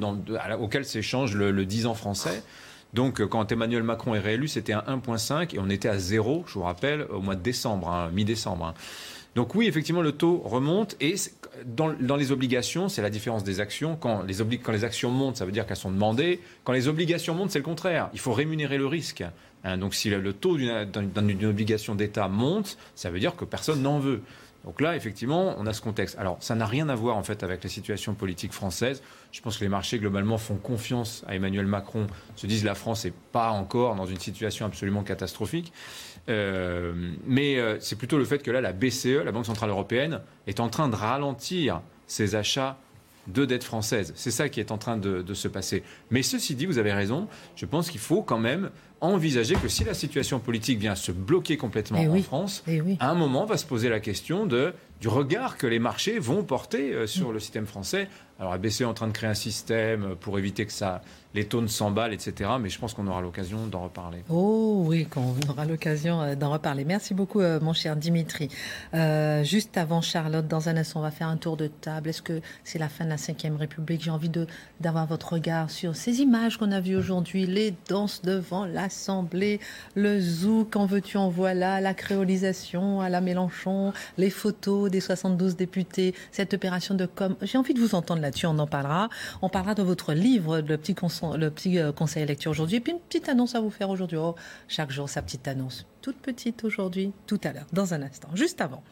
auquel 0.61 0.85
s'échange 0.85 1.35
le, 1.35 1.51
le 1.51 1.65
10 1.65 1.87
ans 1.87 1.95
français. 1.95 2.43
Donc, 2.95 3.21
euh, 3.21 3.27
quand 3.27 3.51
Emmanuel 3.53 3.83
Macron 3.83 4.15
est 4.15 4.21
réélu, 4.21 4.49
c'était 4.49 4.73
à 4.73 4.85
1,5 4.89 5.55
et 5.55 5.59
on 5.59 5.71
était 5.71 5.89
à 5.89 5.99
0, 5.99 6.45
je 6.47 6.55
vous 6.55 6.63
rappelle, 6.63 7.07
au 7.11 7.21
mois 7.21 7.37
de 7.37 7.43
décembre, 7.43 7.89
hein, 7.89 8.11
mi-décembre. 8.13 8.67
Hein. 8.67 8.75
Donc 9.37 9.55
oui, 9.55 9.69
effectivement, 9.69 10.03
le 10.03 10.13
taux 10.13 10.39
remonte 10.45 10.97
et 11.01 11.15
dans, 11.65 12.17
les 12.17 12.33
obligations, 12.33 12.89
c'est 12.89 13.03
la 13.03 13.11
différence 13.11 13.45
des 13.45 13.61
actions. 13.61 13.97
Quand 13.97 14.23
les, 14.23 14.85
actions 14.85 15.11
montent, 15.11 15.37
ça 15.37 15.45
veut 15.45 15.53
dire 15.53 15.67
qu'elles 15.67 15.77
sont 15.77 15.91
demandées. 15.93 16.41
Quand 16.65 16.73
les 16.73 16.89
obligations 16.89 17.35
montent, 17.35 17.53
c'est 17.53 17.61
le 17.61 17.65
contraire. 17.65 18.11
Il 18.13 18.19
faut 18.19 18.33
rémunérer 18.33 18.77
le 18.77 18.87
risque. 18.87 19.23
Hein. 19.63 19.79
donc 19.79 19.95
si 19.95 20.11
le 20.11 20.33
taux 20.33 20.57
d'une 20.57 21.45
obligation 21.45 21.95
d'État 21.95 22.27
monte, 22.27 22.77
ça 22.97 23.11
veut 23.11 23.21
dire 23.21 23.37
que 23.37 23.45
personne 23.45 23.83
n'en 23.83 24.01
veut. 24.01 24.23
Donc 24.65 24.81
là, 24.81 24.97
effectivement, 24.97 25.55
on 25.59 25.67
a 25.67 25.73
ce 25.73 25.81
contexte. 25.81 26.19
Alors, 26.19 26.37
ça 26.41 26.55
n'a 26.55 26.67
rien 26.67 26.89
à 26.89 26.95
voir 26.95 27.17
en 27.17 27.23
fait 27.23 27.43
avec 27.43 27.63
la 27.63 27.71
situation 27.71 28.15
politique 28.15 28.53
française. 28.53 29.03
Je 29.33 29.41
pense 29.41 29.59
que 29.59 29.65
les 29.65 29.69
marchés 29.69 29.99
globalement 29.99 30.39
font 30.39 30.57
confiance 30.57 31.25
à 31.27 31.37
Emmanuel 31.37 31.67
Macron, 31.67 32.07
se 32.37 32.47
disent 32.47 32.65
la 32.65 32.75
France 32.75 33.05
n'est 33.05 33.13
pas 33.33 33.51
encore 33.51 33.95
dans 33.95 34.07
une 34.07 34.19
situation 34.19 34.67
absolument 34.67 35.03
catastrophique. 35.03 35.73
Euh, 36.29 36.93
mais 37.27 37.57
euh, 37.57 37.79
c'est 37.81 37.97
plutôt 37.97 38.19
le 38.19 38.25
fait 38.25 38.43
que 38.43 38.51
là, 38.51 38.61
la 38.61 38.73
BCE, 38.73 39.25
la 39.25 39.33
Banque 39.33 39.47
centrale 39.47 39.71
européenne, 39.71 40.21
est 40.47 40.61
en 40.61 40.69
train 40.69 40.89
de 40.89 40.97
ralentir 40.97 41.81
ses 42.07 42.35
achats 42.35 42.79
de 43.27 43.45
dette 43.45 43.65
française. 43.65 44.13
C'est 44.17 44.31
ça 44.31 44.49
qui 44.49 44.61
est 44.61 44.71
en 44.71 44.79
train 44.79 44.97
de, 44.97 45.35
se 45.35 45.49
passer. 45.49 45.83
Mais 46.11 46.23
ceci 46.23 46.55
dit, 46.55 46.67
vous 46.67 46.79
avez 46.79 46.93
raison, 46.93 47.29
je 47.55 47.67
pense 47.67 47.91
qu'il 47.91 48.01
faut 48.01 48.23
quand 48.23 48.39
même 48.39 48.71
envisager 49.01 49.55
que 49.55 49.69
si 49.69 49.85
la 49.85 49.95
situation 49.95 50.41
politique 50.41 50.79
vient 50.79 50.95
se 50.95 51.13
bloquer 51.13 51.57
complètement 51.57 51.99
eh 52.01 52.09
en 52.09 52.23
France, 52.23 52.63
eh 52.67 52.81
à 52.99 53.11
un 53.11 53.15
moment 53.15 53.47
va 53.47 53.57
se 53.57 53.65
poser 53.65 53.89
la 53.89 54.01
question 54.01 54.47
de, 54.47 54.75
du 55.01 55.09
regard 55.09 55.57
que 55.57 55.67
les 55.67 55.79
marchés 55.79 56.19
vont 56.19 56.43
porter 56.43 56.93
euh, 56.93 57.07
sur 57.07 57.33
le 57.33 57.41
système 57.41 57.67
français 57.67 58.09
alors 58.41 58.57
la 58.57 58.59
est 58.67 58.85
en 58.85 58.95
train 58.95 59.07
de 59.07 59.13
créer 59.13 59.29
un 59.29 59.35
système 59.35 60.17
pour 60.19 60.39
éviter 60.39 60.65
que 60.65 60.73
ça, 60.73 61.03
les 61.35 61.45
taux 61.45 61.61
ne 61.61 61.67
s'emballent, 61.67 62.15
etc. 62.15 62.53
Mais 62.59 62.71
je 62.71 62.79
pense 62.79 62.95
qu'on 62.95 63.07
aura 63.07 63.21
l'occasion 63.21 63.67
d'en 63.67 63.83
reparler. 63.83 64.25
Oh 64.31 64.83
oui, 64.87 65.05
qu'on 65.05 65.35
aura 65.51 65.67
l'occasion 65.67 66.23
euh, 66.23 66.35
d'en 66.37 66.51
reparler. 66.51 66.87
Merci 66.87 67.13
beaucoup, 67.13 67.41
euh, 67.41 67.61
mon 67.61 67.75
cher 67.75 67.97
Dimitri. 67.97 68.49
Euh, 68.95 69.45
juste 69.45 69.77
avant 69.77 70.01
Charlotte, 70.01 70.49
dans 70.49 70.71
un 70.71 70.79
instant, 70.79 71.01
on 71.01 71.03
va 71.03 71.11
faire 71.11 71.29
un 71.29 71.37
tour 71.37 71.59
de 71.59 71.67
table. 71.67 72.09
Est-ce 72.09 72.23
que 72.23 72.41
c'est 72.65 72.79
la 72.79 72.89
fin 72.89 73.05
de 73.05 73.11
la 73.11 73.17
Ve 73.17 73.59
République? 73.59 74.03
J'ai 74.03 74.11
envie 74.11 74.31
d'avoir 74.81 75.07
votre 75.07 75.35
regard 75.35 75.71
sur 75.71 75.95
ces 75.95 76.23
images 76.23 76.57
qu'on 76.57 76.73
a 76.73 76.81
vues 76.81 76.97
aujourd'hui, 76.97 77.45
les 77.45 77.75
danses 77.91 78.23
devant 78.23 78.65
l'Assemblée, 78.65 79.61
le 79.95 80.19
zouk, 80.19 80.77
en 80.77 80.87
veux-tu, 80.87 81.19
en 81.19 81.29
voilà, 81.29 81.83
la 81.83 81.93
créolisation 81.93 83.03
à 83.03 83.11
la 83.11 83.21
Mélenchon, 83.21 83.93
les 84.17 84.31
photos 84.31 84.90
des 84.91 85.01
72 85.01 85.57
députés, 85.57 86.15
cette 86.33 86.55
opération 86.55 86.95
de 86.95 87.07
com. 87.07 87.37
J'ai 87.43 87.59
envie 87.59 87.75
de 87.75 87.81
vous 87.81 87.95
entendre 87.95 88.21
là 88.21 88.31
là 88.31 88.31
on 88.49 88.59
en 88.59 88.67
parlera. 88.67 89.09
On 89.43 89.49
parlera 89.49 89.75
de 89.75 89.83
votre 89.83 90.13
livre, 90.13 90.61
le 90.61 90.77
petit, 90.77 90.95
le 91.37 91.51
petit 91.51 91.79
euh, 91.79 91.93
conseil 91.93 92.27
lecture 92.27 92.51
aujourd'hui. 92.51 92.77
Et 92.77 92.81
puis 92.81 92.93
une 92.93 93.01
petite 93.01 93.29
annonce 93.29 93.55
à 93.55 93.61
vous 93.61 93.71
faire 93.71 93.91
aujourd'hui. 93.91 94.19
Oh, 94.19 94.35
chaque 94.69 94.91
jour, 94.91 95.09
sa 95.09 95.23
petite 95.23 95.47
annonce. 95.49 95.87
Toute 96.01 96.17
petite 96.17 96.65
aujourd'hui, 96.65 97.13
tout 97.27 97.41
à 97.45 97.53
l'heure, 97.53 97.67
dans 97.75 97.93
un 97.93 98.01
instant. 98.01 98.29
Juste 98.35 98.63
avant. 98.63 98.83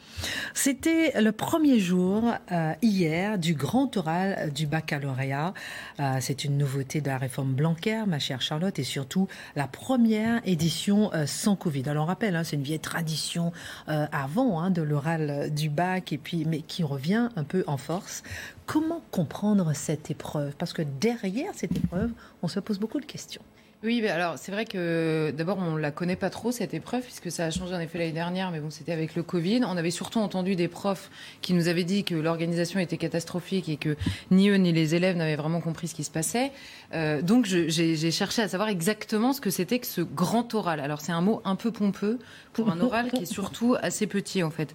C'était 0.53 1.19
le 1.21 1.33
premier 1.33 1.79
jour, 1.79 2.23
euh, 2.53 2.75
hier, 2.83 3.39
du 3.39 3.55
grand 3.55 3.97
oral 3.97 4.53
du 4.55 4.67
baccalauréat. 4.67 5.55
Euh, 6.01 6.19
c'est 6.21 6.45
une 6.45 6.59
nouveauté 6.59 7.01
de 7.01 7.09
la 7.09 7.17
réforme 7.17 7.55
Blanquer, 7.55 8.05
ma 8.07 8.19
chère 8.19 8.43
Charlotte, 8.43 8.79
et 8.79 8.85
surtout 8.85 9.27
la 9.57 9.67
première 9.67 10.43
édition 10.47 11.11
sans 11.25 11.57
Covid. 11.57 11.85
Alors 11.89 12.05
on 12.05 12.09
rappelle, 12.09 12.37
hein, 12.37 12.45
c'est 12.45 12.57
une 12.57 12.63
vieille 12.63 12.79
tradition 12.79 13.53
avant 13.87 14.61
hein, 14.61 14.71
de 14.71 14.83
l'oral 14.83 15.51
du 15.51 15.71
bac, 15.71 15.88
et 15.97 16.19
puis, 16.19 16.45
mais 16.45 16.61
qui 16.61 16.83
revient 16.83 17.29
un 17.37 17.45
peu 17.45 17.65
en 17.67 17.77
force. 17.77 18.23
Comment 18.67 19.03
comprendre 19.11 19.73
cette 19.75 20.11
épreuve? 20.11 20.55
Parce 20.57 20.73
que 20.73 20.83
derrière 20.83 21.53
cette 21.55 21.77
épreuve, 21.77 22.11
on 22.43 22.49
se 22.49 22.61
pose 22.61 22.79
beaucoup 22.79 23.01
de 23.01 23.07
questions. 23.07 23.43
Oui, 23.85 24.05
alors 24.09 24.39
c'est 24.39 24.51
vrai 24.51 24.65
que 24.65 25.33
d'abord 25.37 25.59
on 25.59 25.77
la 25.77 25.93
connaît 25.93 26.17
pas 26.17 26.31
trop 26.31 26.51
cette 26.51 26.75
épreuve 26.75 27.03
puisque 27.03 27.31
ça 27.31 27.45
a 27.45 27.51
changé 27.53 27.77
en 27.77 27.79
effet 27.79 27.99
l'année 27.99 28.11
dernière, 28.11 28.51
mais 28.51 28.59
bon 28.59 28.71
c'était 28.71 28.91
avec 28.91 29.15
le 29.15 29.23
Covid. 29.23 29.61
On 29.65 29.77
avait 29.77 29.93
surtout 29.93 30.19
entendu 30.19 30.57
des 30.57 30.67
profs 30.67 31.13
qui 31.43 31.55
nous 31.55 31.69
avaient 31.69 31.85
dit 31.85 32.03
que 32.03 32.17
l'organisation 32.17 32.81
était 32.81 32.97
catastrophique 32.97 33.69
et 33.69 33.77
que 33.77 33.97
ni 34.33 34.49
eux 34.49 34.57
ni 34.57 34.73
les 34.73 34.97
élèves 34.97 35.17
n'avaient 35.17 35.37
vraiment 35.37 35.61
compris 35.61 35.87
ce 35.87 35.95
qui 35.95 36.03
se 36.03 36.11
passait. 36.11 36.51
Euh, 36.95 37.21
donc 37.21 37.45
j'ai 37.45 38.11
cherché 38.11 38.41
à 38.43 38.49
savoir 38.49 38.69
exactement 38.69 39.33
ce 39.33 39.41
que 39.41 39.51
c'était 39.51 39.79
que 39.79 39.87
ce 39.87 40.01
grand 40.01 40.55
oral. 40.55 40.81
Alors 40.81 41.01
c'est 41.01 41.13
un 41.13 41.21
mot 41.21 41.43
un 41.45 41.55
peu 41.55 41.71
pompeux 41.71 42.19
pour 42.53 42.71
un 42.71 42.81
oral 42.81 43.11
qui 43.11 43.23
est 43.23 43.33
surtout 43.33 43.77
assez 43.81 44.07
petit 44.07 44.43
en 44.43 44.51
fait. 44.51 44.75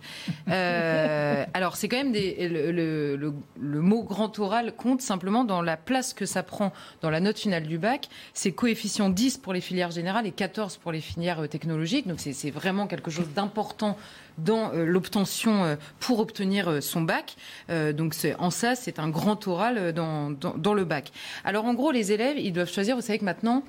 Euh, 0.49 1.45
alors 1.54 1.76
c'est 1.76 1.88
quand 1.88 1.97
même 1.97 2.13
le, 2.13 3.15
le, 3.15 3.82
mot 3.82 4.04
grand 4.04 4.38
oral 4.39 4.73
compte 4.76 5.02
simplement 5.02 5.43
dans 5.43 5.62
la 5.62 5.78
place 5.78 6.13
que 6.13 6.26
ça 6.26 6.43
prend 6.43 6.71
dans 7.02 7.10
la 7.10 7.19
note 7.19 7.39
finale 7.39 7.63
du 7.63 7.78
bac. 7.78 8.10
C'est 8.34 8.52
coefficient 8.52 9.10
10 9.10 9.38
pour 9.38 9.54
les 9.54 9.62
filières 9.62 9.91
générales 9.91 10.28
et 10.28 10.32
14 10.32 10.78
pour 10.78 10.91
les 10.91 11.02
filières 11.02 11.41
euh, 11.41 11.47
technologiques. 11.47 12.08
Donc 12.08 12.19
c'est 12.19 12.52
vraiment 12.52 12.88
quelque 12.88 13.10
chose 13.10 13.28
d'important 13.36 13.97
dans 14.37 14.73
euh, 14.73 14.85
l'obtention 14.85 15.63
euh, 15.63 15.75
pour 15.99 16.19
obtenir 16.19 16.81
son 16.81 17.01
bac. 17.01 17.35
donc 17.69 18.15
en 18.39 18.49
ça, 18.49 18.75
c'est 18.75 18.99
un 18.99 19.09
grand 19.09 19.47
oral 19.47 19.93
dans, 19.93 20.31
dans, 20.31 20.73
le 20.73 20.85
bac. 20.85 21.11
Alors 21.43 21.65
en 21.65 21.73
gros, 21.73 21.91
les 21.91 22.11
élèves, 22.11 22.37
ils 22.37 22.53
doivent 22.53 22.71
choisir. 22.71 22.95
Vous 22.95 23.01
savez 23.01 23.19
que 23.19 23.25
maintenant, 23.25 23.63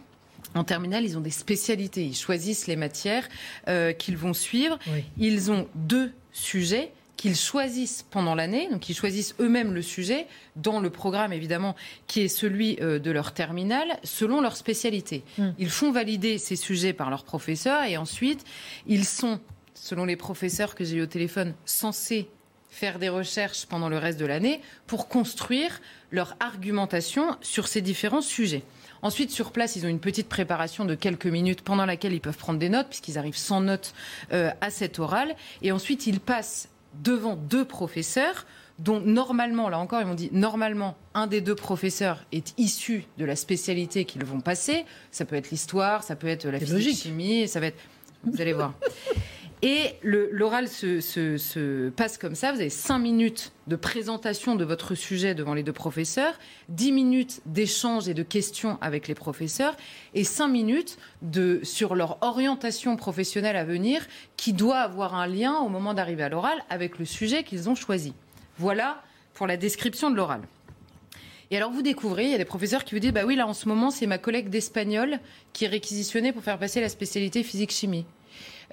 en 0.55 0.64
terminale, 0.64 1.05
ils 1.05 1.16
ont 1.16 1.20
des 1.20 1.31
spécialités. 1.31 2.05
Ils 2.05 2.16
choisissent 2.16 2.66
les 2.66 2.77
matières 2.77 3.29
qu'ils 3.98 4.16
vont 4.16 4.35
suivre. 4.35 4.79
Ils 5.18 5.50
ont 5.50 5.68
deux 5.74 6.12
sujets 6.33 6.92
qu'ils 7.16 7.37
choisissent 7.37 8.05
pendant 8.11 8.35
l'année, 8.35 8.68
donc 8.70 8.88
ils 8.88 8.94
choisissent 8.94 9.35
eux-mêmes 9.40 9.72
le 9.72 9.83
sujet 9.83 10.27
dans 10.57 10.81
le 10.81 10.90
programme 10.90 11.33
évidemment 11.33 11.74
qui 12.07 12.20
est 12.20 12.29
celui 12.29 12.77
euh, 12.81 12.98
de 12.98 13.11
leur 13.11 13.33
terminale 13.33 13.98
selon 14.03 14.40
leur 14.40 14.57
spécialité. 14.57 15.22
Hmm. 15.38 15.53
Ils 15.59 15.70
font 15.70 15.92
valider 15.92 16.38
ces 16.38 16.57
sujets 16.57 16.92
par 16.92 17.11
leurs 17.11 17.24
professeurs 17.24 17.85
et 17.85 17.96
ensuite 17.96 18.44
ils 18.87 19.05
sont, 19.05 19.40
selon 19.75 20.05
les 20.05 20.17
professeurs 20.17 20.75
que 20.75 20.85
j'ai 20.85 20.97
eu 20.97 21.03
au 21.03 21.07
téléphone, 21.07 21.55
censés 21.65 22.29
faire 22.71 22.99
des 22.99 23.09
recherches 23.09 23.67
pendant 23.67 23.89
le 23.89 23.99
reste 23.99 24.19
de 24.19 24.27
l'année 24.27 24.61
pour 24.87 25.09
construire 25.09 25.81
leur 26.11 26.37
argumentation 26.41 27.37
sur 27.41 27.69
ces 27.69 27.81
différents 27.81 28.21
sujets. 28.21 28.63
Ensuite, 29.03 29.31
sur 29.31 29.53
place, 29.53 29.77
ils 29.77 29.85
ont 29.85 29.89
une 29.89 30.01
petite 30.01 30.29
préparation 30.29 30.85
de 30.85 30.95
quelques 30.95 31.27
minutes 31.27 31.61
pendant 31.63 31.87
laquelle 31.87 32.15
ils 32.15 32.21
peuvent 32.21 32.39
prendre 32.39 32.59
des 32.59 32.71
notes, 32.71 32.89
puisqu'ils 32.89 33.19
arrivent 33.19 33.37
sans 33.37 33.61
notes 33.61 33.95
euh, 34.33 34.51
à 34.61 34.71
cet 34.71 34.99
oral. 34.99 35.37
Et 35.63 35.73
ensuite, 35.73 36.07
ils 36.07 36.21
passent 36.21 36.69
devant 37.03 37.37
deux 37.37 37.65
professeurs 37.65 38.47
dont 38.79 39.01
normalement, 39.01 39.69
là 39.69 39.79
encore, 39.79 40.01
ils 40.01 40.07
m'ont 40.07 40.15
dit, 40.15 40.31
normalement, 40.33 40.97
un 41.13 41.27
des 41.27 41.41
deux 41.41 41.55
professeurs 41.55 42.25
est 42.33 42.55
issu 42.59 43.05
de 43.19 43.25
la 43.25 43.37
spécialité 43.37 44.05
qu'ils 44.05 44.25
vont 44.25 44.41
passer. 44.41 44.85
Ça 45.13 45.25
peut 45.25 45.37
être 45.37 45.51
l'histoire, 45.51 46.03
ça 46.03 46.17
peut 46.17 46.27
être 46.27 46.49
la 46.49 46.59
physique, 46.59 46.97
chimie, 46.97 47.47
ça 47.47 47.61
va 47.61 47.67
être 47.67 47.79
Vous 48.25 48.41
allez 48.41 48.53
voir. 48.53 48.73
Et 49.66 49.94
l'oral 50.03 50.68
se, 50.68 51.00
se, 51.00 51.88
passe 51.88 52.18
comme 52.18 52.35
ça. 52.35 52.53
Vous 52.53 52.61
avez 52.61 52.68
5 52.68 52.98
minutes 52.98 53.50
de 53.67 53.77
présentation 53.77 54.56
de 54.56 54.65
votre 54.65 54.94
sujet 54.94 55.35
devant 55.35 55.54
les 55.54 55.62
deux 55.62 55.73
professeurs, 55.73 56.35
10 56.69 56.92
minutes 56.92 57.40
d'échange 57.46 58.06
et 58.06 58.12
de 58.12 58.23
questions 58.23 58.77
avec 58.83 59.08
les 59.08 59.15
professeurs, 59.15 59.75
et 60.12 60.23
5 60.23 60.48
minutes 60.48 60.98
de, 61.23 61.60
sur 61.62 61.94
leur 61.94 62.23
orientation 62.23 62.96
professionnelle 62.96 63.56
à 63.56 63.65
venir 63.65 64.06
qui 64.37 64.52
doit 64.52 64.81
avoir 64.81 65.15
un 65.15 65.27
lien 65.27 65.56
au 65.60 65.71
moment 65.71 65.94
d'arriver 65.94 66.25
à 66.25 66.29
l'oral 66.29 66.58
avec 66.69 66.98
le 66.98 67.06
sujet 67.06 67.42
qu'ils 67.42 67.71
ont 67.71 67.75
choisi. 67.75 68.12
Voilà 68.58 69.02
pour 69.33 69.46
la 69.46 69.56
description 69.56 70.10
de 70.10 70.17
l'oral. 70.17 70.42
Et 71.50 71.56
alors 71.56 71.71
vous 71.71 71.81
découvrez, 71.81 72.25
il 72.25 72.31
y 72.33 72.35
a 72.35 72.38
des 72.38 72.44
professeurs 72.44 72.85
qui 72.85 72.94
vous 72.94 73.00
disent, 73.00 73.12
bah 73.12 73.25
oui, 73.25 73.35
là 73.35 73.46
en 73.46 73.54
ce 73.54 73.67
moment, 73.67 73.90
c'est 73.90 74.06
ma 74.06 74.19
collègue 74.19 74.50
d'espagnol 74.50 75.21
qui 75.54 75.65
est 75.65 75.69
réquisitionnée 75.69 76.33
pour 76.33 76.42
faire 76.42 76.58
passer 76.58 76.83
la 76.83 76.90
spécialité 76.90 77.42
physique-chimie. 77.42 78.04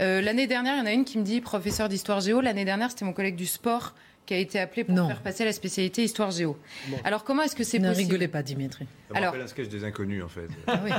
Euh, 0.01 0.21
l'année 0.21 0.47
dernière, 0.47 0.75
il 0.75 0.79
y 0.79 0.81
en 0.81 0.85
a 0.85 0.91
une 0.93 1.05
qui 1.05 1.17
me 1.17 1.23
dit, 1.23 1.41
professeur 1.41 1.89
d'histoire 1.89 2.19
géo, 2.19 2.41
l'année 2.41 2.65
dernière, 2.65 2.89
c'était 2.89 3.05
mon 3.05 3.13
collègue 3.13 3.35
du 3.35 3.45
sport 3.45 3.93
qui 4.25 4.33
a 4.33 4.37
été 4.37 4.59
appelé 4.59 4.83
pour 4.83 4.95
faire 5.07 5.21
passer 5.21 5.45
la 5.45 5.51
spécialité 5.51 6.03
histoire 6.03 6.31
géo. 6.31 6.57
Alors 7.03 7.23
comment 7.23 7.41
est-ce 7.41 7.55
que 7.55 7.63
c'est 7.63 7.79
possible 7.79 7.97
Ne 7.97 7.97
rigolez 7.97 8.27
pas, 8.27 8.43
Dimitri. 8.43 8.85
Ça 9.11 9.17
Alors, 9.17 9.35
un 9.35 9.47
sketch 9.47 9.67
des 9.67 9.83
inconnus 9.83 10.23
en 10.23 10.29
fait. 10.29 10.47
Ah 10.67 10.79
oui. 10.83 10.91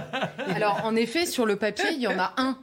Alors 0.55 0.85
en 0.85 0.95
effet, 0.97 1.25
sur 1.25 1.47
le 1.47 1.57
papier, 1.57 1.93
il 1.93 2.01
y 2.01 2.07
en 2.09 2.19
a 2.19 2.35
un 2.37 2.59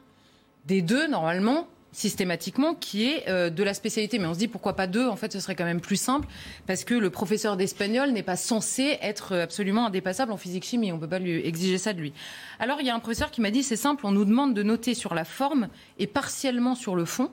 des 0.65 0.81
deux 0.81 1.07
normalement 1.07 1.67
systématiquement 1.91 2.75
qui 2.75 3.07
est 3.07 3.27
euh, 3.29 3.49
de 3.49 3.63
la 3.63 3.73
spécialité. 3.73 4.19
Mais 4.19 4.27
on 4.27 4.33
se 4.33 4.39
dit 4.39 4.47
pourquoi 4.47 4.75
pas 4.75 4.87
deux? 4.87 5.07
En 5.07 5.15
fait, 5.15 5.31
ce 5.31 5.39
serait 5.39 5.55
quand 5.55 5.65
même 5.65 5.81
plus 5.81 5.95
simple 5.95 6.27
parce 6.67 6.83
que 6.83 6.93
le 6.93 7.09
professeur 7.09 7.57
d'espagnol 7.57 8.11
n'est 8.11 8.23
pas 8.23 8.35
censé 8.35 8.97
être 9.01 9.35
absolument 9.35 9.87
indépassable 9.87 10.31
en 10.31 10.37
physique-chimie. 10.37 10.91
On 10.91 10.95
ne 10.95 11.01
peut 11.01 11.09
pas 11.09 11.19
lui 11.19 11.45
exiger 11.45 11.77
ça 11.77 11.93
de 11.93 11.99
lui. 11.99 12.13
Alors, 12.59 12.79
il 12.81 12.87
y 12.87 12.89
a 12.89 12.95
un 12.95 12.99
professeur 12.99 13.31
qui 13.31 13.41
m'a 13.41 13.51
dit 13.51 13.63
c'est 13.63 13.75
simple, 13.75 14.05
on 14.05 14.11
nous 14.11 14.25
demande 14.25 14.53
de 14.53 14.63
noter 14.63 14.93
sur 14.93 15.13
la 15.13 15.25
forme 15.25 15.69
et 15.97 16.07
partiellement 16.07 16.75
sur 16.75 16.95
le 16.95 17.05
fond. 17.05 17.31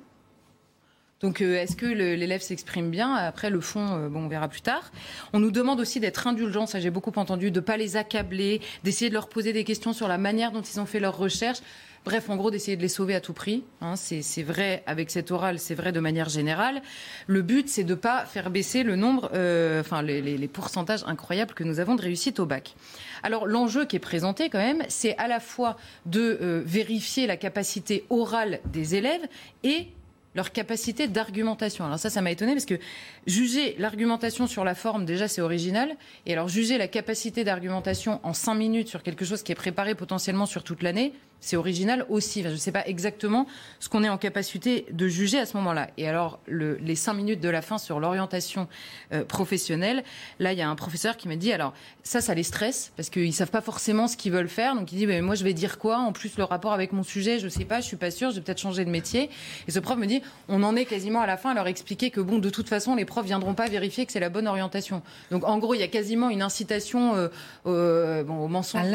Donc, 1.21 1.41
euh, 1.41 1.57
est-ce 1.57 1.77
que 1.77 1.87
l'élève 1.87 2.43
s'exprime 2.43 2.91
bien? 2.91 3.15
Après, 3.15 3.49
le 3.49 3.61
fond, 3.61 3.87
euh, 3.89 4.09
bon, 4.09 4.25
on 4.25 4.29
verra 4.29 4.49
plus 4.49 4.61
tard. 4.61 4.93
On 5.33 5.41
nous 5.41 5.51
demande 5.51 5.81
aussi 5.81 5.99
d'être 5.99 6.27
indulgent, 6.27 6.67
ça 6.67 6.79
j'ai 6.79 6.91
beaucoup 6.91 7.13
entendu, 7.17 7.51
de 7.51 7.59
ne 7.59 7.65
pas 7.65 7.79
les 7.79 7.97
accabler, 7.97 8.61
d'essayer 8.85 9.09
de 9.09 9.15
leur 9.15 9.29
poser 9.29 9.55
des 9.55 9.65
questions 9.65 9.95
sur 9.95 10.09
la 10.09 10.19
manière 10.19 10.53
dont 10.53 10.61
ils 10.61 10.79
ont 10.79 10.85
fait 10.85 11.01
leurs 11.01 11.17
recherches. 11.17 11.61
Bref, 12.07 12.31
en 12.31 12.37
gros, 12.37 12.53
d'essayer 12.53 12.77
de 12.77 12.83
les 12.83 12.89
sauver 12.89 13.17
à 13.17 13.21
tout 13.21 13.33
prix. 13.33 13.65
Hein, 13.81 13.97
c'est 13.97 14.45
vrai 14.45 14.85
avec 14.87 15.11
cette 15.11 15.33
orale, 15.33 15.59
c'est 15.59 15.75
vrai 15.75 15.91
de 15.91 15.99
manière 15.99 16.29
générale. 16.29 16.81
Le 17.27 17.43
but, 17.43 17.69
c'est 17.69 17.83
de 17.83 17.91
ne 17.91 17.95
pas 17.97 18.25
faire 18.25 18.49
baisser 18.49 18.85
le 18.85 18.95
nombre, 18.95 19.29
euh, 19.35 19.81
enfin 19.81 20.03
les, 20.03 20.47
pourcentages 20.47 21.03
incroyables 21.09 21.53
que 21.53 21.65
nous 21.65 21.81
avons 21.81 21.97
de 21.97 22.03
réussite 22.03 22.39
au 22.39 22.47
bac. 22.47 22.77
Alors 23.25 23.49
l'enjeu 23.49 23.87
qui 23.87 23.97
est 23.97 23.99
présenté 23.99 24.51
quand 24.51 24.61
même, 24.61 24.85
c'est 24.89 25.17
à 25.19 25.27
la 25.27 25.41
fois 25.41 25.77
de 26.07 26.39
euh, 26.41 26.63
vérifier 26.65 27.27
la 27.27 27.37
capacité 27.37 28.07
orale 28.09 28.61
des 28.67 28.95
élèves 28.95 29.27
et 29.65 29.89
leur 30.37 30.53
capacité 30.53 31.09
d'argumentation. 31.09 31.87
Alors 31.87 31.99
ça, 31.99 32.11
ça 32.11 32.21
m'a 32.21 32.31
étonné 32.31 32.53
parce 32.53 32.67
que 32.67 32.79
juger 33.27 33.75
l'argumentation 33.79 34.47
sur 34.47 34.63
la 34.63 34.77
forme, 34.77 35.07
déjà, 35.07 35.27
c'est 35.27 35.41
original. 35.41 35.97
Et 36.27 36.35
alors 36.35 36.47
juger 36.47 36.79
la 36.79 36.87
capacité 36.87 37.43
d'argumentation 37.43 38.21
en 38.23 38.35
cinq 38.35 38.55
minutes 38.55 38.89
sur 38.89 39.03
quelque 39.03 39.25
chose 39.25 39.43
qui 39.43 39.51
est 39.51 39.57
préparé 39.57 39.95
potentiellement 39.95 40.47
sur 40.47 40.63
toute 40.63 40.83
l'année, 40.83 41.15
c'est 41.41 41.57
original 41.57 42.07
aussi. 42.09 42.43
je 42.43 42.49
ne 42.49 42.57
sais 42.57 42.73
pas 42.73 42.87
exactement 42.87 43.47
ce 43.81 43.89
qu'on 43.89 44.03
est 44.05 44.09
en 44.09 44.19
capacité 44.19 44.87
de 44.91 45.09
juger 45.09 45.39
à 45.39 45.47
ce 45.47 45.57
moment-là. 45.59 45.91
Et 45.97 46.09
alors, 46.09 46.41
les 46.49 46.97
cinq 46.97 47.15
minutes 47.15 47.41
de 47.41 47.49
la 47.49 47.63
fin 47.63 47.79
sur 47.79 48.01
l'orientation 48.01 48.69
euh, 49.13 49.25
professionnelle, 49.25 50.03
là, 50.39 50.53
il 50.53 50.59
y 50.59 50.63
a 50.63 50.69
un 50.69 50.75
professeur 50.75 51.17
qui 51.17 51.29
m'a 51.29 51.37
dit, 51.37 51.53
alors 51.53 51.73
ça, 52.03 52.21
ça 52.21 52.35
les 52.35 52.43
stresse 52.43 52.93
parce 52.97 53.11
qu'ils 53.11 53.33
savent 53.33 53.51
pas 53.51 53.61
forcément 53.61 54.09
ce 54.09 54.17
qu'ils 54.17 54.33
veulent 54.33 54.49
faire. 54.49 54.75
Donc 54.75 54.93
il 54.93 54.99
dit, 54.99 55.07
mais 55.07 55.21
moi, 55.21 55.35
je 55.35 55.45
vais 55.45 55.53
dire 55.53 55.79
quoi? 55.79 55.99
En 55.99 56.13
plus, 56.13 56.37
le 56.37 56.45
rapport 56.45 56.73
avec 56.73 56.93
mon 56.93 57.03
sujet, 57.03 57.39
je 57.39 57.45
ne 57.45 57.51
sais 57.51 57.65
pas, 57.65 57.81
je 57.81 57.87
suis 57.87 57.97
pas 57.97 58.11
sûre, 58.11 58.31
je 58.31 58.37
vais 58.37 58.43
peut-être 58.43 58.61
changer 58.61 58.85
de 58.85 58.91
métier. 58.91 59.31
Et 59.69 59.71
ce 59.71 59.79
prof 59.79 59.97
me 59.97 60.07
dit, 60.07 60.23
on 60.49 60.63
en 60.63 60.77
est 60.77 60.85
quasiment 60.85 61.21
à 61.21 61.27
la 61.27 61.37
fin 61.37 61.51
à 61.51 61.55
leur 61.55 61.67
expliquer 61.67 62.11
que 62.11 62.21
bon, 62.21 62.39
de 62.39 62.51
toute 62.51 62.69
façon, 62.69 62.95
les 62.95 63.05
profs 63.05 63.27
viendront 63.27 63.55
pas 63.55 63.67
vérifier 63.67 64.07
que 64.07 64.13
c'est 64.13 64.21
la 64.21 64.31
bonne 64.31 64.49
orientation. 64.49 65.03
Donc 65.31 65.45
en 65.45 65.59
gros, 65.59 65.75
il 65.75 65.81
y 65.81 65.85
a 65.85 65.89
quasiment 65.89 66.31
une 66.31 66.43
incitation 66.43 67.15
euh, 67.15 67.29
euh, 67.67 68.25
bon, 68.25 68.39
au 68.39 68.49
mensonge. 68.49 68.83
À 68.83 68.87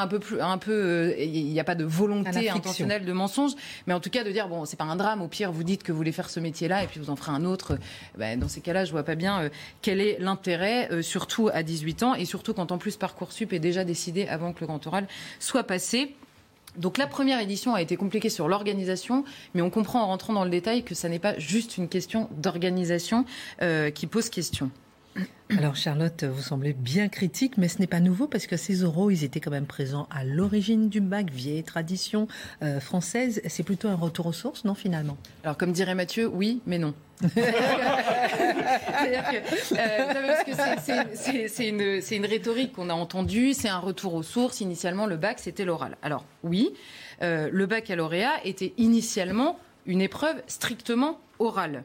un 0.00 0.06
peu 0.06 0.18
plus, 0.18 0.40
un 0.40 0.58
peu, 0.58 1.14
il 1.18 1.46
n'y 1.46 1.60
a 1.60 1.64
pas 1.64 1.71
de 1.74 1.84
volonté 1.84 2.50
intentionnelle 2.50 3.04
de 3.04 3.12
mensonge, 3.12 3.52
mais 3.86 3.94
en 3.94 4.00
tout 4.00 4.10
cas 4.10 4.24
de 4.24 4.30
dire 4.30 4.48
bon, 4.48 4.64
c'est 4.64 4.76
pas 4.76 4.84
un 4.84 4.96
drame. 4.96 5.22
Au 5.22 5.28
pire, 5.28 5.52
vous 5.52 5.64
dites 5.64 5.82
que 5.82 5.92
vous 5.92 5.98
voulez 5.98 6.12
faire 6.12 6.30
ce 6.30 6.40
métier-là 6.40 6.84
et 6.84 6.86
puis 6.86 7.00
vous 7.00 7.10
en 7.10 7.16
ferez 7.16 7.32
un 7.32 7.44
autre. 7.44 7.78
Ben, 8.18 8.38
dans 8.38 8.48
ces 8.48 8.60
cas-là, 8.60 8.84
je 8.84 8.92
vois 8.92 9.02
pas 9.02 9.14
bien 9.14 9.42
euh, 9.42 9.48
quel 9.80 10.00
est 10.00 10.18
l'intérêt, 10.18 10.88
euh, 10.92 11.02
surtout 11.02 11.48
à 11.52 11.62
18 11.62 12.02
ans 12.02 12.14
et 12.14 12.24
surtout 12.24 12.54
quand 12.54 12.72
en 12.72 12.78
plus 12.78 12.96
parcoursup 12.96 13.52
est 13.52 13.58
déjà 13.58 13.84
décidé 13.84 14.26
avant 14.26 14.52
que 14.52 14.60
le 14.60 14.66
grand 14.66 14.86
oral 14.86 15.06
soit 15.38 15.64
passé. 15.64 16.14
Donc 16.76 16.96
la 16.96 17.06
première 17.06 17.40
édition 17.40 17.74
a 17.74 17.82
été 17.82 17.96
compliquée 17.96 18.30
sur 18.30 18.48
l'organisation, 18.48 19.24
mais 19.54 19.62
on 19.62 19.70
comprend 19.70 20.02
en 20.02 20.06
rentrant 20.06 20.32
dans 20.32 20.44
le 20.44 20.50
détail 20.50 20.84
que 20.84 20.94
ça 20.94 21.08
n'est 21.08 21.18
pas 21.18 21.38
juste 21.38 21.76
une 21.76 21.88
question 21.88 22.28
d'organisation 22.32 23.26
euh, 23.60 23.90
qui 23.90 24.06
pose 24.06 24.30
question. 24.30 24.70
Alors 25.58 25.76
Charlotte, 25.76 26.24
vous 26.24 26.40
semblez 26.40 26.72
bien 26.72 27.08
critique, 27.08 27.58
mais 27.58 27.68
ce 27.68 27.78
n'est 27.78 27.86
pas 27.86 28.00
nouveau 28.00 28.26
parce 28.26 28.46
que 28.46 28.56
ces 28.56 28.84
oraux, 28.84 29.10
ils 29.10 29.22
étaient 29.22 29.40
quand 29.40 29.50
même 29.50 29.66
présents 29.66 30.08
à 30.10 30.24
l'origine 30.24 30.88
du 30.88 31.00
bac, 31.00 31.30
vieille 31.30 31.62
tradition 31.62 32.26
euh, 32.62 32.80
française. 32.80 33.42
C'est 33.46 33.62
plutôt 33.62 33.88
un 33.88 33.94
retour 33.94 34.26
aux 34.26 34.32
sources, 34.32 34.64
non 34.64 34.74
finalement? 34.74 35.18
Alors 35.44 35.58
comme 35.58 35.72
dirait 35.72 35.94
Mathieu, 35.94 36.26
oui, 36.26 36.62
mais 36.66 36.78
non. 36.78 36.94
c'est 41.14 41.68
une, 41.68 42.26
rhétorique 42.26 42.72
qu'on 42.72 42.88
a 42.88 42.94
entendue, 42.94 43.52
c'est 43.52 43.68
un 43.68 43.78
retour 43.78 44.14
aux 44.14 44.22
sources. 44.22 44.60
Initialement, 44.60 45.06
le 45.06 45.16
bac, 45.16 45.38
c'était 45.38 45.64
l'oral. 45.64 45.96
Alors 46.02 46.24
oui, 46.42 46.70
euh, 47.22 47.50
le 47.52 47.66
baccalauréat 47.66 48.44
était 48.44 48.72
initialement 48.78 49.58
une 49.86 50.00
épreuve 50.00 50.42
strictement 50.46 51.20
orale. 51.38 51.84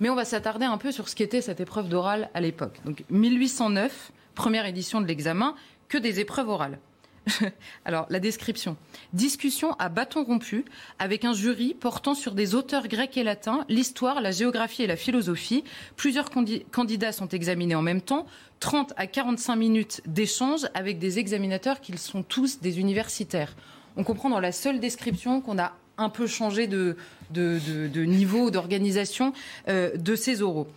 Mais 0.00 0.10
on 0.10 0.14
va 0.14 0.24
s'attarder 0.24 0.66
un 0.66 0.78
peu 0.78 0.92
sur 0.92 1.08
ce 1.08 1.16
qu'était 1.16 1.40
cette 1.40 1.60
épreuve 1.60 1.88
d'oral 1.88 2.30
à 2.34 2.40
l'époque. 2.40 2.78
Donc 2.84 3.04
1809, 3.10 4.12
première 4.34 4.66
édition 4.66 5.00
de 5.00 5.06
l'examen, 5.06 5.54
que 5.88 5.98
des 5.98 6.20
épreuves 6.20 6.48
orales. 6.48 6.78
Alors, 7.84 8.06
la 8.08 8.20
description. 8.20 8.76
Discussion 9.12 9.72
à 9.78 9.88
bâton 9.88 10.24
rompu 10.24 10.64
avec 10.98 11.24
un 11.24 11.32
jury 11.32 11.74
portant 11.74 12.14
sur 12.14 12.32
des 12.32 12.54
auteurs 12.54 12.88
grecs 12.88 13.16
et 13.16 13.24
latins, 13.24 13.64
l'histoire, 13.68 14.20
la 14.20 14.30
géographie 14.30 14.82
et 14.82 14.86
la 14.86 14.96
philosophie. 14.96 15.64
Plusieurs 15.96 16.30
candidats 16.70 17.12
sont 17.12 17.28
examinés 17.28 17.74
en 17.74 17.82
même 17.82 18.00
temps. 18.00 18.26
30 18.60 18.94
à 18.96 19.06
45 19.06 19.56
minutes 19.56 20.02
d'échange 20.06 20.66
avec 20.74 20.98
des 20.98 21.18
examinateurs 21.18 21.80
qui 21.80 21.96
sont 21.98 22.22
tous 22.22 22.60
des 22.60 22.80
universitaires. 22.80 23.54
On 23.96 24.04
comprend 24.04 24.30
dans 24.30 24.40
la 24.40 24.52
seule 24.52 24.80
description 24.80 25.40
qu'on 25.40 25.58
a 25.58 25.72
un 25.98 26.08
peu 26.08 26.26
changé 26.26 26.66
de, 26.66 26.96
niveau 27.34 28.50
d'organisation 28.50 29.32
euh, 29.68 29.96
de 29.96 30.14
ces 30.14 30.42
oraux. 30.42 30.68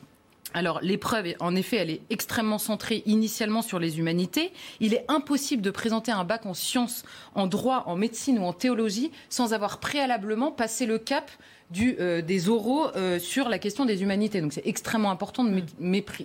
Alors 0.53 0.79
l'épreuve, 0.81 1.35
en 1.39 1.55
effet, 1.55 1.77
elle 1.77 1.91
est 1.91 2.01
extrêmement 2.09 2.57
centrée 2.57 3.03
initialement 3.05 3.61
sur 3.61 3.77
les 3.77 3.99
humanités. 3.99 4.51
Il 4.79 4.95
est 4.95 5.05
impossible 5.07 5.61
de 5.61 5.69
présenter 5.69 6.11
un 6.11 6.23
bac 6.23 6.47
en 6.47 6.55
sciences, 6.55 7.03
en 7.35 7.45
droit, 7.45 7.83
en 7.85 7.95
médecine 7.95 8.39
ou 8.39 8.43
en 8.43 8.53
théologie 8.53 9.11
sans 9.29 9.53
avoir 9.53 9.79
préalablement 9.79 10.51
passé 10.51 10.87
le 10.87 10.97
cap 10.97 11.29
du, 11.69 11.95
euh, 11.99 12.21
des 12.21 12.49
oraux 12.49 12.87
euh, 12.95 13.19
sur 13.19 13.49
la 13.49 13.59
question 13.59 13.85
des 13.85 14.01
humanités. 14.01 14.41
Donc 14.41 14.53
c'est 14.53 14.65
extrêmement 14.65 15.11
important 15.11 15.43
de, 15.43 15.61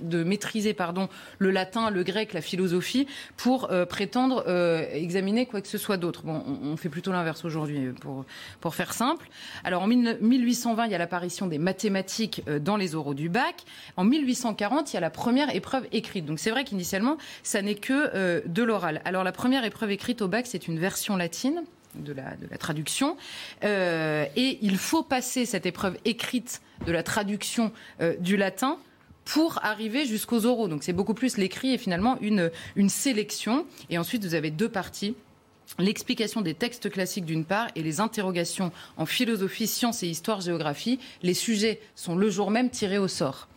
de 0.02 0.24
maîtriser 0.24 0.74
pardon, 0.74 1.08
le 1.38 1.50
latin, 1.50 1.90
le 1.90 2.02
grec, 2.02 2.32
la 2.32 2.40
philosophie 2.40 3.06
pour 3.36 3.70
euh, 3.70 3.84
prétendre 3.84 4.44
examiner 4.92 5.46
quoi 5.46 5.60
que 5.60 5.68
ce 5.68 5.78
soit 5.78 5.96
d'autre. 5.96 6.22
Bon, 6.24 6.42
on, 6.62 6.76
fait 6.76 6.88
plutôt 6.88 7.12
l'inverse 7.12 7.44
aujourd'hui 7.44 7.90
pour, 8.00 8.24
pour 8.60 8.74
faire 8.74 8.92
simple. 8.92 9.28
Alors 9.62 9.82
en 9.82 9.86
1820, 9.86 10.86
il 10.86 10.92
y 10.92 10.94
a 10.94 10.98
l'apparition 10.98 11.46
des 11.46 11.58
mathématiques 11.58 12.42
dans 12.60 12.76
les 12.76 12.94
oraux 12.94 13.14
du 13.14 13.28
bac. 13.28 13.64
En 13.96 14.04
1840, 14.04 14.92
il 14.92 14.94
y 14.94 14.96
a 14.96 15.00
la 15.00 15.10
première 15.10 15.54
épreuve 15.54 15.86
écrite. 15.92 16.26
Donc 16.26 16.38
c'est 16.38 16.50
vrai 16.50 16.64
qu'initialement, 16.64 17.16
ça 17.42 17.62
n'est 17.62 17.74
que 17.74 18.46
de 18.46 18.62
l'oral. 18.62 19.00
Alors 19.04 19.24
la 19.24 19.32
première 19.32 19.64
épreuve 19.64 19.90
écrite 19.90 20.22
au 20.22 20.28
bac, 20.28 20.46
c'est 20.46 20.68
une 20.68 20.78
version 20.78 21.16
latine 21.16 21.64
de 21.96 22.12
la, 22.12 22.58
traduction. 22.58 23.16
Euh, 23.62 24.26
et 24.36 24.58
il 24.62 24.76
faut 24.76 25.02
passer 25.02 25.46
cette 25.46 25.66
épreuve 25.66 25.96
écrite 26.04 26.60
de 26.86 26.92
la 26.92 27.02
traduction 27.02 27.72
euh, 28.00 28.14
du 28.18 28.36
latin 28.36 28.78
pour 29.24 29.58
arriver 29.62 30.06
jusqu'aux 30.06 30.46
oraux. 30.46 30.68
Donc 30.68 30.82
c'est 30.82 30.92
beaucoup 30.92 31.14
plus 31.14 31.36
l'écrit 31.36 31.72
et 31.72 31.78
finalement 31.78 32.18
une, 32.20 32.50
une 32.76 32.88
sélection. 32.88 33.66
Et 33.90 33.98
ensuite, 33.98 34.24
vous 34.24 34.34
avez 34.34 34.50
deux 34.50 34.68
parties 34.68 35.14
l'explication 35.78 36.40
des 36.40 36.54
textes 36.54 36.90
classiques 36.90 37.24
d'une 37.24 37.44
part 37.44 37.68
et 37.74 37.82
les 37.82 38.00
interrogations 38.00 38.72
en 38.96 39.06
philosophie, 39.06 39.66
sciences 39.66 40.02
et 40.02 40.08
histoire, 40.08 40.40
géographie. 40.40 40.98
Les 41.22 41.34
sujets 41.34 41.80
sont 41.94 42.16
le 42.16 42.30
jour 42.30 42.50
même 42.50 42.70
tirés 42.70 42.98
au 42.98 43.08
sort. 43.08 43.48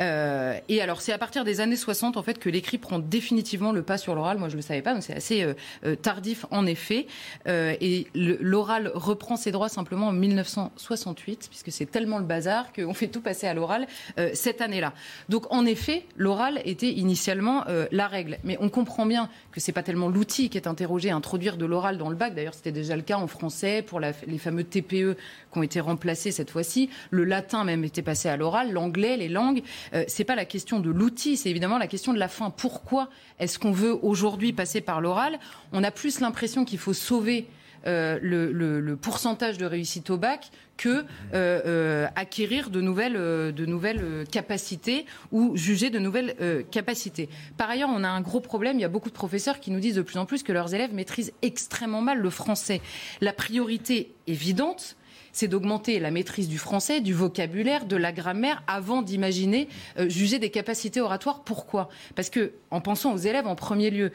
Euh, 0.00 0.58
et 0.68 0.80
alors, 0.80 1.00
c'est 1.00 1.12
à 1.12 1.18
partir 1.18 1.44
des 1.44 1.60
années 1.60 1.76
60 1.76 2.16
en 2.16 2.22
fait 2.22 2.38
que 2.38 2.48
l'écrit 2.48 2.78
prend 2.78 2.98
définitivement 2.98 3.72
le 3.72 3.82
pas 3.82 3.98
sur 3.98 4.14
l'oral. 4.14 4.38
Moi, 4.38 4.48
je 4.48 4.56
le 4.56 4.62
savais 4.62 4.82
pas, 4.82 4.94
donc 4.94 5.02
c'est 5.02 5.14
assez 5.14 5.42
euh, 5.42 5.54
euh, 5.84 5.96
tardif 5.96 6.46
en 6.50 6.66
effet. 6.66 7.06
et 7.46 8.06
l'oral 8.14 8.90
reprend 8.94 9.36
ses 9.36 9.52
droits 9.52 9.68
simplement 9.68 10.08
en 10.08 10.12
1968, 10.12 11.48
puisque 11.48 11.72
c'est 11.72 11.86
tellement 11.86 12.18
le 12.18 12.24
bazar 12.24 12.72
qu'on 12.72 12.94
fait 12.94 13.08
tout 13.08 13.20
passer 13.20 13.46
à 13.46 13.54
l'oral 13.54 13.86
cette 14.34 14.60
année-là. 14.60 14.92
Donc, 15.28 15.52
en 15.52 15.64
effet, 15.66 16.04
l'oral 16.16 16.60
était 16.64 16.90
initialement 16.90 17.64
la 17.90 18.08
règle, 18.08 18.38
mais 18.44 18.56
on 18.60 18.68
comprend 18.68 19.06
bien 19.06 19.28
que 19.52 19.60
c'est 19.60 19.72
pas 19.72 19.82
tellement 19.82 20.08
l'outil 20.08 20.50
qui 20.50 20.58
est 20.58 20.66
interrogé, 20.66 21.10
introduire 21.10 21.56
de 21.56 21.64
l'oral 21.64 21.98
dans 21.98 22.08
le 22.08 22.16
bac. 22.16 22.34
D'ailleurs, 22.34 22.54
c'était 22.54 22.72
déjà 22.72 22.96
le 22.96 23.02
cas 23.02 23.16
en 23.16 23.26
français 23.26 23.82
pour 23.82 24.00
les 24.00 24.38
fameux 24.38 24.64
TPE 24.64 25.16
qui 25.52 25.58
ont 25.58 25.62
été 25.62 25.80
remplacés 25.80 26.32
cette 26.32 26.50
fois-ci. 26.50 26.90
Le 27.10 27.24
latin 27.24 27.64
même 27.64 27.84
était 27.84 28.02
passé 28.02 28.28
à 28.28 28.36
l'oral, 28.36 28.72
l'anglais, 28.72 29.16
les 29.16 29.28
langues. 29.28 29.62
Euh, 29.94 30.04
c'est 30.08 30.24
pas 30.24 30.34
la 30.34 30.44
question 30.44 30.80
de 30.80 30.90
l'outil, 30.90 31.36
c'est 31.36 31.50
évidemment 31.50 31.78
la 31.78 31.86
question 31.86 32.12
de 32.12 32.18
la 32.18 32.28
fin. 32.28 32.50
Pourquoi 32.50 33.08
est-ce 33.38 33.58
qu'on 33.58 33.72
veut 33.72 33.98
aujourd'hui 34.02 34.52
passer 34.52 34.80
par 34.80 35.00
l'oral? 35.00 35.38
On 35.72 35.84
a 35.84 35.90
plus 35.90 36.20
l'impression 36.20 36.64
qu'il 36.64 36.78
faut 36.78 36.92
sauver 36.92 37.46
euh, 37.86 38.18
le, 38.20 38.96
pourcentage 38.96 39.58
de 39.58 39.66
réussite 39.66 40.10
au 40.10 40.16
bac 40.16 40.50
que 40.76 41.04
euh, 41.34 42.06
acquérir 42.16 42.70
de 42.70 42.80
nouvelles, 42.80 43.14
de 43.14 43.66
nouvelles 43.66 44.24
capacités 44.30 45.06
ou 45.30 45.56
juger 45.56 45.90
de 45.90 45.98
nouvelles 45.98 46.64
capacités. 46.70 47.28
Par 47.56 47.70
ailleurs, 47.70 47.90
on 47.92 48.02
a 48.02 48.08
un 48.08 48.20
gros 48.20 48.40
problème. 48.40 48.78
Il 48.78 48.82
y 48.82 48.84
a 48.84 48.88
beaucoup 48.88 49.08
de 49.08 49.14
professeurs 49.14 49.60
qui 49.60 49.70
nous 49.70 49.80
disent 49.80 49.94
de 49.94 50.02
plus 50.02 50.18
en 50.18 50.26
plus 50.26 50.42
que 50.42 50.52
leurs 50.52 50.74
élèves 50.74 50.92
maîtrisent 50.92 51.32
extrêmement 51.42 52.02
mal 52.02 52.18
le 52.18 52.30
français. 52.30 52.80
La 53.20 53.32
priorité 53.32 54.12
évidente, 54.26 54.96
c'est 55.36 55.48
d'augmenter 55.48 56.00
la 56.00 56.10
maîtrise 56.10 56.48
du 56.48 56.56
français, 56.56 57.02
du 57.02 57.12
vocabulaire, 57.12 57.84
de 57.84 57.96
la 57.96 58.10
grammaire, 58.10 58.62
avant 58.66 59.02
d'imaginer 59.02 59.68
euh, 59.98 60.08
juger 60.08 60.38
des 60.38 60.48
capacités 60.48 61.02
oratoires. 61.02 61.42
Pourquoi? 61.44 61.90
Parce 62.14 62.30
que, 62.30 62.52
en 62.70 62.80
pensant 62.80 63.12
aux 63.12 63.18
élèves 63.18 63.46
en 63.46 63.54
premier 63.54 63.90
lieu, 63.90 64.12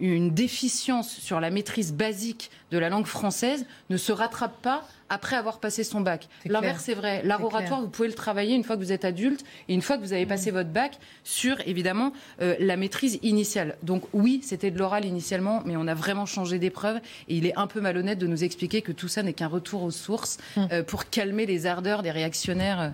une 0.00 0.32
déficience 0.32 1.10
sur 1.10 1.40
la 1.40 1.50
maîtrise 1.50 1.92
basique 1.92 2.50
de 2.70 2.78
la 2.78 2.88
langue 2.88 3.04
française 3.04 3.66
ne 3.90 3.98
se 3.98 4.12
rattrape 4.12 4.62
pas 4.62 4.82
après 5.08 5.36
avoir 5.36 5.60
passé 5.60 5.84
son 5.84 6.00
bac. 6.00 6.28
L'inverse 6.44 6.88
est 6.88 6.94
vrai. 6.94 7.22
L'art 7.24 7.44
oratoire, 7.44 7.80
vous 7.80 7.88
pouvez 7.88 8.08
le 8.08 8.14
travailler 8.14 8.54
une 8.54 8.64
fois 8.64 8.76
que 8.76 8.80
vous 8.80 8.92
êtes 8.92 9.04
adulte 9.04 9.44
et 9.68 9.74
une 9.74 9.82
fois 9.82 9.96
que 9.96 10.02
vous 10.02 10.12
avez 10.12 10.26
passé 10.26 10.50
votre 10.50 10.70
bac 10.70 10.98
sur, 11.24 11.56
évidemment, 11.66 12.12
euh, 12.40 12.56
la 12.58 12.76
maîtrise 12.76 13.18
initiale. 13.22 13.76
Donc 13.82 14.04
oui, 14.12 14.40
c'était 14.42 14.70
de 14.70 14.78
l'oral 14.78 15.04
initialement, 15.04 15.62
mais 15.64 15.76
on 15.76 15.86
a 15.86 15.94
vraiment 15.94 16.26
changé 16.26 16.58
d'épreuve 16.58 16.98
et 17.28 17.36
il 17.36 17.46
est 17.46 17.56
un 17.56 17.66
peu 17.66 17.80
malhonnête 17.80 18.18
de 18.18 18.26
nous 18.26 18.44
expliquer 18.44 18.82
que 18.82 18.92
tout 18.92 19.08
ça 19.08 19.22
n'est 19.22 19.32
qu'un 19.32 19.48
retour 19.48 19.82
aux 19.82 19.90
sources 19.90 20.38
hum. 20.56 20.68
euh, 20.72 20.82
pour 20.82 21.08
calmer 21.08 21.46
les 21.46 21.66
ardeurs 21.66 22.02
des 22.02 22.10
réactionnaires 22.10 22.92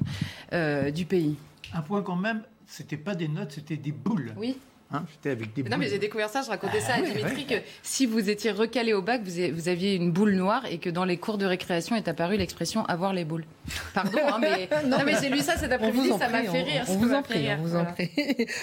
euh, 0.52 0.90
du 0.90 1.04
pays. 1.04 1.36
Un 1.74 1.80
point 1.80 2.02
quand 2.02 2.16
même, 2.16 2.42
c'était 2.66 2.96
pas 2.96 3.14
des 3.14 3.28
notes, 3.28 3.52
c'était 3.52 3.76
des 3.76 3.92
boules. 3.92 4.32
Oui. 4.36 4.56
Hein, 4.93 5.05
avec 5.24 5.55
des 5.55 5.62
Non, 5.62 5.78
mais 5.78 5.88
j'ai 5.88 5.99
découvert 5.99 6.28
ça, 6.28 6.43
je 6.43 6.49
racontais 6.49 6.80
ça 6.80 6.95
à 6.95 6.97
ah 6.99 7.03
Dimitri, 7.03 7.47
que 7.47 7.55
si 7.82 8.07
vous 8.07 8.28
étiez 8.28 8.51
recalé 8.51 8.93
au 8.93 9.03
bac, 9.03 9.22
vous, 9.24 9.68
aviez 9.68 9.95
une 9.95 10.11
boule 10.11 10.34
noire 10.34 10.66
et 10.66 10.78
que 10.78 10.90
dans 10.90 11.05
les 11.05 11.16
cours 11.16 11.38
de 11.38 11.47
récréation 11.47 11.97
est 11.97 12.09
apparue 12.09 12.36
l'expression 12.36 12.84
avoir 12.86 13.12
les 13.12 13.24
boules. 13.24 13.45
Pardon, 13.95 14.18
hein, 14.26 14.38
mais, 14.40 14.68
non, 14.86 14.99
mais 15.05 15.14
j'ai 15.20 15.30
lu 15.30 15.40
ça 15.40 15.57
cet 15.57 15.72
après-midi, 15.72 16.11
ça 16.18 16.28
m'a 16.28 16.43
fait 16.43 16.62
rire. 16.62 16.84
On, 16.88 16.97
vous 16.97 17.12
en 17.12 17.22
prie, 17.22 17.49
on 17.59 17.62
vous 17.62 17.76
en 17.76 17.84
prie. 17.84 18.11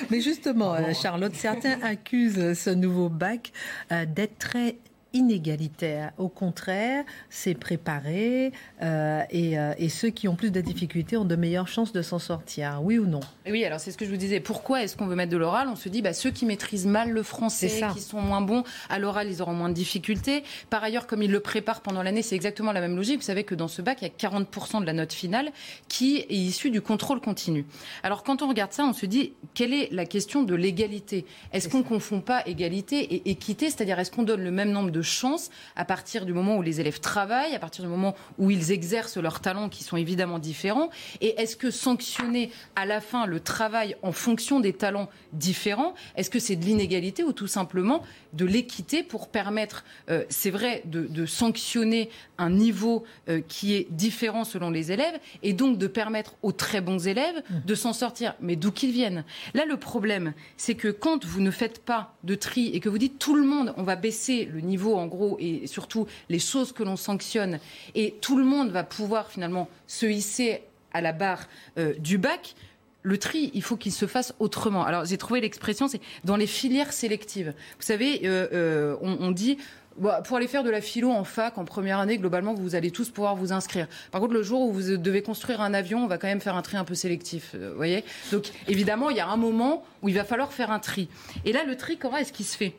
mais 0.10 0.22
justement, 0.22 0.76
euh, 0.76 0.94
Charlotte, 0.94 1.34
certains 1.36 1.82
accusent 1.82 2.54
ce 2.54 2.70
nouveau 2.70 3.10
bac 3.10 3.52
euh, 3.92 4.06
d'être 4.06 4.38
très 4.38 4.76
inégalitaire. 5.14 6.12
Au 6.18 6.30
contraire, 6.30 7.04
c'est 7.30 7.56
préparé 7.56 8.52
euh, 8.82 9.22
euh, 9.34 9.74
et, 9.78 9.90
ceux 9.90 10.10
qui 10.10 10.28
ont 10.28 10.36
plus 10.36 10.52
de 10.52 10.62
difficultés 10.62 11.18
ont 11.18 11.26
de 11.26 11.36
meilleures 11.36 11.68
chances 11.68 11.92
de 11.92 12.02
s'en 12.02 12.20
sortir. 12.20 12.80
Oui 12.84 13.00
ou 13.00 13.06
non? 13.06 13.20
Oui, 13.50 13.66
alors 13.66 13.80
c'est 13.80 13.92
ce 13.92 13.98
que 13.98 14.06
je 14.06 14.12
vous 14.12 14.18
disais. 14.18 14.40
Pourquoi 14.40 14.84
est-ce 14.84 14.96
qu'on 14.96 15.08
veut 15.08 15.16
mettre 15.16 15.32
de 15.32 15.38
l'oral? 15.38 15.68
On 15.68 15.76
se 15.76 15.90
dit, 15.90 16.02
bah, 16.02 16.14
ceux 16.14 16.32
qui 16.32 16.46
maîtrisent 16.46 16.86
mal 16.86 17.10
le 17.10 17.24
français, 17.24 17.82
qui 17.94 18.02
sont 18.02 18.22
moins 18.22 18.42
bons, 18.42 18.64
à 18.90 19.00
l'oral, 19.00 19.30
ils 19.30 19.42
auront 19.42 19.54
moins 19.54 19.70
de 19.70 19.74
difficultés. 19.74 20.44
Par 20.70 20.84
ailleurs, 20.84 21.08
comme 21.08 21.24
ils 21.24 21.32
le 21.32 21.40
préparent 21.40 21.82
pendant 21.82 22.04
l'année, 22.04 22.22
c'est 22.22 22.36
exactement 22.36 22.72
la 22.72 22.82
même 22.82 22.96
logique. 22.96 23.20
Vous 23.20 23.26
savez 23.26 23.44
que 23.44 23.56
dans 23.56 23.68
ce 23.68 23.82
bac, 23.82 24.00
il 24.02 24.06
y 24.06 24.28
a 24.28 24.30
40% 24.30 24.82
de 24.82 24.86
la 24.86 24.94
note 24.94 25.14
finale 25.14 25.52
qui 25.88 26.18
est 26.18 26.34
issue 26.34 26.70
du 26.70 26.82
contrôle 26.82 27.20
continu. 27.20 27.66
Alors 28.04 28.24
quand 28.24 28.42
on 28.42 28.48
regarde 28.48 28.74
ça, 28.74 28.86
on 28.86 28.94
se 28.94 29.06
dit, 29.06 29.34
quelle 29.54 29.74
est 29.74 29.90
la 29.92 30.06
question 30.06 30.44
de 30.44 30.56
l'égalité? 30.56 31.26
Est-ce 31.52 31.68
qu'on 31.68 31.80
ne 31.80 31.84
confond 31.84 32.22
pas 32.22 32.44
égalité 32.46 33.00
et 33.16 33.32
équité? 33.32 33.66
C'est-à-dire, 33.66 34.00
est-ce 34.00 34.12
qu'on 34.12 34.24
donne 34.24 34.44
le 34.44 34.52
même 34.52 34.72
nombre 34.72 34.92
de 34.92 34.99
chance 35.02 35.50
à 35.76 35.86
partir 35.86 36.26
du 36.26 36.34
moment 36.34 36.58
où 36.58 36.62
les 36.62 36.80
élèves 36.80 37.00
travaillent, 37.00 37.56
à 37.56 37.60
partir 37.60 37.84
du 37.84 37.90
moment 37.90 38.16
où 38.38 38.52
ils 38.52 38.72
exercent 38.72 39.18
leurs 39.18 39.40
talents 39.40 39.70
qui 39.70 39.84
sont 39.84 39.98
évidemment 39.98 40.40
différents 40.40 40.90
Et 41.22 41.40
est-ce 41.42 41.56
que 41.56 41.72
sanctionner 41.72 42.52
à 42.76 42.86
la 42.86 43.02
fin 43.02 43.26
le 43.26 43.40
travail 43.40 43.96
en 44.02 44.12
fonction 44.12 44.60
des 44.60 44.74
talents 44.74 45.10
différents, 45.34 45.94
est-ce 46.16 46.30
que 46.30 46.40
c'est 46.40 46.56
de 46.56 46.66
l'inégalité 46.66 47.24
ou 47.24 47.34
tout 47.34 47.48
simplement 47.48 48.04
de 48.34 48.46
l'équité 48.46 49.04
pour 49.04 49.30
permettre, 49.30 49.84
euh, 50.10 50.24
c'est 50.30 50.52
vrai, 50.52 50.84
de, 50.86 51.26
sanctionner 51.26 52.10
un 52.38 52.50
niveau 52.50 53.04
euh, 53.28 53.42
qui 53.48 53.76
est 53.76 53.88
différent 53.92 54.44
selon 54.44 54.70
les 54.70 54.92
élèves 54.92 55.20
et 55.44 55.54
donc 55.54 55.78
de 55.78 55.88
permettre 55.88 56.36
aux 56.42 56.52
très 56.52 56.82
bons 56.82 57.08
élèves 57.08 57.44
mmh. 57.50 57.56
de 57.66 57.76
s'en 57.76 57.94
sortir, 57.94 58.36
mais 58.40 58.56
d'où 58.56 58.72
qu'ils 58.72 58.92
viennent? 58.92 59.24
Là, 59.54 59.66
le 59.66 59.78
problème, 59.78 60.34
c'est 60.58 60.76
que 60.76 60.88
quand 60.88 61.26
vous 61.26 61.42
ne 61.42 61.52
faites 61.52 61.84
pas 61.84 62.16
de 62.24 62.36
tri 62.36 62.68
et 62.74 62.80
que 62.80 62.90
vous 62.90 62.98
dites 62.98 63.20
tout 63.20 63.36
le 63.36 63.44
monde, 63.44 63.74
on 63.78 63.84
va 63.84 63.96
baisser 63.96 64.46
le 64.46 64.62
niveau 64.62 64.89
en 64.96 65.08
gros, 65.08 65.38
et 65.40 65.68
surtout 65.68 66.08
les 66.30 66.40
choses 66.40 66.72
que 66.72 66.84
l'on 66.84 66.96
sanctionne, 66.96 67.60
et 67.96 68.16
tout 68.22 68.38
le 68.38 68.44
monde 68.44 68.70
va 68.72 68.84
pouvoir 68.84 69.30
finalement 69.30 69.70
se 69.88 70.06
hisser 70.06 70.64
à 70.94 71.02
la 71.02 71.12
barre 71.12 71.48
euh, 71.78 71.94
du 72.00 72.18
bac, 72.18 72.56
le 73.02 73.18
tri, 73.18 73.52
il 73.54 73.64
faut 73.64 73.78
qu'il 73.78 73.94
se 73.94 74.06
fasse 74.08 74.34
autrement. 74.40 74.84
Alors 74.84 75.06
j'ai 75.06 75.18
trouvé 75.18 75.42
l'expression, 75.42 75.88
c'est 75.88 76.02
dans 76.26 76.36
les 76.36 76.48
filières 76.48 76.92
sélectives. 76.92 77.54
Vous 77.78 77.86
savez, 77.86 78.22
euh, 78.26 78.48
euh, 78.52 78.96
on, 79.02 79.32
dit 79.32 79.58
bah, 79.98 80.22
pour 80.26 80.36
aller 80.38 80.48
faire 80.48 80.64
de 80.64 80.70
la 80.70 80.82
philo 80.82 81.10
en 81.10 81.24
fac 81.24 81.58
en 81.58 81.66
première 81.66 82.00
année, 82.00 82.18
globalement, 82.18 82.54
vous 82.54 82.76
allez 82.76 82.92
tous 82.92 83.10
pouvoir 83.10 83.36
vous 83.36 83.54
inscrire. 83.54 83.88
Par 84.12 84.20
contre, 84.20 84.34
le 84.34 84.44
jour 84.44 84.62
où 84.62 84.74
vous 84.74 84.98
devez 84.98 85.22
construire 85.22 85.62
un 85.62 85.74
avion, 85.74 86.04
on 86.04 86.08
va 86.08 86.18
quand 86.18 86.28
même 86.28 86.42
faire 86.42 86.56
un 86.56 86.62
tri 86.62 86.76
un 86.76 86.84
peu 86.84 86.96
sélectif. 86.96 87.56
Vous 87.56 87.76
voyez? 87.76 88.04
Donc, 88.32 88.52
évidemment, 88.68 89.10
il 89.10 89.18
y 89.18 89.22
a 89.22 89.28
un 89.28 89.38
moment 89.38 89.86
où 90.02 90.10
il 90.10 90.16
va 90.16 90.26
falloir 90.26 90.52
faire 90.52 90.72
un 90.72 90.80
tri. 90.80 91.08
Et 91.46 91.54
là, 91.54 91.64
le 91.64 91.78
tri, 91.78 91.98
comment 91.98 92.18
est-ce 92.18 92.34
qu'il 92.34 92.46
se 92.46 92.58
fait? 92.58 92.76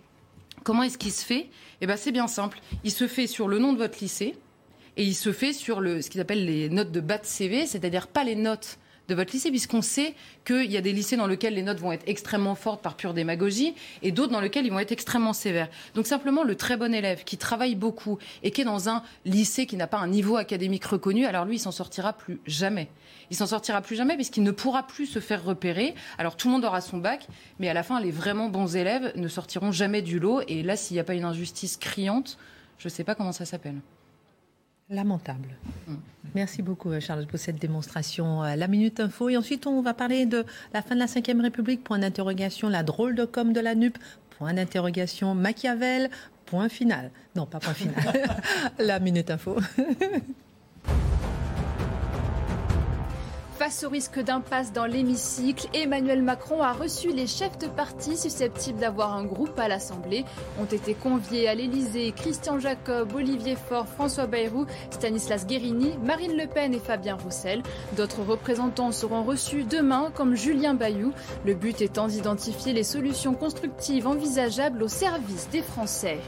Comment 0.64 0.82
est-ce 0.82 0.98
qu'il 0.98 1.12
se 1.12 1.24
fait? 1.24 1.48
Eh 1.80 1.86
ben, 1.86 1.96
c'est 1.96 2.12
bien 2.12 2.26
simple. 2.26 2.60
Il 2.84 2.90
se 2.90 3.06
fait 3.06 3.26
sur 3.26 3.48
le 3.48 3.58
nom 3.58 3.72
de 3.72 3.78
votre 3.78 3.98
lycée 4.00 4.36
et 4.96 5.04
il 5.04 5.14
se 5.14 5.32
fait 5.32 5.52
sur 5.52 5.80
le, 5.80 6.02
ce 6.02 6.10
qu'ils 6.10 6.20
appellent 6.20 6.44
les 6.44 6.68
notes 6.68 6.92
de 6.92 7.00
bas 7.00 7.18
de 7.18 7.26
CV, 7.26 7.66
c'est-à-dire 7.66 8.08
pas 8.08 8.24
les 8.24 8.36
notes 8.36 8.78
de 9.10 9.14
votre 9.14 9.32
lycée, 9.32 9.50
puisqu'on 9.50 9.82
sait 9.82 10.14
qu'il 10.46 10.70
y 10.70 10.76
a 10.76 10.80
des 10.80 10.92
lycées 10.92 11.16
dans 11.16 11.26
lesquels 11.26 11.54
les 11.54 11.62
notes 11.62 11.80
vont 11.80 11.92
être 11.92 12.04
extrêmement 12.06 12.54
fortes 12.54 12.80
par 12.80 12.96
pure 12.96 13.12
démagogie, 13.12 13.74
et 14.02 14.12
d'autres 14.12 14.32
dans 14.32 14.40
lesquels 14.40 14.64
ils 14.64 14.70
vont 14.70 14.78
être 14.78 14.92
extrêmement 14.92 15.32
sévères. 15.32 15.68
Donc 15.94 16.06
simplement, 16.06 16.44
le 16.44 16.54
très 16.54 16.76
bon 16.76 16.94
élève 16.94 17.24
qui 17.24 17.36
travaille 17.36 17.74
beaucoup 17.74 18.18
et 18.42 18.52
qui 18.52 18.62
est 18.62 18.64
dans 18.64 18.88
un 18.88 19.02
lycée 19.24 19.66
qui 19.66 19.76
n'a 19.76 19.88
pas 19.88 19.98
un 19.98 20.06
niveau 20.06 20.36
académique 20.36 20.84
reconnu, 20.84 21.26
alors 21.26 21.44
lui, 21.44 21.56
il 21.56 21.58
s'en 21.58 21.72
sortira 21.72 22.12
plus 22.12 22.40
jamais. 22.46 22.88
Il 23.30 23.36
s'en 23.36 23.46
sortira 23.46 23.82
plus 23.82 23.96
jamais 23.96 24.14
puisqu'il 24.14 24.44
ne 24.44 24.52
pourra 24.52 24.86
plus 24.86 25.06
se 25.06 25.18
faire 25.18 25.44
repérer. 25.44 25.94
Alors 26.16 26.36
tout 26.36 26.48
le 26.48 26.54
monde 26.54 26.64
aura 26.64 26.80
son 26.80 26.98
bac, 26.98 27.26
mais 27.58 27.68
à 27.68 27.74
la 27.74 27.82
fin, 27.82 28.00
les 28.00 28.12
vraiment 28.12 28.48
bons 28.48 28.76
élèves 28.76 29.12
ne 29.16 29.28
sortiront 29.28 29.72
jamais 29.72 30.02
du 30.02 30.20
lot. 30.20 30.40
Et 30.46 30.62
là, 30.62 30.76
s'il 30.76 30.94
n'y 30.94 31.00
a 31.00 31.04
pas 31.04 31.14
une 31.14 31.24
injustice 31.24 31.76
criante, 31.76 32.38
je 32.78 32.86
ne 32.86 32.90
sais 32.90 33.04
pas 33.04 33.14
comment 33.16 33.32
ça 33.32 33.44
s'appelle. 33.44 33.80
Lamentable. 34.90 35.56
Mm. 35.86 35.94
Merci 36.34 36.62
beaucoup, 36.62 36.90
euh, 36.90 37.00
Charles, 37.00 37.26
pour 37.26 37.38
cette 37.38 37.60
démonstration. 37.60 38.42
Euh, 38.42 38.56
la 38.56 38.66
Minute 38.66 39.00
Info. 39.00 39.28
Et 39.28 39.36
ensuite, 39.36 39.66
on 39.66 39.80
va 39.82 39.94
parler 39.94 40.26
de 40.26 40.44
la 40.74 40.82
fin 40.82 40.94
de 40.94 41.00
la 41.00 41.06
Ve 41.06 41.40
République. 41.40 41.84
Point 41.84 42.00
d'interrogation, 42.00 42.68
la 42.68 42.82
drôle 42.82 43.14
de 43.14 43.24
com 43.24 43.52
de 43.52 43.60
la 43.60 43.74
NUP. 43.74 43.96
Point 44.38 44.54
d'interrogation, 44.54 45.34
Machiavel. 45.34 46.10
Point 46.46 46.68
final. 46.68 47.10
Non, 47.36 47.46
pas 47.46 47.60
point 47.60 47.74
final. 47.74 47.94
la 48.78 48.98
Minute 48.98 49.30
Info. 49.30 49.56
Face 53.60 53.84
au 53.84 53.90
risque 53.90 54.18
d'impasse 54.18 54.72
dans 54.72 54.86
l'hémicycle, 54.86 55.68
Emmanuel 55.74 56.22
Macron 56.22 56.62
a 56.62 56.72
reçu 56.72 57.12
les 57.12 57.26
chefs 57.26 57.58
de 57.58 57.66
parti 57.66 58.16
susceptibles 58.16 58.78
d'avoir 58.78 59.12
un 59.12 59.22
groupe 59.22 59.58
à 59.58 59.68
l'Assemblée. 59.68 60.24
Ont 60.58 60.64
été 60.64 60.94
conviés 60.94 61.46
à 61.46 61.54
l'Elysée 61.54 62.12
Christian 62.12 62.58
Jacob, 62.58 63.12
Olivier 63.14 63.56
Faure, 63.56 63.86
François 63.86 64.26
Bayrou, 64.26 64.64
Stanislas 64.88 65.46
Guérini, 65.46 65.92
Marine 66.02 66.38
Le 66.38 66.46
Pen 66.46 66.72
et 66.72 66.78
Fabien 66.78 67.18
Roussel. 67.22 67.62
D'autres 67.98 68.22
représentants 68.22 68.92
seront 68.92 69.24
reçus 69.24 69.64
demain, 69.64 70.10
comme 70.14 70.36
Julien 70.36 70.72
Bayou. 70.72 71.12
Le 71.44 71.52
but 71.52 71.82
étant 71.82 72.06
d'identifier 72.06 72.72
les 72.72 72.82
solutions 72.82 73.34
constructives 73.34 74.06
envisageables 74.06 74.82
au 74.82 74.88
service 74.88 75.50
des 75.50 75.60
Français. 75.60 76.18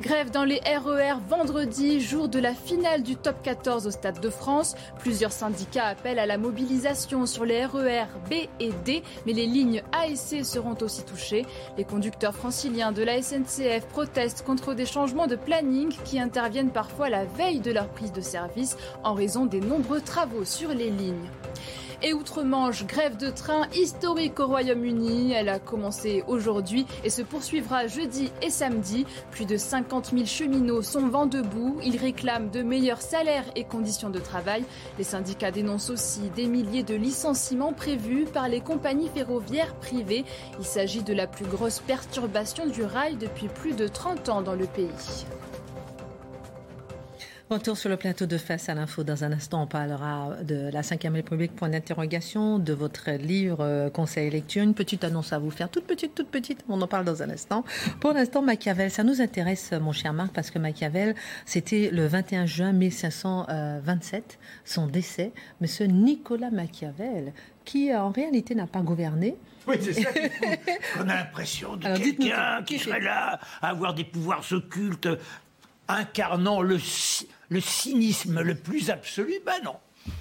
Grève 0.00 0.30
dans 0.30 0.44
les 0.44 0.60
RER 0.60 1.16
e 1.16 1.28
vendredi, 1.28 2.00
jour 2.00 2.28
de 2.28 2.38
la 2.38 2.54
finale 2.54 3.02
du 3.02 3.16
top 3.16 3.42
14 3.42 3.88
au 3.88 3.90
Stade 3.90 4.20
de 4.20 4.30
France. 4.30 4.76
Plusieurs 5.00 5.32
syndicats 5.32 5.86
appellent 5.86 6.20
à 6.20 6.26
la 6.26 6.38
mobilisation 6.38 7.26
sur 7.26 7.44
les 7.44 7.66
RER 7.66 8.04
e 8.04 8.30
B 8.30 8.32
et 8.60 8.70
D, 8.84 9.02
mais 9.26 9.32
les 9.32 9.46
lignes 9.46 9.82
A 9.90 10.06
et 10.06 10.14
C 10.14 10.44
seront 10.44 10.76
aussi 10.82 11.02
touchées. 11.04 11.46
Les 11.76 11.82
conducteurs 11.82 12.36
franciliens 12.36 12.92
de 12.92 13.02
la 13.02 13.20
SNCF 13.20 13.86
protestent 13.88 14.44
contre 14.44 14.74
des 14.74 14.86
changements 14.86 15.26
de 15.26 15.34
planning 15.34 15.88
qui 16.04 16.20
interviennent 16.20 16.70
parfois 16.70 17.08
la 17.08 17.24
veille 17.24 17.60
de 17.60 17.72
leur 17.72 17.88
prise 17.88 18.12
de 18.12 18.20
service 18.20 18.76
en 19.02 19.14
raison 19.14 19.46
des 19.46 19.60
nombreux 19.60 20.00
travaux 20.00 20.44
sur 20.44 20.68
les 20.74 20.90
lignes. 20.90 21.28
Et 22.00 22.12
outre-Manche, 22.12 22.86
grève 22.86 23.16
de 23.16 23.28
train 23.28 23.66
historique 23.74 24.38
au 24.38 24.46
Royaume-Uni. 24.46 25.32
Elle 25.32 25.48
a 25.48 25.58
commencé 25.58 26.22
aujourd'hui 26.28 26.86
et 27.02 27.10
se 27.10 27.22
poursuivra 27.22 27.88
jeudi 27.88 28.30
et 28.40 28.50
samedi. 28.50 29.04
Plus 29.32 29.46
de 29.46 29.56
50 29.56 30.10
000 30.12 30.24
cheminots 30.24 30.82
sont 30.82 31.08
vent 31.08 31.26
debout. 31.26 31.76
Ils 31.84 31.96
réclament 31.96 32.50
de 32.50 32.62
meilleurs 32.62 33.02
salaires 33.02 33.50
et 33.56 33.64
conditions 33.64 34.10
de 34.10 34.20
travail. 34.20 34.64
Les 34.96 35.04
syndicats 35.04 35.50
dénoncent 35.50 35.90
aussi 35.90 36.30
des 36.36 36.46
milliers 36.46 36.84
de 36.84 36.94
licenciements 36.94 37.72
prévus 37.72 38.26
par 38.32 38.48
les 38.48 38.60
compagnies 38.60 39.10
ferroviaires 39.12 39.74
privées. 39.74 40.24
Il 40.60 40.64
s'agit 40.64 41.02
de 41.02 41.14
la 41.14 41.26
plus 41.26 41.46
grosse 41.46 41.80
perturbation 41.80 42.66
du 42.66 42.84
rail 42.84 43.16
depuis 43.16 43.48
plus 43.48 43.74
de 43.74 43.88
30 43.88 44.28
ans 44.28 44.42
dans 44.42 44.54
le 44.54 44.66
pays. 44.66 45.26
Retour 47.50 47.78
sur 47.78 47.88
le 47.88 47.96
plateau 47.96 48.26
de 48.26 48.36
Face 48.36 48.68
à 48.68 48.74
l'info. 48.74 49.04
Dans 49.04 49.24
un 49.24 49.32
instant, 49.32 49.62
on 49.62 49.66
parlera 49.66 50.36
de 50.42 50.68
la 50.70 50.82
5e 50.82 51.14
République, 51.14 51.56
point 51.56 51.70
d'interrogation, 51.70 52.58
de 52.58 52.74
votre 52.74 53.10
livre 53.12 53.60
euh, 53.60 53.88
Conseil 53.88 54.28
lecture. 54.28 54.62
Une 54.62 54.74
petite 54.74 55.02
annonce 55.02 55.32
à 55.32 55.38
vous 55.38 55.50
faire, 55.50 55.70
toute 55.70 55.86
petite, 55.86 56.14
toute 56.14 56.28
petite. 56.28 56.62
On 56.68 56.78
en 56.82 56.86
parle 56.86 57.06
dans 57.06 57.22
un 57.22 57.30
instant. 57.30 57.64
Pour 58.00 58.12
l'instant, 58.12 58.42
Machiavel, 58.42 58.90
ça 58.90 59.02
nous 59.02 59.22
intéresse, 59.22 59.72
mon 59.72 59.92
cher 59.92 60.12
Marc, 60.12 60.34
parce 60.34 60.50
que 60.50 60.58
Machiavel, 60.58 61.14
c'était 61.46 61.88
le 61.90 62.06
21 62.06 62.44
juin 62.44 62.72
1527, 62.72 64.38
son 64.66 64.86
décès. 64.86 65.32
Mais 65.62 65.68
ce 65.68 65.84
Nicolas 65.84 66.50
Machiavel, 66.50 67.32
qui 67.64 67.94
en 67.94 68.10
réalité 68.10 68.54
n'a 68.54 68.66
pas 68.66 68.82
gouverné, 68.82 69.38
oui, 69.66 69.76
c'est 69.80 69.94
ça 69.94 70.10
On 70.98 71.08
a 71.08 71.14
l'impression 71.14 71.76
de 71.76 71.96
quelqu'un 71.96 72.62
qui 72.66 72.78
serait 72.78 73.00
là 73.00 73.40
à 73.62 73.70
avoir 73.70 73.94
des 73.94 74.04
pouvoirs 74.04 74.44
occultes 74.52 75.08
incarnant 75.88 76.60
le, 76.60 76.78
le 77.48 77.60
cynisme 77.60 78.40
le 78.40 78.54
plus 78.54 78.90
absolu? 78.90 79.34
Ben 79.44 79.60
non. 79.64 79.76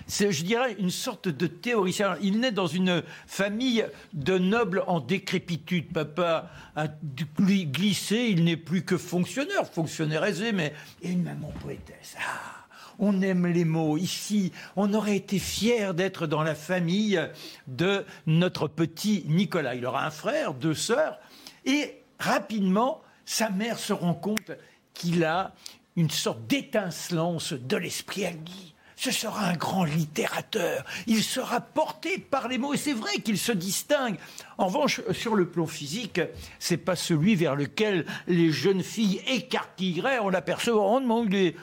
C'est, 0.05 0.31
je 0.31 0.43
dirais, 0.43 0.75
une 0.79 0.89
sorte 0.89 1.29
de 1.29 1.47
théoricien. 1.47 2.17
Il 2.21 2.39
naît 2.39 2.51
dans 2.51 2.67
une 2.67 3.03
famille 3.25 3.85
de 4.13 4.37
nobles 4.37 4.83
en 4.87 4.99
décrépitude. 4.99 5.93
Papa 5.93 6.51
a 6.75 6.87
glissé, 6.87 8.27
il 8.29 8.43
n'est 8.43 8.57
plus 8.57 8.83
que 8.83 8.97
fonctionnaire, 8.97 9.65
fonctionnaire 9.65 10.25
aisé, 10.25 10.51
mais 10.51 10.73
et 11.01 11.11
une 11.11 11.23
maman 11.23 11.53
poétesse. 11.61 12.15
Ah, 12.19 12.65
on 12.99 13.21
aime 13.21 13.47
les 13.47 13.65
mots. 13.65 13.97
Ici, 13.97 14.51
on 14.75 14.93
aurait 14.93 15.15
été 15.15 15.39
fier 15.39 15.93
d'être 15.93 16.27
dans 16.27 16.43
la 16.43 16.55
famille 16.55 17.21
de 17.67 18.03
notre 18.25 18.67
petit 18.67 19.23
Nicolas. 19.27 19.75
Il 19.75 19.85
aura 19.85 20.05
un 20.05 20.11
frère, 20.11 20.53
deux 20.53 20.73
sœurs, 20.73 21.19
et 21.65 22.01
rapidement, 22.19 23.01
sa 23.25 23.49
mère 23.49 23.79
se 23.79 23.93
rend 23.93 24.13
compte 24.13 24.51
qu'il 24.93 25.23
a 25.23 25.53
une 25.97 26.09
sorte 26.09 26.47
d'étincelance 26.47 27.51
de 27.51 27.75
l'esprit. 27.75 28.25
Dit 28.45 28.73
ce 28.99 29.11
sera 29.11 29.45
un 29.45 29.55
grand 29.55 29.83
littérateur. 29.83 30.83
Il 31.05 31.23
sera 31.23 31.61
porté 31.61 32.17
par 32.17 32.47
les 32.47 32.57
mots. 32.57 32.73
Et 32.73 32.77
c'est 32.77 32.93
vrai 32.93 33.17
qu'il 33.17 33.37
se 33.37 33.51
distingue. 33.51 34.17
En 34.57 34.65
revanche, 34.65 35.01
sur 35.11 35.35
le 35.35 35.47
plan 35.47 35.67
physique, 35.67 36.19
c'est 36.57 36.77
pas 36.77 36.95
celui 36.95 37.35
vers 37.35 37.55
lequel 37.55 38.07
les 38.25 38.51
jeunes 38.51 38.81
filles 38.81 39.21
écarquilleraient 39.27 40.17
On 40.19 40.29
l'aperçoit 40.29 40.81
rondement, 40.81 41.23
il 41.23 41.35
est. 41.35 41.55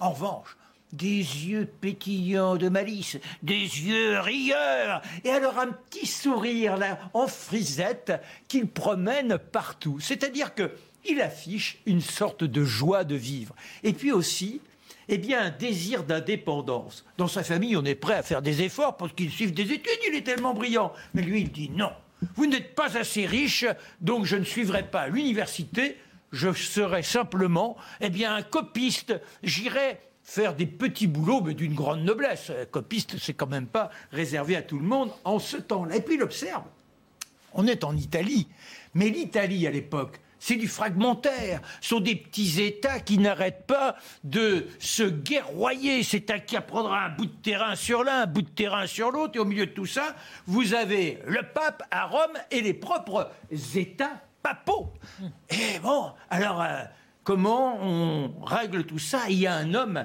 En 0.00 0.10
revanche, 0.12 0.56
des 0.92 1.16
yeux 1.16 1.66
pétillants 1.80 2.56
de 2.56 2.68
malice, 2.68 3.18
des 3.42 3.54
yeux 3.54 4.20
rieurs, 4.20 5.02
et 5.24 5.30
alors 5.30 5.58
un 5.58 5.68
petit 5.68 6.06
sourire 6.06 6.76
là, 6.76 6.98
en 7.14 7.26
frisette 7.26 8.12
qu'il 8.46 8.68
promène 8.68 9.38
partout. 9.38 9.98
C'est-à-dire 10.00 10.54
que 10.54 10.72
il 11.08 11.20
affiche 11.20 11.78
une 11.86 12.00
sorte 12.00 12.44
de 12.44 12.64
joie 12.64 13.04
de 13.04 13.14
vivre. 13.14 13.54
Et 13.82 13.92
puis 13.92 14.12
aussi, 14.12 14.60
eh 15.08 15.18
bien, 15.18 15.40
un 15.40 15.50
désir 15.50 16.04
d'indépendance. 16.04 17.04
Dans 17.16 17.28
sa 17.28 17.42
famille, 17.42 17.76
on 17.76 17.84
est 17.84 17.94
prêt 17.94 18.14
à 18.14 18.22
faire 18.22 18.42
des 18.42 18.62
efforts 18.62 18.96
pour 18.96 19.14
qu'il 19.14 19.30
suive 19.30 19.52
des 19.52 19.72
études, 19.72 19.98
il 20.08 20.14
est 20.14 20.22
tellement 20.22 20.54
brillant. 20.54 20.92
Mais 21.14 21.22
lui, 21.22 21.42
il 21.42 21.50
dit 21.50 21.70
non. 21.70 21.90
Vous 22.34 22.46
n'êtes 22.46 22.74
pas 22.74 22.96
assez 22.98 23.26
riche, 23.26 23.64
donc 24.00 24.24
je 24.24 24.36
ne 24.36 24.44
suivrai 24.44 24.82
pas 24.82 25.08
l'université, 25.08 25.96
je 26.32 26.52
serai 26.52 27.02
simplement, 27.02 27.76
eh 28.00 28.10
bien, 28.10 28.34
un 28.34 28.42
copiste. 28.42 29.14
J'irai 29.42 29.98
faire 30.22 30.54
des 30.54 30.66
petits 30.66 31.06
boulots, 31.06 31.40
mais 31.40 31.54
d'une 31.54 31.74
grande 31.74 32.02
noblesse. 32.02 32.52
Copiste, 32.70 33.16
c'est 33.18 33.32
quand 33.32 33.46
même 33.46 33.66
pas 33.66 33.90
réservé 34.12 34.56
à 34.56 34.62
tout 34.62 34.78
le 34.78 34.84
monde 34.84 35.10
en 35.24 35.38
ce 35.38 35.56
temps-là. 35.56 35.96
Et 35.96 36.02
puis 36.02 36.16
il 36.16 36.22
observe. 36.22 36.64
On 37.54 37.66
est 37.66 37.82
en 37.82 37.96
Italie, 37.96 38.46
mais 38.92 39.08
l'Italie 39.08 39.66
à 39.66 39.70
l'époque, 39.70 40.20
c'est 40.38 40.56
du 40.56 40.68
fragmentaire. 40.68 41.60
Ce 41.80 41.90
sont 41.90 42.00
des 42.00 42.16
petits 42.16 42.62
États 42.62 43.00
qui 43.00 43.18
n'arrêtent 43.18 43.66
pas 43.66 43.96
de 44.24 44.66
se 44.78 45.02
guerroyer. 45.02 46.02
C'est 46.02 46.30
un 46.30 46.38
qui 46.38 46.56
apprendra 46.56 47.04
un 47.04 47.08
bout 47.10 47.26
de 47.26 47.42
terrain 47.42 47.74
sur 47.76 48.04
l'un, 48.04 48.22
un 48.22 48.26
bout 48.26 48.42
de 48.42 48.48
terrain 48.48 48.86
sur 48.86 49.10
l'autre. 49.10 49.36
Et 49.36 49.38
au 49.38 49.44
milieu 49.44 49.66
de 49.66 49.72
tout 49.72 49.86
ça, 49.86 50.14
vous 50.46 50.74
avez 50.74 51.18
le 51.26 51.42
pape 51.42 51.82
à 51.90 52.06
Rome 52.06 52.36
et 52.50 52.60
les 52.60 52.74
propres 52.74 53.30
États 53.74 54.20
papaux. 54.42 54.92
Et 55.50 55.78
bon, 55.82 56.12
alors, 56.30 56.62
euh, 56.62 56.82
comment 57.24 57.78
on 57.82 58.44
règle 58.44 58.84
tout 58.84 58.98
ça? 58.98 59.22
Il 59.28 59.38
y 59.38 59.46
a 59.46 59.54
un 59.54 59.74
homme 59.74 60.04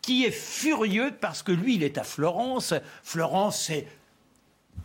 qui 0.00 0.24
est 0.24 0.32
furieux 0.32 1.12
parce 1.20 1.42
que 1.42 1.52
lui, 1.52 1.76
il 1.76 1.84
est 1.84 1.96
à 1.96 2.02
Florence. 2.02 2.74
Florence, 3.04 3.66
c'est 3.66 3.86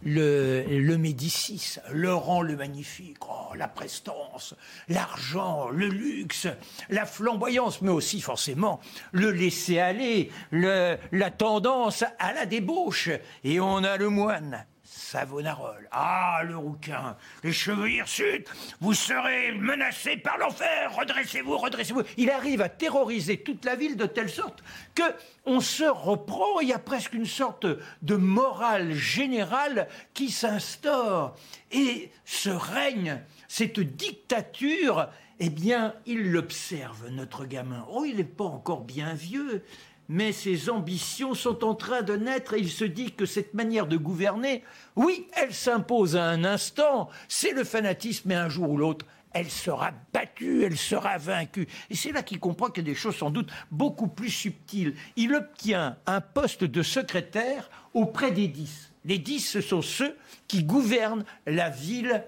le, 0.04 0.64
le 0.68 0.98
Médicis, 0.98 1.78
Laurent 1.92 2.42
le 2.42 2.56
Magnifique, 2.56 3.18
oh, 3.28 3.54
la 3.56 3.68
prestance, 3.68 4.56
l'argent, 4.90 5.70
le 5.70 5.88
luxe, 5.88 6.48
la 6.90 7.06
flamboyance, 7.06 7.82
mais 7.82 7.92
aussi 7.92 8.22
forcément 8.22 8.80
le 9.12 9.32
laisser-aller, 9.32 10.32
la 10.52 11.32
tendance 11.32 12.04
à 12.20 12.34
la 12.34 12.46
débauche. 12.46 13.10
Et 13.44 13.60
on 13.60 13.84
a 13.84 13.98
le 13.98 14.10
moine, 14.10 14.66
Savonarole. 14.98 15.88
Ah, 15.92 16.42
le 16.44 16.58
rouquin, 16.58 17.16
les 17.44 17.54
cheveux 17.54 17.90
hirsutes, 17.90 18.50
vous 18.82 18.94
serez 18.94 19.52
menacés 19.52 20.18
par 20.18 20.38
l'enfer, 20.38 20.94
redressez-vous, 20.96 21.58
redressez-vous. 21.58 22.02
Il 22.18 22.32
arrive 22.32 22.62
à 22.62 22.70
terroriser 22.70 23.38
toute 23.38 23.64
la 23.64 23.76
ville 23.76 23.96
de 23.96 24.08
telle 24.08 24.30
sorte 24.30 24.64
que 24.96 25.04
on 25.46 25.62
se 25.62 25.84
reprend, 25.84 26.60
il 26.62 26.70
y 26.70 26.74
a 26.74 26.80
presque 26.80 27.14
une 27.14 27.26
sorte 27.26 27.68
de 28.02 28.16
morale 28.16 28.94
générale 28.94 29.88
qui 30.14 30.30
s'instaure. 30.32 31.36
Et 31.72 32.12
ce 32.26 32.50
règne, 32.50 33.22
cette 33.48 33.80
dictature, 33.80 35.10
eh 35.40 35.50
bien, 35.50 35.94
il 36.06 36.32
l'observe, 36.32 37.10
notre 37.10 37.46
gamin. 37.46 37.86
Oh, 37.92 38.04
il 38.04 38.18
n'est 38.18 38.24
pas 38.24 38.46
encore 38.46 38.82
bien 38.82 39.14
vieux, 39.14 39.64
mais 40.10 40.32
ses 40.32 40.70
ambitions 40.70 41.34
sont 41.34 41.64
en 41.64 41.76
train 41.76 42.02
de 42.02 42.16
naître 42.16 42.54
et 42.54 42.60
il 42.60 42.70
se 42.70 42.86
dit 42.86 43.12
que 43.12 43.26
cette 43.26 43.54
manière 43.54 43.88
de 43.88 43.98
gouverner, 43.98 44.64
oui, 44.96 45.28
elle 45.34 45.54
s'impose 45.54 46.16
à 46.16 46.26
un 46.26 46.44
instant, 46.44 47.10
c'est 47.28 47.52
le 47.52 47.64
fanatisme 47.64 48.32
et 48.32 48.36
un 48.36 48.50
jour 48.50 48.70
ou 48.70 48.78
l'autre, 48.78 49.06
elle 49.34 49.50
sera 49.50 49.92
battue, 50.14 50.64
elle 50.64 50.78
sera 50.78 51.18
vaincue. 51.18 51.68
Et 51.90 51.96
c'est 51.96 52.12
là 52.12 52.24
qu'il 52.24 52.40
comprend 52.40 52.70
qu'il 52.70 52.88
y 52.88 52.90
a 52.90 52.94
des 52.94 53.00
choses 53.00 53.18
sans 53.18 53.30
doute 53.30 53.52
beaucoup 53.70 54.08
plus 54.08 54.30
subtiles. 54.30 54.96
Il 55.16 55.36
obtient 55.36 55.98
un 56.06 56.22
poste 56.22 56.64
de 56.64 56.82
secrétaire 56.82 57.70
auprès 57.94 58.32
des 58.32 58.48
dix. 58.48 58.92
Les 59.06 59.20
dix, 59.20 59.42
ce 59.42 59.62
sont 59.62 59.82
ceux 59.82 60.18
qui 60.48 60.64
gouvernent 60.64 61.26
la 61.46 61.70
ville 61.70 62.24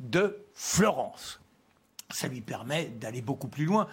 de 0.00 0.38
Florence. 0.54 1.40
Ça 2.10 2.28
lui 2.28 2.40
permet 2.40 2.86
d'aller 2.86 3.22
beaucoup 3.22 3.48
plus 3.48 3.64
loin 3.64 3.88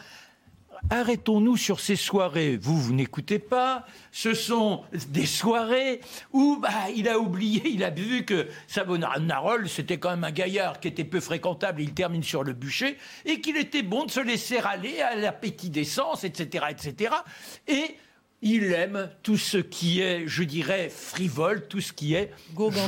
arrêtons-nous 0.90 1.58
sur 1.58 1.80
ces 1.80 1.96
soirées. 1.96 2.58
Vous, 2.58 2.80
vous 2.80 2.94
n'écoutez 2.94 3.40
pas. 3.40 3.86
Ce 4.12 4.34
sont 4.34 4.84
des 5.10 5.26
soirées 5.26 6.02
où 6.34 6.58
bah, 6.62 6.70
il 6.96 7.08
a 7.08 7.20
oublié, 7.20 7.62
il 7.66 7.84
a 7.84 7.90
vu 7.90 8.26
que 8.26 8.48
Savonarole, 8.68 9.70
c'était 9.70 9.98
quand 9.98 10.10
même 10.10 10.24
un 10.24 10.32
gaillard 10.32 10.80
qui 10.80 10.88
était 10.88 11.04
peu 11.04 11.20
fréquentable, 11.20 11.82
il 11.82 11.94
termine 11.94 12.24
sur 12.24 12.44
le 12.44 12.54
bûcher, 12.54 12.98
et 13.26 13.42
qu'il 13.42 13.58
était 13.58 13.84
bon 13.84 14.06
de 14.06 14.12
se 14.12 14.20
laisser 14.20 14.58
aller 14.58 15.02
à 15.02 15.16
l'appétit 15.16 15.70
d'essence, 15.70 16.24
etc., 16.24 16.66
etc. 16.70 17.16
Et 17.68 17.96
il 18.42 18.74
aime 18.74 19.10
tout 19.22 19.38
ce 19.38 19.58
qui 19.58 20.02
est, 20.02 20.28
je 20.28 20.44
dirais, 20.44 20.90
frivole, 20.90 21.68
tout 21.68 21.80
ce 21.80 21.94
qui 21.94 22.16
est 22.16 22.32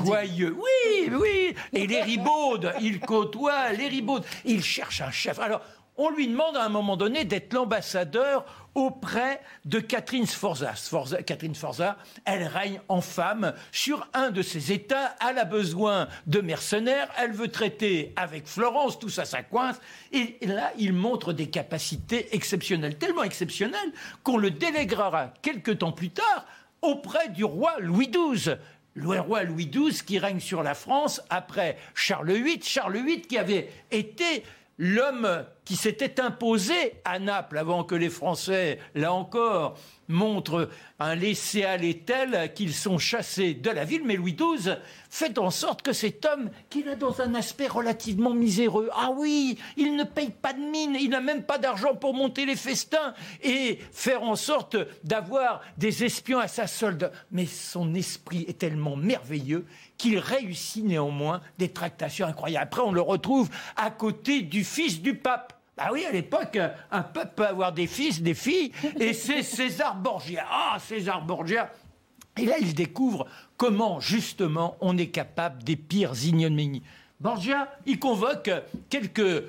joyeux. 0.04 0.58
Oui, 0.58 1.12
oui. 1.12 1.56
Et 1.74 1.86
les 1.86 2.02
ribaudes, 2.04 2.74
il 2.82 3.00
côtoie 3.00 3.72
les 3.74 3.88
ribaudes. 3.88 4.26
Il 4.46 4.64
cherche 4.64 5.02
un 5.02 5.12
chef. 5.12 5.38
Alors, 5.40 5.62
on 5.98 6.10
lui 6.10 6.28
demande 6.28 6.58
à 6.58 6.66
un 6.66 6.70
moment 6.70 6.98
donné 6.98 7.24
d'être 7.26 7.54
l'ambassadeur 7.54 8.46
auprès 8.76 9.42
de 9.66 9.80
Catherine 9.80 10.26
Sforza. 10.26 10.74
Catherine 11.26 11.54
Sforza, 11.54 11.98
elle 12.26 12.44
règne 12.48 12.80
en 12.88 13.02
femme 13.02 13.54
sur 13.72 14.08
un 14.14 14.32
de 14.32 14.42
ses 14.42 14.72
États. 14.72 15.16
Elle 15.28 15.38
a 15.38 15.46
besoin 15.46 16.08
de 16.26 16.42
mercenaires. 16.42 17.10
Elle 17.20 17.34
veut 17.34 17.50
traiter 17.50 18.14
avec 18.16 18.48
Florence. 18.48 18.98
Tout 18.98 19.10
ça, 19.10 19.26
ça 19.26 19.44
coince. 19.44 19.80
Et 20.12 20.38
là, 20.42 20.72
il 20.78 20.94
montre 20.94 21.34
des 21.34 21.50
capacités 21.50 22.36
exceptionnelles, 22.36 22.98
tellement 22.98 23.24
exceptionnelles 23.24 23.94
qu'on 24.24 24.38
le 24.38 24.50
déléguera 24.50 25.34
quelque 25.42 25.72
temps 25.72 25.92
plus 25.92 26.10
tard 26.10 26.46
auprès 26.82 27.30
du 27.30 27.44
roi 27.44 27.76
Louis 27.80 28.10
XII 28.10 28.56
le 28.96 29.20
roi 29.20 29.44
Louis 29.44 29.68
XII 29.68 30.04
qui 30.06 30.20
règne 30.20 30.40
sur 30.40 30.62
la 30.62 30.76
France 30.76 31.20
après 31.32 31.78
Charles 31.96 32.32
VIII, 32.32 32.62
Charles 32.62 32.98
VIII 33.04 33.22
qui 33.22 33.40
avait 33.40 33.72
été 33.90 34.44
l'homme 34.78 35.46
qui 35.66 35.76
s'était 35.76 36.20
imposé 36.20 36.74
à 37.06 37.20
Naples 37.20 37.58
avant 37.58 37.84
que 37.84 37.96
les 37.96 38.10
Français, 38.10 38.80
là 38.96 39.14
encore, 39.14 39.78
montrent 40.08 40.70
un 41.00 41.16
laisser-aller 41.16 42.00
tel 42.00 42.54
qu'ils 42.54 42.74
sont 42.74 42.98
chassés 42.98 43.54
de 43.54 43.70
la 43.70 43.86
ville. 43.86 44.04
Mais 44.06 44.16
Louis 44.16 44.36
XII 44.36 44.76
fait 45.10 45.38
en 45.38 45.50
sorte 45.50 45.82
que 45.82 45.94
cet 45.94 46.26
homme, 46.26 46.50
qu'il 46.70 46.90
a 46.90 46.96
dans 46.96 47.22
un 47.22 47.36
aspect 47.36 47.68
relativement 47.68 48.34
miséreux, 48.34 48.90
ah 48.94 49.12
oui, 49.16 49.58
il 49.78 49.96
ne 49.96 50.04
paye 50.04 50.32
pas 50.32 50.54
de 50.54 50.60
mine, 50.60 50.98
il 51.00 51.10
n'a 51.10 51.22
même 51.22 51.44
pas 51.44 51.58
d'argent 51.58 51.96
pour 51.96 52.14
monter 52.14 52.46
les 52.46 52.56
festins 52.56 53.14
et 53.42 53.80
faire 53.92 54.24
en 54.24 54.36
sorte 54.36 54.78
d'avoir 55.04 55.62
des 55.78 56.04
espions 56.04 56.40
à 56.40 56.48
sa 56.48 56.68
solde. 56.68 57.12
Mais 57.32 57.46
son 57.46 57.94
esprit 57.96 58.46
est 58.48 58.60
tellement 58.60 58.96
merveilleux 58.96 59.66
qu'il 60.04 60.20
réussit 60.20 60.84
néanmoins 60.84 61.40
des 61.58 61.70
tractations 61.70 62.28
incroyables. 62.28 62.64
Après, 62.66 62.82
on 62.82 62.92
le 62.92 63.00
retrouve 63.00 63.50
à 63.78 63.90
côté 63.90 64.42
du 64.42 64.66
fils 64.66 65.02
du 65.02 65.16
pape. 65.16 65.54
Ah 65.78 65.92
oui, 65.94 66.04
à 66.04 66.12
l'époque, 66.12 66.60
un 66.92 67.04
peuple 67.04 67.32
peut 67.38 67.48
avoir 67.48 67.72
des 67.72 67.88
fils, 67.88 68.22
des 68.22 68.34
filles, 68.34 68.74
et 69.00 69.14
c'est 69.14 69.42
César 69.44 69.96
Borgia. 69.96 70.46
Ah, 70.52 70.78
César 70.78 71.24
Borgia 71.24 71.72
Et 72.36 72.46
là, 72.46 72.56
il 72.60 72.76
découvre 72.76 73.28
comment, 73.56 74.02
justement, 74.02 74.76
on 74.82 74.98
est 74.98 75.08
capable 75.08 75.64
des 75.64 75.78
pires 75.78 76.12
ignominies. 76.22 76.84
Borgia, 77.22 77.70
il 77.86 77.98
convoque 77.98 78.52
quelques 78.90 79.46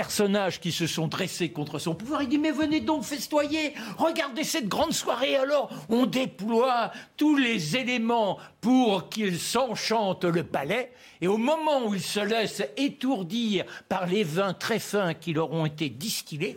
personnages 0.00 0.60
qui 0.60 0.72
se 0.72 0.86
sont 0.86 1.08
dressés 1.08 1.50
contre 1.50 1.78
son 1.78 1.94
pouvoir. 1.94 2.22
Il 2.22 2.28
dit 2.30 2.38
mais 2.38 2.52
venez 2.52 2.80
donc 2.80 3.04
festoyer, 3.04 3.74
regardez 3.98 4.44
cette 4.44 4.66
grande 4.66 4.94
soirée. 4.94 5.36
Alors 5.36 5.68
on 5.90 6.06
déploie 6.06 6.90
tous 7.18 7.36
les 7.36 7.76
éléments 7.76 8.38
pour 8.62 9.10
qu'il 9.10 9.38
s'enchante 9.38 10.24
le 10.24 10.42
palais. 10.42 10.90
Et 11.20 11.28
au 11.28 11.36
moment 11.36 11.84
où 11.84 11.94
il 11.94 12.00
se 12.00 12.20
laisse 12.20 12.62
étourdir 12.78 13.66
par 13.90 14.06
les 14.06 14.24
vins 14.24 14.54
très 14.54 14.78
fins 14.78 15.12
qui 15.12 15.34
leur 15.34 15.52
ont 15.52 15.66
été 15.66 15.90
distillés, 15.90 16.56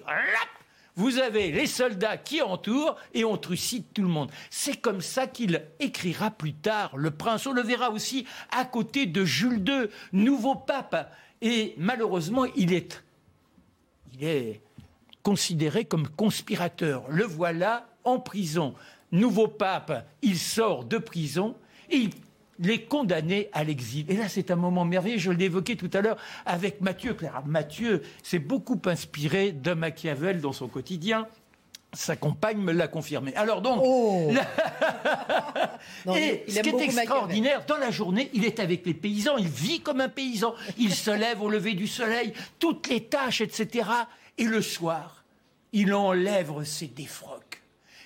vous 0.96 1.18
avez 1.18 1.52
les 1.52 1.68
soldats 1.68 2.16
qui 2.16 2.42
entourent 2.42 2.96
et 3.14 3.26
on 3.26 3.36
trucide 3.36 3.92
tout 3.94 4.04
le 4.04 4.08
monde. 4.08 4.32
C'est 4.52 4.80
comme 4.80 5.02
ça 5.02 5.28
qu'il 5.28 5.64
écrira 5.82 6.32
plus 6.32 6.54
tard 6.54 6.96
Le 6.96 7.12
Prince. 7.12 7.46
On 7.46 7.52
le 7.52 7.62
verra 7.62 7.90
aussi 7.92 8.26
à 8.52 8.64
côté 8.64 9.06
de 9.06 9.26
Jules 9.26 9.62
II, 9.68 9.90
nouveau 10.14 10.56
pape. 10.56 11.14
Et 11.42 11.76
malheureusement, 11.78 12.46
il 12.56 12.72
est 12.72 13.04
il 14.14 14.24
est 14.24 14.62
considéré 15.24 15.86
comme 15.86 16.08
conspirateur. 16.08 17.06
Le 17.10 17.24
voilà 17.24 17.88
en 18.04 18.20
prison. 18.20 18.74
Nouveau 19.12 19.48
pape, 19.48 20.08
il 20.22 20.38
sort 20.38 20.86
de 20.86 20.98
prison 20.98 21.56
et 21.90 22.10
il 22.60 22.70
est 22.70 22.84
condamné 22.84 23.50
à 23.54 23.64
l'exil. 23.64 24.10
Et 24.10 24.16
là, 24.16 24.28
c'est 24.28 24.52
un 24.52 24.56
moment 24.56 24.86
merveilleux. 24.86 25.18
Je 25.18 25.32
l'ai 25.32 25.46
évoqué 25.46 25.76
tout 25.76 25.90
à 25.94 26.02
l'heure 26.02 26.18
avec 26.46 26.82
Mathieu. 26.82 27.16
Mathieu 27.46 28.02
s'est 28.22 28.40
beaucoup 28.40 28.82
inspiré 28.86 29.52
de 29.52 29.74
Machiavel 29.74 30.42
dans 30.42 30.52
son 30.52 30.68
quotidien. 30.68 31.28
Sa 31.94 32.16
compagne 32.16 32.58
me 32.58 32.72
l'a 32.72 32.88
confirmé. 32.88 33.36
Alors 33.36 33.62
donc, 33.62 33.82
oh. 33.84 34.32
et 36.16 36.44
ce 36.48 36.60
qui 36.62 36.70
est 36.70 36.82
extraordinaire, 36.82 37.66
dans 37.68 37.78
la 37.78 37.92
journée, 37.92 38.32
il 38.34 38.46
est 38.46 38.60
avec 38.60 38.86
les 38.86 38.96
paysans, 38.96 39.38
il 39.38 39.48
vit 39.48 39.82
comme 39.82 40.02
un 40.02 40.10
paysan, 40.10 40.56
il 40.78 40.94
se 40.94 41.12
lève 41.18 41.42
au 41.42 41.50
lever 41.50 41.74
du 41.74 41.88
soleil, 41.88 42.34
toutes 42.60 42.88
les 42.90 43.04
tâches, 43.04 43.42
etc. 43.42 43.88
Et 44.38 44.46
le 44.46 44.62
soir, 44.62 45.24
il 45.72 45.94
enlève 45.94 46.64
ses 46.64 46.88
défroques. 46.88 47.62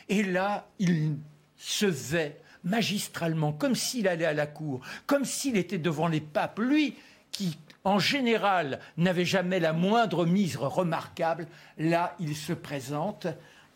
Et 0.10 0.24
là, 0.24 0.68
il 0.80 1.16
se 1.58 1.86
vêt 1.86 2.40
magistralement, 2.64 3.54
comme 3.54 3.76
s'il 3.76 4.08
allait 4.08 4.26
à 4.26 4.34
la 4.34 4.48
cour, 4.48 4.82
comme 5.06 5.26
s'il 5.26 5.58
était 5.58 5.78
devant 5.78 6.08
les 6.08 6.22
papes. 6.22 6.60
Lui, 6.60 6.96
qui 7.32 7.58
en 7.84 8.00
général 8.00 8.80
n'avait 8.98 9.26
jamais 9.26 9.60
la 9.60 9.74
moindre 9.74 10.26
mise 10.26 10.58
remarquable, 10.58 11.48
là, 11.78 12.16
il 12.20 12.36
se 12.36 12.54
présente 12.54 13.28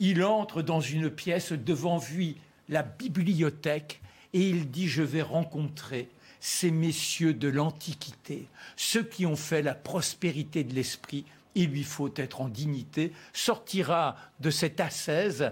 il 0.01 0.23
entre 0.23 0.63
dans 0.63 0.81
une 0.81 1.11
pièce 1.11 1.53
devant 1.53 2.01
lui, 2.11 2.35
la 2.69 2.81
bibliothèque, 2.81 4.01
et 4.33 4.49
il 4.49 4.69
dit 4.69 4.87
Je 4.87 5.03
vais 5.03 5.21
rencontrer 5.21 6.09
ces 6.39 6.71
messieurs 6.71 7.35
de 7.35 7.47
l'Antiquité, 7.47 8.47
ceux 8.75 9.03
qui 9.03 9.27
ont 9.27 9.35
fait 9.35 9.61
la 9.61 9.75
prospérité 9.75 10.63
de 10.63 10.73
l'esprit. 10.73 11.23
Il 11.53 11.69
lui 11.69 11.83
faut 11.83 12.11
être 12.15 12.41
en 12.41 12.49
dignité, 12.49 13.13
sortira 13.31 14.15
de 14.39 14.49
cette 14.49 14.79
ascèse 14.79 15.51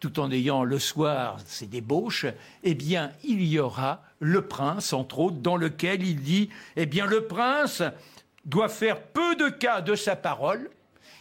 tout 0.00 0.18
en 0.18 0.30
ayant 0.32 0.64
le 0.64 0.78
soir 0.78 1.38
ses 1.46 1.66
débauches, 1.66 2.26
eh 2.62 2.74
bien, 2.74 3.12
il 3.22 3.42
y 3.42 3.58
aura 3.58 4.02
le 4.18 4.42
prince, 4.42 4.92
entre 4.92 5.20
autres, 5.20 5.36
dans 5.36 5.56
lequel 5.56 6.02
il 6.02 6.20
dit, 6.20 6.50
eh 6.76 6.84
bien, 6.84 7.06
le 7.06 7.26
prince 7.26 7.82
doit 8.44 8.68
faire 8.68 9.00
peu 9.00 9.36
de 9.36 9.48
cas 9.48 9.80
de 9.80 9.94
sa 9.94 10.16
parole, 10.16 10.68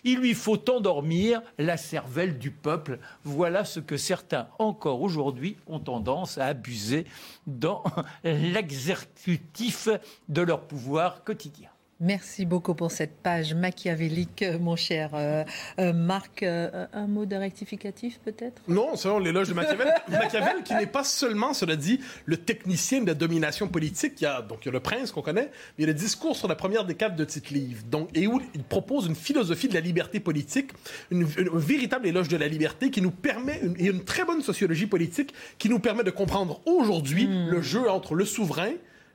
il 0.03 0.19
lui 0.19 0.33
faut 0.33 0.69
endormir 0.69 1.41
la 1.57 1.77
cervelle 1.77 2.37
du 2.37 2.51
peuple. 2.51 2.99
Voilà 3.23 3.65
ce 3.65 3.79
que 3.79 3.97
certains, 3.97 4.47
encore 4.59 5.01
aujourd'hui, 5.01 5.57
ont 5.67 5.79
tendance 5.79 6.37
à 6.37 6.47
abuser 6.47 7.05
dans 7.47 7.83
l'exécutif 8.23 9.89
de 10.29 10.41
leur 10.41 10.61
pouvoir 10.61 11.23
quotidien. 11.23 11.72
Merci 11.99 12.45
beaucoup 12.45 12.73
pour 12.73 12.91
cette 12.91 13.15
page 13.21 13.53
machiavélique, 13.53 14.41
euh, 14.41 14.57
mon 14.59 14.75
cher 14.75 15.11
euh, 15.13 15.43
euh, 15.79 15.93
Marc. 15.93 16.43
un 16.43 17.07
mot 17.07 17.25
de 17.25 17.35
rectificatif, 17.35 18.19
peut-être? 18.25 18.61
Non, 18.67 18.95
selon 18.95 19.19
l'éloge 19.19 19.47
de 19.47 19.53
Machiavel. 19.53 19.93
Machiavel, 20.09 20.63
qui 20.63 20.73
n'est 20.73 20.87
pas 20.87 21.03
seulement, 21.03 21.53
cela 21.53 21.75
dit, 21.75 21.99
le 22.25 22.37
technicien 22.37 23.01
de 23.01 23.07
la 23.07 23.13
domination 23.13 23.67
politique. 23.67 24.19
Il 24.19 24.23
y 24.23 24.27
a, 24.27 24.41
donc, 24.41 24.59
il 24.63 24.65
y 24.65 24.69
a 24.69 24.71
le 24.73 24.79
prince 24.79 25.11
qu'on 25.11 25.21
connaît, 25.21 25.51
mais 25.77 25.79
il 25.79 25.81
y 25.81 25.85
a 25.85 25.87
le 25.87 25.93
discours 25.93 26.35
sur 26.35 26.47
la 26.47 26.55
première 26.55 26.83
décade 26.83 27.15
de 27.15 27.23
Tite-Livre. 27.23 27.83
Donc, 27.89 28.09
et 28.15 28.27
où 28.27 28.41
il 28.53 28.63
propose 28.63 29.05
une 29.05 29.15
philosophie 29.15 29.67
de 29.67 29.73
la 29.73 29.79
liberté 29.79 30.19
politique, 30.19 30.71
une, 31.11 31.23
un 31.23 31.57
véritable 31.57 32.07
éloge 32.07 32.27
de 32.27 32.37
la 32.37 32.47
liberté 32.47 32.89
qui 32.89 33.01
nous 33.01 33.11
permet, 33.11 33.59
une, 33.61 33.75
et 33.77 33.85
une 33.85 34.03
très 34.03 34.25
bonne 34.25 34.41
sociologie 34.41 34.87
politique 34.87 35.33
qui 35.57 35.69
nous 35.69 35.79
permet 35.79 36.03
de 36.03 36.11
comprendre 36.11 36.59
aujourd'hui 36.65 37.27
hmm. 37.27 37.49
le 37.49 37.61
jeu 37.61 37.89
entre 37.89 38.15
le 38.15 38.25
souverain, 38.25 38.71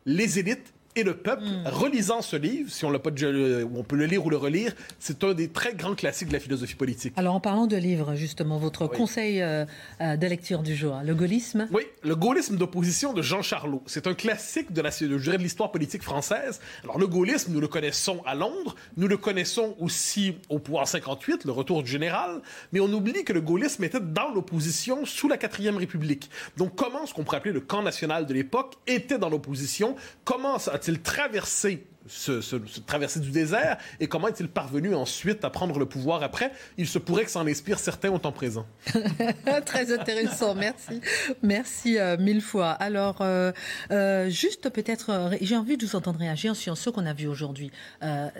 les 0.07 0.39
élites 0.39 0.72
et 0.97 1.03
le 1.05 1.16
peuple, 1.16 1.45
hmm. 1.45 1.66
relisant 1.66 2.22
ce 2.22 2.36
livre, 2.36 2.70
si 2.70 2.84
on 2.84 2.91
l'a 2.91 2.99
pas 2.99 3.11
déjà, 3.11 3.28
on 3.28 3.84
peut 3.84 3.97
le 3.97 4.07
lire 4.07 4.24
ou 4.24 4.30
le 4.30 4.36
relire, 4.36 4.72
c'est 4.99 5.22
un 5.22 5.32
des 5.32 5.49
très 5.49 5.74
grands 5.74 5.95
classiques 5.95 6.28
de 6.28 6.32
la 6.32 6.41
philosophie 6.41 6.74
politique. 6.74 7.12
Alors, 7.16 7.34
en 7.34 7.41
parlant 7.41 7.66
de 7.66 7.76
livres, 7.76 8.14
justement, 8.14 8.59
votre 8.59 8.86
conseil 8.86 9.41
euh, 9.43 9.64
euh, 10.01 10.16
de 10.16 10.26
lecture 10.26 10.62
du 10.62 10.74
jour, 10.74 10.99
le 11.05 11.14
gaullisme? 11.14 11.68
Oui, 11.72 11.82
le 12.03 12.16
gaullisme 12.16 12.57
d'opposition 12.57 13.12
de 13.12 13.22
Jean 13.22 13.43
Charlot. 13.43 13.82
C'est 13.86 14.07
un 14.07 14.14
classique 14.14 14.72
de 14.72 14.80
la, 14.80 14.91
de 14.91 15.36
l'histoire 15.36 15.70
politique 15.70 16.03
française. 16.03 16.61
Alors, 16.82 16.99
le 16.99 17.07
gaullisme, 17.07 17.53
nous 17.53 17.61
le 17.61 17.68
connaissons 17.68 18.22
à 18.26 18.34
Londres, 18.34 18.74
nous 18.97 19.09
le 19.09 19.16
connaissons 19.16 19.76
aussi 19.78 20.36
au 20.49 20.59
pouvoir 20.59 20.89
58, 20.89 21.45
le 21.45 21.53
retour 21.53 21.82
du 21.82 21.91
général, 21.91 22.41
mais 22.72 22.80
on 22.80 22.93
oublie 22.93 23.24
que 23.24 23.32
le 23.32 23.41
gaullisme 23.41 23.84
était 23.84 24.01
dans 24.01 24.30
l'opposition 24.30 25.05
sous 25.05 25.28
la 25.28 25.36
quatrième 25.36 25.76
République. 25.76 26.30
Donc, 26.57 26.74
comment 26.74 27.07
ce 27.07 27.14
qu'on 27.14 27.24
pourrait 27.24 27.36
appeler 27.36 27.55
le 27.55 27.61
camp 27.61 27.82
national 27.82 28.26
de 28.26 28.34
l'époque 28.34 28.74
était 28.86 29.18
dans 29.18 29.28
l'opposition? 29.28 29.95
Comment 30.24 30.57
a 30.57 30.78
il 30.87 31.01
traversé 31.01 31.87
ce, 32.07 32.40
ce, 32.40 32.57
traversée 32.86 33.20
du 33.20 33.30
désert 33.30 33.78
et 34.01 34.07
comment 34.07 34.28
est-il 34.28 34.49
parvenu 34.49 34.94
ensuite 34.94 35.44
à 35.44 35.51
prendre 35.51 35.78
le 35.78 35.86
pouvoir 35.86 36.22
après? 36.22 36.53
Il 36.76 36.86
se 36.86 36.99
pourrait 36.99 37.24
que 37.24 37.30
ça 37.30 37.40
en 37.40 37.46
inspire 37.46 37.78
certains 37.78 38.11
au 38.11 38.18
temps 38.18 38.32
présent. 38.32 38.66
Très 39.66 39.92
intéressant, 39.92 40.55
merci. 40.55 41.01
Merci 41.42 41.99
euh, 41.99 42.16
mille 42.18 42.40
fois. 42.40 42.70
Alors, 42.70 43.18
euh, 43.20 43.53
euh, 43.90 44.28
juste 44.30 44.70
peut-être, 44.70 45.30
j'ai 45.40 45.57
envie 45.57 45.76
de 45.76 45.86
vous 45.86 45.96
entendre 45.96 46.18
réagir 46.18 46.57
sur 46.57 46.76
ce 46.76 46.90
qu'on 46.90 47.07
a 47.07 47.12
vu 47.12 47.26
aujourd'hui. 47.26 47.70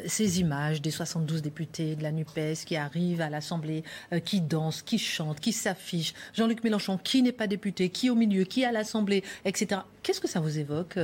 ces 0.07 0.41
images 0.41 0.81
des 0.81 0.91
72 0.91 1.43
députés 1.43 1.97
de 1.97 2.03
la 2.03 2.13
NUPES 2.13 2.65
qui 2.65 2.77
arrivent 2.77 3.21
à 3.21 3.31
l'Assemblée, 3.31 3.85
qui 4.25 4.41
dansent, 4.41 4.83
qui 4.83 4.99
chantent, 4.99 5.41
qui 5.41 5.53
s'affichent. 5.53 6.15
Jean-Luc 6.35 6.65
Mélenchon, 6.65 6.99
qui 6.99 7.23
n'est 7.23 7.33
pas 7.33 7.47
député, 7.47 7.91
qui 7.91 8.11
au 8.11 8.15
milieu, 8.15 8.45
qui 8.45 8.65
à 8.65 8.73
l'Assemblée, 8.73 9.23
etc. 9.45 9.83
Qu'est-ce 10.03 10.21
que 10.21 10.29
ça 10.29 10.41
vous 10.41 10.59
évoque 10.59 10.99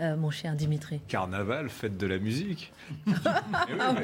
euh, 0.00 0.16
mon 0.16 0.30
cher 0.30 0.54
Dimitri? 0.54 1.00
Carnaval, 1.06 1.68
fête 1.68 1.93
de 1.96 2.06
la 2.06 2.18
musique. 2.18 2.72
Ah 3.80 3.94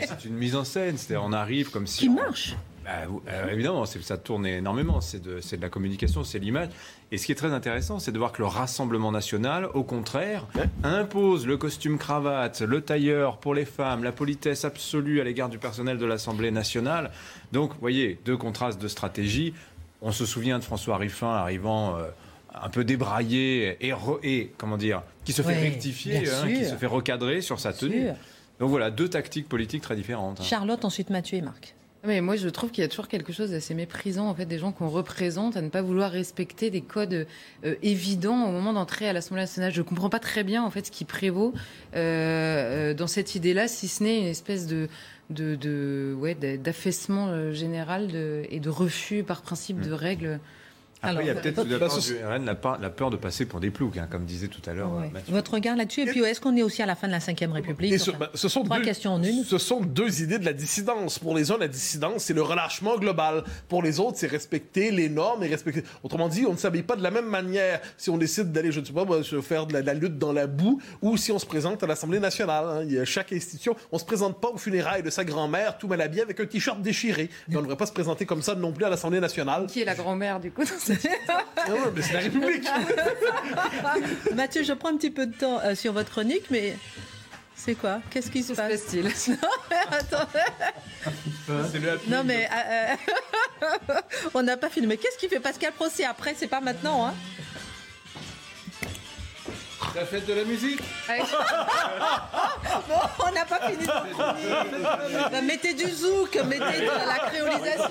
c'est 0.00 0.24
une 0.24 0.34
mise 0.34 0.56
en 0.56 0.64
scène, 0.64 0.96
c'est-à-dire 0.96 1.24
on 1.24 1.32
arrive 1.32 1.70
comme 1.70 1.86
si... 1.86 2.00
Qui 2.00 2.08
marche 2.08 2.54
bah, 2.84 2.90
euh, 3.28 3.52
évidemment, 3.52 3.84
ça 3.84 4.16
tourne 4.16 4.46
énormément, 4.46 5.00
c'est 5.00 5.22
de, 5.22 5.38
de, 5.38 5.62
la 5.62 5.68
communication, 5.68 6.24
c'est 6.24 6.38
l'image. 6.38 6.70
Et 7.12 7.18
ce 7.18 7.26
qui 7.26 7.32
est 7.32 7.36
très 7.36 7.52
intéressant, 7.52 7.98
c'est 7.98 8.10
de 8.10 8.18
voir 8.18 8.32
que 8.32 8.40
le 8.40 8.48
Rassemblement 8.48 9.12
national, 9.12 9.68
au 9.74 9.84
contraire, 9.84 10.46
impose 10.82 11.46
le 11.46 11.56
costume 11.56 11.98
cravate, 11.98 12.62
le 12.62 12.80
tailleur 12.80 13.36
pour 13.36 13.54
les 13.54 13.66
femmes, 13.66 14.02
la 14.02 14.12
politesse 14.12 14.64
absolue 14.64 15.20
à 15.20 15.24
l'égard 15.24 15.50
du 15.50 15.58
personnel 15.58 15.98
de 15.98 16.06
l'Assemblée 16.06 16.50
nationale. 16.50 17.10
Donc, 17.52 17.72
vous 17.74 17.80
voyez, 17.80 18.18
deux 18.24 18.36
contrastes 18.36 18.80
de 18.80 18.88
stratégie. 18.88 19.52
On 20.00 20.12
se 20.12 20.24
souvient 20.24 20.58
de 20.58 20.64
François 20.64 20.96
Ruffin 20.96 21.30
arrivant... 21.30 21.96
Euh, 21.96 22.08
un 22.54 22.68
peu 22.68 22.84
débraillé 22.84 23.76
et, 23.80 23.94
et 24.22 24.52
comment 24.58 24.76
dire, 24.76 25.02
qui 25.24 25.32
se 25.32 25.42
fait 25.42 25.58
rectifier, 25.58 26.28
hein, 26.28 26.46
qui 26.46 26.64
se 26.64 26.74
fait 26.74 26.86
recadrer 26.86 27.40
sur 27.40 27.60
sa 27.60 27.72
tenue. 27.72 28.08
Donc 28.58 28.70
voilà, 28.70 28.90
deux 28.90 29.08
tactiques 29.08 29.48
politiques 29.48 29.82
très 29.82 29.96
différentes. 29.96 30.40
Hein. 30.40 30.44
Charlotte, 30.44 30.84
ensuite 30.84 31.10
Mathieu 31.10 31.38
et 31.38 31.42
Marc. 31.42 31.74
Mais 32.04 32.22
moi, 32.22 32.36
je 32.36 32.48
trouve 32.48 32.70
qu'il 32.70 32.80
y 32.82 32.84
a 32.84 32.88
toujours 32.88 33.08
quelque 33.08 33.32
chose 33.32 33.50
d'assez 33.50 33.74
méprisant, 33.74 34.26
en 34.28 34.34
fait, 34.34 34.46
des 34.46 34.58
gens 34.58 34.72
qu'on 34.72 34.88
représente 34.88 35.56
à 35.56 35.62
ne 35.62 35.68
pas 35.68 35.82
vouloir 35.82 36.10
respecter 36.10 36.70
des 36.70 36.80
codes 36.80 37.26
euh, 37.64 37.74
évidents 37.82 38.48
au 38.48 38.52
moment 38.52 38.72
d'entrer 38.72 39.06
à 39.06 39.12
l'Assemblée 39.12 39.42
nationale. 39.42 39.72
Je 39.72 39.80
ne 39.80 39.86
comprends 39.86 40.08
pas 40.08 40.18
très 40.18 40.42
bien, 40.42 40.64
en 40.64 40.70
fait, 40.70 40.86
ce 40.86 40.90
qui 40.90 41.04
prévaut 41.04 41.52
euh, 41.94 42.90
euh, 42.90 42.94
dans 42.94 43.06
cette 43.06 43.34
idée-là, 43.34 43.68
si 43.68 43.86
ce 43.86 44.02
n'est 44.02 44.18
une 44.18 44.26
espèce 44.26 44.66
de 44.66 44.88
de, 45.28 46.12
ouais, 46.18 46.34
d'affaissement 46.34 47.52
général 47.52 48.08
et 48.50 48.58
de 48.58 48.68
refus 48.68 49.22
par 49.22 49.42
principe 49.42 49.80
de 49.80 49.90
mm. 49.90 49.94
règles 49.94 50.40
après, 51.02 51.24
il 51.24 51.26
y 51.28 51.30
a 51.30 51.34
peut-être 51.34 51.64
la, 51.64 52.78
la, 52.78 52.90
peur 52.90 53.10
de 53.10 53.16
passer 53.16 53.46
pour 53.46 53.60
des 53.60 53.70
ploucs, 53.70 53.96
hein, 53.96 54.06
comme 54.10 54.24
disait 54.24 54.48
tout 54.48 54.60
à 54.68 54.74
l'heure. 54.74 54.92
Euh, 54.94 55.18
Votre 55.28 55.54
regard 55.54 55.76
là-dessus, 55.76 56.02
et 56.02 56.06
puis 56.06 56.20
est-ce 56.20 56.40
qu'on 56.40 56.56
est 56.56 56.62
aussi 56.62 56.82
à 56.82 56.86
la 56.86 56.94
fin 56.94 57.06
de 57.06 57.12
la 57.12 57.18
Ve 57.18 57.52
République? 57.52 57.98
Ce, 57.98 58.10
bah, 58.10 58.30
ce, 58.34 58.48
sont 58.48 58.64
deux, 58.64 58.82
questions 58.82 59.14
en 59.14 59.22
une. 59.22 59.44
Ce 59.44 59.58
sont 59.58 59.80
deux 59.80 60.22
idées 60.22 60.38
de 60.38 60.44
la 60.44 60.52
dissidence. 60.52 61.18
Pour 61.18 61.34
les 61.34 61.50
uns, 61.50 61.58
la 61.58 61.68
dissidence, 61.68 62.24
c'est 62.24 62.34
le 62.34 62.42
relâchement 62.42 62.98
global. 62.98 63.44
Pour 63.68 63.82
les 63.82 63.98
autres, 63.98 64.18
c'est 64.18 64.26
respecter 64.26 64.90
les 64.90 65.08
normes 65.08 65.42
et 65.42 65.48
respecter. 65.48 65.84
Autrement 66.02 66.28
dit, 66.28 66.44
on 66.46 66.52
ne 66.52 66.58
s'habille 66.58 66.82
pas 66.82 66.96
de 66.96 67.02
la 67.02 67.10
même 67.10 67.28
manière 67.28 67.80
si 67.96 68.10
on 68.10 68.18
décide 68.18 68.52
d'aller, 68.52 68.72
je 68.72 68.80
ne 68.80 68.84
sais 68.84 68.92
pas, 68.92 69.04
faire 69.42 69.66
de 69.66 69.78
la, 69.78 69.94
lutte 69.94 70.18
dans 70.18 70.32
la 70.32 70.46
boue 70.46 70.80
ou 71.00 71.16
si 71.16 71.32
on 71.32 71.38
se 71.38 71.46
présente 71.46 71.82
à 71.82 71.86
l'Assemblée 71.86 72.20
nationale. 72.20 72.64
Hein. 72.68 72.82
Il 72.84 72.92
y 72.92 72.98
a 72.98 73.04
chaque 73.04 73.32
institution. 73.32 73.74
On 73.90 73.96
ne 73.96 74.00
se 74.00 74.04
présente 74.04 74.40
pas 74.40 74.48
aux 74.48 74.58
funérailles 74.58 75.02
de 75.02 75.10
sa 75.10 75.24
grand-mère 75.24 75.78
tout 75.78 75.88
mal 75.88 76.00
habillé 76.00 76.22
avec 76.22 76.38
un 76.40 76.46
t-shirt 76.46 76.80
déchiré. 76.82 77.30
on 77.48 77.52
ne 77.52 77.62
devrait 77.62 77.76
pas 77.76 77.86
se 77.86 77.92
présenter 77.92 78.26
comme 78.26 78.42
ça 78.42 78.54
non 78.54 78.72
plus 78.72 78.84
à 78.84 78.90
l'Assemblée 78.90 79.20
nationale. 79.20 79.66
Qui 79.66 79.80
est 79.80 79.84
la 79.84 79.94
grand-mère 79.94 80.40
du 80.40 80.50
coup 80.50 80.62
ah 81.28 81.44
mais 81.94 82.02
c'est 82.02 82.12
la 82.12 82.20
République. 82.20 82.68
Mathieu, 84.34 84.62
je 84.62 84.72
prends 84.72 84.90
un 84.90 84.96
petit 84.96 85.10
peu 85.10 85.26
de 85.26 85.34
temps 85.34 85.60
euh, 85.60 85.74
sur 85.74 85.92
votre 85.92 86.10
chronique, 86.10 86.44
mais 86.50 86.76
c'est 87.56 87.74
quoi? 87.74 88.00
Qu'est-ce 88.10 88.30
qui 88.30 88.42
se 88.42 88.52
passe? 88.54 88.92
Non, 89.28 89.48
mais 89.70 89.76
attendez. 89.90 90.38
Non, 92.08 92.24
mais 92.24 92.48
euh, 92.50 92.96
euh, 93.62 94.00
on 94.34 94.42
n'a 94.42 94.56
pas 94.56 94.70
filmé. 94.70 94.96
Qu'est-ce 94.96 95.18
qui 95.18 95.28
fait 95.28 95.40
Pascal 95.40 95.72
Procès 95.72 96.04
après? 96.04 96.34
C'est 96.36 96.46
pas 96.46 96.60
maintenant, 96.60 97.06
hein? 97.06 97.14
La 99.94 100.04
fête 100.04 100.26
de 100.26 100.34
la 100.34 100.44
musique 100.44 100.80
Bon, 102.88 103.26
on 103.26 103.32
n'a 103.32 103.44
pas 103.44 103.60
fini 103.68 103.84
de 103.84 103.92
bah, 105.30 105.40
Mettez 105.42 105.74
du 105.74 105.90
zouk, 105.90 106.34
mettez 106.44 106.80
de 106.80 106.86
la 106.86 107.18
créolisation. 107.28 107.90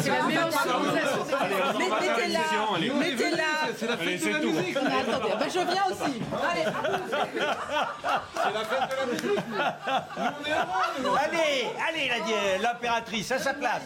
C'est 0.00 0.10
la 0.10 0.22
Mettez-la. 1.78 2.94
Mettez-la. 2.94 3.44
C'est 3.76 3.86
la 3.86 3.96
fête 3.96 4.24
de 4.24 4.30
la 4.30 4.38
musique. 4.38 4.76
Attendez, 4.76 5.34
bah, 5.38 5.46
je 5.48 5.58
viens 5.58 5.84
aussi. 5.90 6.22
Allez. 6.50 6.64
C'est 8.34 8.52
la 8.52 8.64
fête 8.64 8.90
de 8.90 8.96
la 8.96 9.06
musique. 9.06 9.44
Allez, 11.24 12.10
allez, 12.12 12.62
l'impératrice, 12.62 13.32
à 13.32 13.38
sa 13.38 13.54
place. 13.54 13.82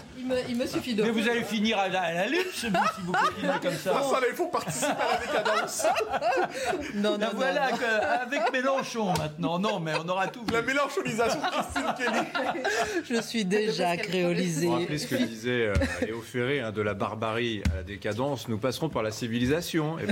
Il 0.48 0.56
me, 0.56 0.66
suffit 0.66 0.94
de. 0.94 1.02
Mais 1.02 1.10
vous 1.10 1.28
allez 1.28 1.44
finir 1.44 1.78
à 1.78 1.88
la, 1.88 2.02
à 2.02 2.12
la 2.12 2.26
lutte, 2.26 2.52
si 2.54 2.68
vous 2.68 3.12
continuez 3.12 3.52
comme 3.62 3.76
ça. 3.76 3.92
Ah, 3.96 4.02
ça, 4.02 4.18
il 4.28 4.36
faut 4.36 4.46
participer 4.46 4.86
à 4.86 5.12
la 5.12 5.26
décadence. 5.26 5.86
Non, 6.94 7.18
non, 7.18 7.28
voilà, 7.40 7.68
avec 8.22 8.52
Mélenchon 8.52 9.12
maintenant. 9.18 9.58
Non, 9.58 9.80
mais 9.80 9.92
on 10.02 10.08
aura 10.08 10.28
tout. 10.28 10.44
La 10.52 10.62
mélenchonisation 10.62 11.40
de 11.40 11.46
Christine 11.46 11.94
Kelly. 11.96 12.26
Je 13.08 13.20
suis 13.20 13.44
déjà 13.44 13.96
créolisée. 13.96 14.66
Vous 14.66 14.72
rappelez 14.72 14.98
ce 14.98 15.06
que 15.06 15.16
disait 15.16 15.66
euh, 15.66 15.74
Léo 16.02 16.20
Ferré, 16.20 16.60
hein, 16.60 16.72
de 16.72 16.82
la 16.82 16.94
barbarie 16.94 17.62
à 17.72 17.76
la 17.76 17.82
décadence, 17.82 18.48
nous 18.48 18.58
passerons 18.58 18.88
par 18.88 19.02
la 19.02 19.10
civilisation. 19.10 19.96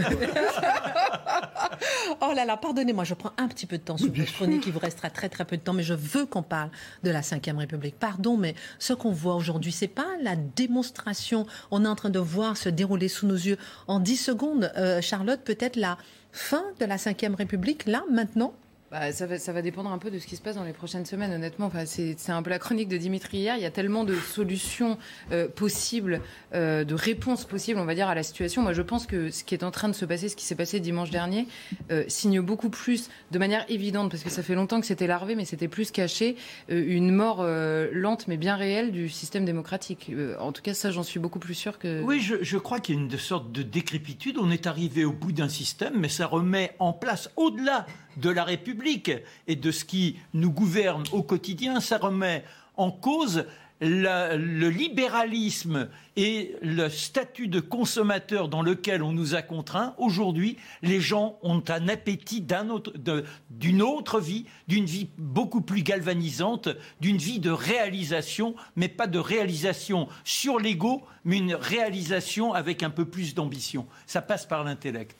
oh 2.21 2.33
là 2.35 2.45
là, 2.45 2.57
pardonnez-moi, 2.57 3.05
je 3.05 3.15
prends 3.15 3.33
un 3.39 3.49
petit 3.49 3.67
peu 3.67 3.79
de 3.79 3.83
temps 3.83 3.97
sur 3.97 4.13
votre 4.13 4.33
chronique, 4.33 4.65
il 4.67 4.73
vous 4.73 4.79
restera 4.79 5.11
très 5.11 5.29
très 5.29 5.45
peu 5.45 5.57
de 5.57 5.63
temps, 5.63 5.73
mais 5.73 5.83
je 5.83 5.95
veux 5.95 6.27
qu'on 6.27 6.43
parle 6.43 6.71
de 7.03 7.11
la 7.11 7.21
Ve 7.21 7.57
République. 7.57 7.99
Pardon, 7.99 8.37
mais 8.37 8.55
ce 8.79 8.93
qu'on 8.93 9.13
voit 9.13 9.35
aujourd'hui, 9.35 9.73
c'est 9.73 9.89
pas 9.89 10.09
la 10.23 10.37
démonstration. 10.37 11.47
On 11.71 11.85
est 11.85 11.89
en 11.89 11.97
train 11.97 12.11
de 12.11 12.19
voir 12.19 12.57
se 12.57 12.69
dérouler 12.69 13.09
sous 13.09 13.27
nos 13.27 13.35
yeux 13.35 13.59
en 13.87 14.01
10 14.01 14.17
secondes. 14.17 14.73
Euh, 14.77 15.01
Charlotte, 15.01 15.41
peut-être 15.41 15.77
la 15.77 15.99
fin 16.33 16.65
de 16.79 16.85
la 16.85 16.97
Ve 16.97 17.35
République, 17.37 17.87
là, 17.87 18.05
maintenant 18.11 18.53
bah, 18.91 19.13
ça, 19.13 19.27
va, 19.27 19.63
dépendre 19.63 19.93
un 19.93 19.99
peu 19.99 20.11
de 20.11 20.19
ce 20.19 20.27
qui 20.27 20.35
se 20.35 20.41
passe 20.41 20.57
dans 20.57 20.65
les 20.65 20.73
prochaines 20.73 21.05
semaines, 21.05 21.33
honnêtement. 21.33 21.71
C'est 21.85 22.31
un 22.31 22.43
peu 22.43 22.49
la 22.49 22.59
chronique 22.59 22.89
de 22.89 22.97
Dimitri 22.97 23.39
hier. 23.39 23.57
Il 23.57 23.63
y 23.63 23.67
a 23.67 23.71
tellement 23.71 24.05
de 24.05 24.15
solutions 24.15 24.97
euh, 25.31 25.47
possibles, 25.47 26.23
euh, 26.55 26.85
de 26.85 26.95
réponses 26.95 27.45
possibles, 27.45 27.79
on 27.79 27.85
va 27.85 27.95
dire, 27.95 28.09
à 28.09 28.15
la 28.15 28.23
situation. 28.23 28.63
Moi, 28.63 28.73
je 28.73 28.81
pense 28.81 29.07
que 29.07 29.31
ce 29.31 29.45
qui 29.45 29.55
est 29.55 29.63
en 29.63 29.71
train 29.71 29.89
de 29.89 29.95
se 29.95 30.07
passer, 30.07 30.31
ce 30.31 30.37
qui 30.37 30.45
s'est 30.45 30.55
passé 30.55 30.81
dimanche 30.81 31.11
dernier, 31.11 31.47
euh, 31.91 32.05
signe 32.09 32.41
beaucoup 32.41 32.71
plus, 32.71 33.11
de 33.31 33.39
manière 33.39 33.67
évidente, 33.69 34.11
parce 34.11 34.23
que 34.23 34.31
ça 34.31 34.43
fait 34.43 34.55
longtemps 34.55 34.81
que 34.81 34.87
c'était 34.87 35.07
larvé, 35.07 35.35
mais 35.35 35.45
c'était 35.45 35.69
plus 35.69 35.91
caché, 35.91 36.37
une 36.69 37.13
mort 37.13 37.45
lente 37.93 38.27
mais 38.27 38.37
bien 38.37 38.57
réelle 38.57 38.91
du 38.91 39.09
système 39.09 39.45
démocratique. 39.45 40.11
En 40.41 40.53
tout 40.53 40.63
cas, 40.63 40.75
ça, 40.75 40.91
j'en 40.91 41.03
suis 41.03 41.21
beaucoup 41.21 41.39
plus 41.39 41.55
sûr 41.55 41.79
que. 41.79 42.01
Oui, 42.03 42.21
je 42.21 42.57
crois 42.57 42.81
qu'il 42.81 42.95
y 42.95 42.99
a 42.99 43.01
une 43.01 43.19
sorte 43.19 43.53
de 43.53 43.63
décrépitude. 43.63 44.37
On 44.39 44.51
est 44.51 44.67
arrivé 44.67 45.05
au 45.05 45.13
bout 45.13 45.33
d'un 45.33 45.49
système, 45.49 45.95
mais 45.99 46.09
ça 46.09 46.27
remet 46.27 46.75
en 46.79 46.93
place, 46.93 47.31
au-delà 47.37 47.87
de 48.21 48.31
la 48.31 48.45
République 48.45 49.11
et 49.47 49.57
de 49.57 49.71
ce 49.71 49.85
qui 49.85 50.19
nous 50.35 50.51
gouverne 50.51 51.05
au 51.13 51.23
quotidien, 51.23 51.81
ça 51.81 51.99
remet 51.99 52.45
en 52.77 52.91
cause 52.91 53.45
le, 53.81 54.69
libéralisme 54.69 55.89
et 56.17 56.57
le 56.63 56.89
statut 56.89 57.49
de 57.49 57.61
consommateur 57.61 58.49
dans 58.49 58.63
lequel 58.63 59.03
on 59.03 59.13
nous 59.13 59.35
a 59.35 59.43
contraints, 59.43 59.95
aujourd'hui, 59.99 60.57
les 60.83 61.01
gens 61.01 61.39
ont 61.43 61.63
un 61.69 61.89
appétit 61.89 62.41
d'une 62.43 63.83
autre, 63.83 64.21
vie, 64.21 64.47
d'une 64.67 64.85
vie 64.85 65.09
beaucoup 65.17 65.61
plus 65.61 65.83
galvanisante, 65.83 66.69
d'une 67.01 67.19
vie 67.19 67.39
de 67.39 67.51
réalisation, 67.51 68.55
mais 68.75 68.89
pas 68.89 69.07
de 69.07 69.19
réalisation 69.19 70.09
sur 70.25 70.59
l'ego, 70.59 71.03
mais 71.25 71.39
une 71.39 71.55
réalisation 71.55 72.55
avec 72.55 72.83
un 72.83 72.91
peu 72.91 73.05
plus 73.05 73.35
d'ambition. 73.35 73.87
Ça 74.07 74.23
passe 74.23 74.47
par 74.47 74.65
l'intellect. 74.65 75.17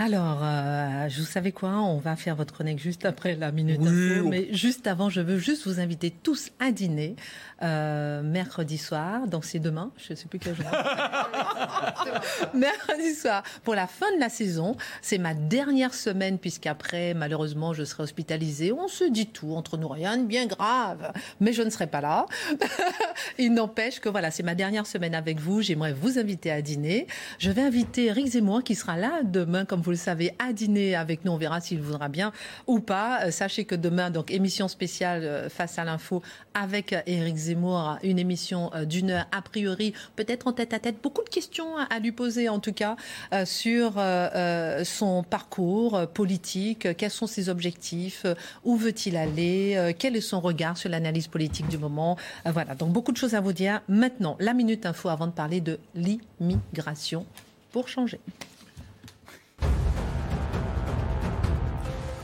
Alors, 0.00 0.38
euh, 0.44 1.08
je 1.08 1.18
vous 1.18 1.26
savez 1.26 1.50
quoi? 1.50 1.70
On 1.70 1.98
va 1.98 2.14
faire 2.14 2.36
votre 2.36 2.54
chronique 2.54 2.78
juste 2.78 3.04
après 3.04 3.34
la 3.34 3.50
minute 3.50 3.80
info, 3.80 4.28
mais 4.28 4.46
juste 4.52 4.86
avant, 4.86 5.10
je 5.10 5.20
veux 5.20 5.38
juste 5.38 5.66
vous 5.66 5.80
inviter 5.80 6.12
tous 6.12 6.50
à 6.60 6.70
dîner 6.70 7.16
euh, 7.62 8.22
mercredi 8.22 8.78
soir, 8.78 9.26
donc 9.26 9.44
c'est 9.44 9.58
demain, 9.58 9.90
je 9.96 10.12
ne 10.12 10.16
sais 10.16 10.28
plus 10.28 10.38
quel 10.38 10.54
jour. 10.54 10.64
mercredi 12.54 13.12
soir, 13.12 13.42
pour 13.64 13.74
la 13.74 13.88
fin 13.88 14.06
de 14.14 14.20
la 14.20 14.28
saison. 14.28 14.76
C'est 15.02 15.18
ma 15.18 15.34
dernière 15.34 15.92
semaine, 15.92 16.38
puisqu'après, 16.38 17.14
malheureusement, 17.14 17.74
je 17.74 17.82
serai 17.82 18.04
hospitalisée. 18.04 18.70
On 18.72 18.86
se 18.86 19.02
dit 19.02 19.26
tout, 19.26 19.52
entre 19.54 19.78
nous, 19.78 19.88
rien 19.88 20.16
de 20.16 20.26
bien 20.26 20.46
grave, 20.46 21.12
mais 21.40 21.52
je 21.52 21.62
ne 21.62 21.70
serai 21.70 21.88
pas 21.88 22.00
là. 22.00 22.26
Il 23.38 23.52
n'empêche 23.52 23.98
que 23.98 24.08
voilà, 24.08 24.30
c'est 24.30 24.44
ma 24.44 24.54
dernière 24.54 24.86
semaine 24.86 25.16
avec 25.16 25.40
vous. 25.40 25.60
J'aimerais 25.60 25.92
vous 25.92 26.20
inviter 26.20 26.52
à 26.52 26.62
dîner. 26.62 27.08
Je 27.40 27.50
vais 27.50 27.62
inviter 27.62 28.06
Eric 28.06 28.28
Zemmour, 28.28 28.62
qui 28.62 28.76
sera 28.76 28.96
là 28.96 29.22
demain, 29.24 29.64
comme 29.64 29.80
vous 29.80 29.87
le 29.90 29.96
savez, 29.96 30.34
à 30.38 30.52
dîner 30.52 30.94
avec 30.94 31.24
nous. 31.24 31.32
On 31.32 31.36
verra 31.36 31.60
s'il 31.60 31.80
voudra 31.80 32.08
bien 32.08 32.32
ou 32.66 32.80
pas. 32.80 33.24
Euh, 33.24 33.30
sachez 33.30 33.64
que 33.64 33.74
demain, 33.74 34.10
donc, 34.10 34.30
émission 34.30 34.68
spéciale 34.68 35.24
euh, 35.24 35.48
face 35.48 35.78
à 35.78 35.84
l'info 35.84 36.22
avec 36.54 36.94
Eric 37.06 37.36
Zemmour 37.36 37.48
Zemmour, 37.48 37.98
une 38.02 38.18
émission 38.18 38.70
euh, 38.74 38.84
d'une 38.84 39.10
heure, 39.10 39.26
a 39.32 39.40
priori, 39.40 39.94
peut-être 40.16 40.46
en 40.46 40.52
tête 40.52 40.74
à 40.74 40.78
tête, 40.78 40.96
beaucoup 41.02 41.24
de 41.24 41.28
questions 41.28 41.76
à 41.76 41.98
lui 41.98 42.12
poser 42.12 42.48
en 42.48 42.60
tout 42.60 42.72
cas 42.72 42.96
euh, 43.32 43.44
sur 43.44 43.94
euh, 43.96 44.84
son 44.84 45.22
parcours 45.22 46.06
politique, 46.08 46.96
quels 46.96 47.10
sont 47.10 47.26
ses 47.26 47.48
objectifs, 47.48 48.26
où 48.64 48.76
veut-il 48.76 49.16
aller, 49.16 49.94
quel 49.98 50.16
est 50.16 50.20
son 50.20 50.40
regard 50.40 50.76
sur 50.76 50.90
l'analyse 50.90 51.26
politique 51.26 51.68
du 51.68 51.78
moment? 51.78 52.16
Voilà, 52.44 52.74
donc 52.74 52.92
beaucoup 52.92 53.12
de 53.12 53.16
choses 53.16 53.34
à 53.34 53.40
vous 53.40 53.52
dire. 53.52 53.80
Maintenant, 53.88 54.36
la 54.40 54.52
minute 54.52 54.86
info 54.86 55.08
avant 55.08 55.26
de 55.26 55.32
parler 55.32 55.60
de 55.60 55.78
l'immigration 55.94 57.26
pour 57.72 57.88
changer. 57.88 58.20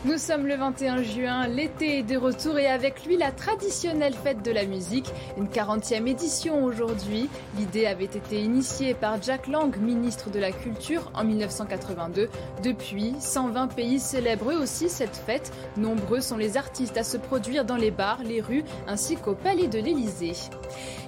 Nous 0.06 0.18
sommes 0.18 0.46
le 0.46 0.54
21 0.56 1.02
juin, 1.02 1.46
l'été 1.48 2.00
est 2.00 2.02
de 2.02 2.18
retour 2.18 2.58
et 2.58 2.66
avec 2.66 3.06
lui 3.06 3.16
la 3.16 3.32
traditionnelle 3.32 4.12
fête 4.12 4.42
de 4.42 4.50
la 4.50 4.66
musique, 4.66 5.10
une 5.38 5.46
40e 5.46 6.06
édition 6.06 6.62
aujourd'hui. 6.62 7.30
L'idée 7.56 7.86
avait 7.86 8.04
été 8.04 8.42
initiée 8.42 8.92
par 8.92 9.22
Jack 9.22 9.46
Lang, 9.46 9.74
ministre 9.78 10.28
de 10.28 10.38
la 10.38 10.52
Culture, 10.52 11.10
en 11.14 11.24
1982. 11.24 12.28
Depuis, 12.62 13.14
120 13.18 13.68
pays 13.68 13.98
célèbrent 13.98 14.50
eux 14.50 14.58
aussi 14.62 14.90
cette 14.90 15.16
fête. 15.16 15.50
Nombreux 15.78 16.20
sont 16.20 16.36
les 16.36 16.58
artistes 16.58 16.98
à 16.98 17.02
se 17.02 17.16
produire 17.16 17.64
dans 17.64 17.76
les 17.76 17.90
bars, 17.90 18.22
les 18.22 18.42
rues 18.42 18.64
ainsi 18.86 19.16
qu'au 19.16 19.34
palais 19.34 19.68
de 19.68 19.78
l'Élysée. 19.78 20.34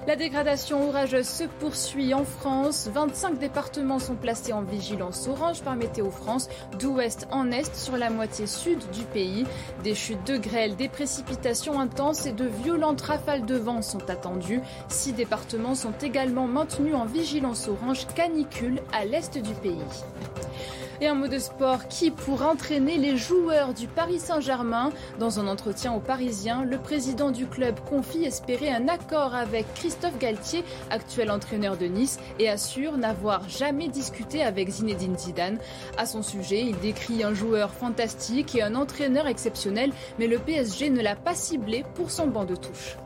La 0.07 0.15
dégradation 0.15 0.87
orageuse 0.87 1.27
se 1.27 1.43
poursuit 1.43 2.13
en 2.13 2.23
France. 2.23 2.89
25 2.91 3.37
départements 3.37 3.99
sont 3.99 4.15
placés 4.15 4.53
en 4.53 4.61
vigilance 4.61 5.27
orange 5.27 5.61
par 5.61 5.75
Météo 5.75 6.09
France, 6.09 6.49
d'ouest 6.79 7.27
en 7.29 7.51
est 7.51 7.75
sur 7.75 7.97
la 7.97 8.09
moitié 8.09 8.47
sud 8.47 8.79
du 8.91 9.03
pays. 9.03 9.45
Des 9.83 9.95
chutes 9.95 10.25
de 10.25 10.37
grêle, 10.37 10.75
des 10.75 10.89
précipitations 10.89 11.79
intenses 11.79 12.25
et 12.25 12.33
de 12.33 12.45
violentes 12.45 13.01
rafales 13.01 13.45
de 13.45 13.55
vent 13.55 13.81
sont 13.81 14.09
attendues. 14.09 14.61
Six 14.89 15.13
départements 15.13 15.75
sont 15.75 15.93
également 16.01 16.47
maintenus 16.47 16.95
en 16.95 17.05
vigilance 17.05 17.67
orange 17.67 18.07
canicule 18.15 18.81
à 18.93 19.05
l'est 19.05 19.37
du 19.37 19.53
pays. 19.53 19.75
Et 20.99 21.07
un 21.07 21.13
mot 21.13 21.27
de 21.27 21.37
sport 21.37 21.87
qui 21.87 22.09
pour 22.09 22.41
entraîner 22.41 22.97
les 22.97 23.17
joueurs 23.17 23.75
du 23.75 23.87
Paris 23.87 24.19
Saint-Germain. 24.19 24.91
Dans 25.19 25.39
un 25.39 25.47
entretien 25.47 25.93
aux 25.93 25.99
Parisiens, 25.99 26.63
le 26.63 26.79
président 26.79 27.29
du 27.29 27.45
club 27.45 27.79
confie 27.87 28.25
espérer 28.25 28.71
un 28.71 28.87
accord 28.87 29.35
avec 29.35 29.71
Christophe 29.75 30.17
Galtier, 30.17 30.63
actuel 30.89 31.29
entraîneur 31.29 31.77
de 31.77 31.85
Nice, 31.85 32.19
et 32.39 32.49
assure 32.49 32.97
n'avoir 32.97 33.47
jamais 33.47 33.89
discuté 33.89 34.43
avec 34.43 34.69
Zinedine 34.69 35.17
Zidane. 35.17 35.59
À 35.97 36.07
son 36.07 36.23
sujet, 36.23 36.61
il 36.61 36.79
décrit 36.79 37.23
un 37.23 37.33
joueur 37.33 37.71
fantastique 37.71 38.55
et 38.55 38.63
un 38.63 38.73
entraîneur 38.73 39.27
exceptionnel, 39.27 39.91
mais 40.17 40.27
le 40.27 40.39
PSG 40.39 40.89
ne 40.89 41.01
l'a 41.01 41.15
pas 41.15 41.35
ciblé 41.35 41.85
pour 41.93 42.09
son 42.09 42.27
banc 42.27 42.45
de 42.45 42.55
touche. 42.55 42.97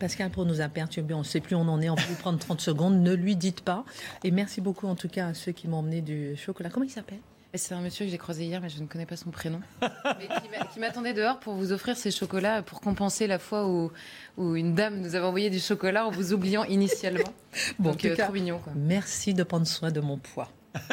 Pascal, 0.00 0.30
pour 0.30 0.46
nous 0.46 0.62
a 0.62 0.68
on 1.12 1.18
ne 1.18 1.22
sait 1.22 1.40
plus 1.40 1.54
où 1.54 1.58
on 1.58 1.68
en 1.68 1.80
est, 1.82 1.90
on 1.90 1.94
va 1.94 2.06
lui 2.06 2.14
prendre 2.14 2.38
30 2.38 2.60
secondes, 2.60 3.02
ne 3.02 3.12
lui 3.12 3.36
dites 3.36 3.60
pas. 3.60 3.84
Et 4.24 4.30
merci 4.30 4.62
beaucoup 4.62 4.86
en 4.86 4.94
tout 4.94 5.08
cas 5.08 5.28
à 5.28 5.34
ceux 5.34 5.52
qui 5.52 5.68
m'ont 5.68 5.76
emmené 5.78 6.00
du 6.00 6.36
chocolat. 6.36 6.70
Comment 6.70 6.86
il 6.86 6.90
s'appelle? 6.90 7.18
C'est 7.52 7.74
un 7.74 7.82
monsieur 7.82 8.06
que 8.06 8.10
j'ai 8.10 8.16
croisé 8.16 8.46
hier, 8.46 8.60
mais 8.62 8.70
je 8.70 8.80
ne 8.80 8.86
connais 8.86 9.04
pas 9.04 9.16
son 9.16 9.30
prénom. 9.30 9.60
mais 9.82 10.58
qui 10.72 10.80
m'attendait 10.80 11.12
dehors 11.12 11.38
pour 11.38 11.54
vous 11.54 11.72
offrir 11.72 11.98
ces 11.98 12.10
chocolats 12.10 12.62
pour 12.62 12.80
compenser 12.80 13.26
la 13.26 13.38
fois 13.38 13.68
où, 13.68 13.92
où 14.38 14.56
une 14.56 14.74
dame 14.74 15.00
nous 15.00 15.16
avait 15.16 15.26
envoyé 15.26 15.50
du 15.50 15.58
chocolat 15.58 16.06
en 16.06 16.10
vous 16.10 16.32
oubliant 16.32 16.64
initialement. 16.64 17.34
bon, 17.78 17.90
Donc, 17.90 18.04
euh, 18.06 18.16
trop 18.16 18.32
mignon. 18.32 18.60
Merci 18.74 19.34
de 19.34 19.42
prendre 19.42 19.66
soin 19.66 19.90
de 19.90 20.00
mon 20.00 20.16
poids. 20.16 20.50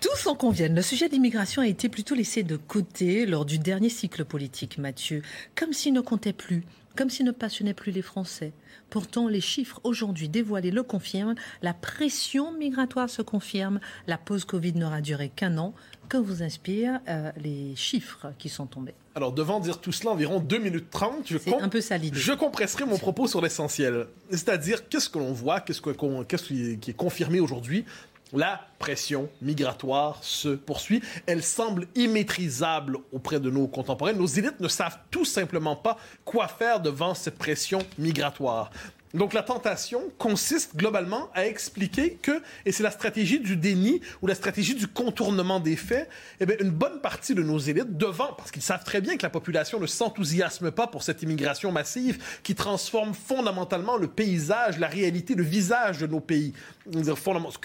Tous 0.00 0.26
en 0.26 0.36
conviennent, 0.36 0.74
le 0.74 0.82
sujet 0.82 1.08
de 1.08 1.14
l'immigration 1.14 1.62
a 1.62 1.66
été 1.66 1.88
plutôt 1.88 2.14
laissé 2.14 2.42
de 2.42 2.56
côté 2.56 3.26
lors 3.26 3.46
du 3.46 3.58
dernier 3.58 3.88
cycle 3.88 4.26
politique, 4.26 4.78
Mathieu, 4.78 5.22
comme 5.56 5.72
s'il 5.72 5.94
ne 5.94 6.02
comptait 6.02 6.34
plus, 6.34 6.64
comme 6.96 7.10
s'il 7.10 7.26
ne 7.26 7.30
passionnait 7.30 7.74
plus 7.74 7.92
les 7.92 8.02
Français. 8.02 8.52
Pourtant, 8.90 9.28
les 9.28 9.40
chiffres 9.40 9.80
aujourd'hui 9.84 10.28
dévoilés 10.28 10.70
le 10.70 10.82
confirment, 10.82 11.34
la 11.62 11.74
pression 11.74 12.52
migratoire 12.52 13.08
se 13.08 13.22
confirme, 13.22 13.80
la 14.06 14.18
pause 14.18 14.44
Covid 14.44 14.74
n'aura 14.74 15.00
duré 15.00 15.30
qu'un 15.30 15.58
an. 15.58 15.74
Que 16.08 16.18
vous 16.18 16.42
inspirent 16.42 17.00
euh, 17.08 17.32
les 17.42 17.74
chiffres 17.74 18.32
qui 18.38 18.48
sont 18.48 18.66
tombés 18.66 18.94
alors, 19.14 19.32
devant 19.32 19.60
dire 19.60 19.78
tout 19.78 19.92
cela, 19.92 20.12
environ 20.12 20.40
2 20.40 20.56
minutes 20.56 20.88
30, 20.90 21.26
je, 21.26 21.36
un 21.60 21.68
peu 21.68 21.82
je 21.82 22.32
compresserai 22.32 22.86
mon 22.86 22.96
propos 22.96 23.26
sur 23.26 23.42
l'essentiel. 23.42 24.06
C'est-à-dire, 24.30 24.88
qu'est-ce 24.88 25.10
que 25.10 25.18
l'on 25.18 25.34
voit, 25.34 25.60
qu'est-ce, 25.60 25.82
qui 25.82 26.90
est 26.90 26.96
confirmé 26.96 27.38
aujourd'hui 27.38 27.84
la 28.32 28.60
pression 28.78 29.28
migratoire 29.40 30.18
se 30.22 30.48
poursuit. 30.48 31.02
Elle 31.26 31.42
semble 31.42 31.86
immaîtrisable 31.94 32.98
auprès 33.12 33.40
de 33.40 33.50
nos 33.50 33.66
contemporains. 33.66 34.12
Nos 34.12 34.26
élites 34.26 34.60
ne 34.60 34.68
savent 34.68 34.98
tout 35.10 35.24
simplement 35.24 35.76
pas 35.76 35.98
quoi 36.24 36.48
faire 36.48 36.80
devant 36.80 37.14
cette 37.14 37.38
pression 37.38 37.80
migratoire. 37.98 38.70
Donc 39.14 39.34
la 39.34 39.42
tentation 39.42 40.02
consiste 40.18 40.76
globalement 40.76 41.28
à 41.34 41.46
expliquer 41.46 42.18
que, 42.22 42.42
et 42.64 42.72
c'est 42.72 42.82
la 42.82 42.90
stratégie 42.90 43.40
du 43.40 43.56
déni 43.56 44.00
ou 44.22 44.26
la 44.26 44.34
stratégie 44.34 44.74
du 44.74 44.86
contournement 44.86 45.60
des 45.60 45.76
faits, 45.76 46.08
eh 46.40 46.46
bien, 46.46 46.56
une 46.60 46.70
bonne 46.70 47.00
partie 47.00 47.34
de 47.34 47.42
nos 47.42 47.58
élites, 47.58 47.96
devant, 47.96 48.32
parce 48.32 48.50
qu'ils 48.50 48.62
savent 48.62 48.84
très 48.84 49.00
bien 49.00 49.16
que 49.16 49.22
la 49.22 49.30
population 49.30 49.78
ne 49.78 49.86
s'enthousiasme 49.86 50.70
pas 50.70 50.86
pour 50.86 51.02
cette 51.02 51.22
immigration 51.22 51.72
massive 51.72 52.22
qui 52.42 52.54
transforme 52.54 53.12
fondamentalement 53.14 53.96
le 53.96 54.08
paysage, 54.08 54.78
la 54.78 54.88
réalité, 54.88 55.34
le 55.34 55.42
visage 55.42 55.98
de 55.98 56.06
nos 56.06 56.20
pays. 56.20 56.54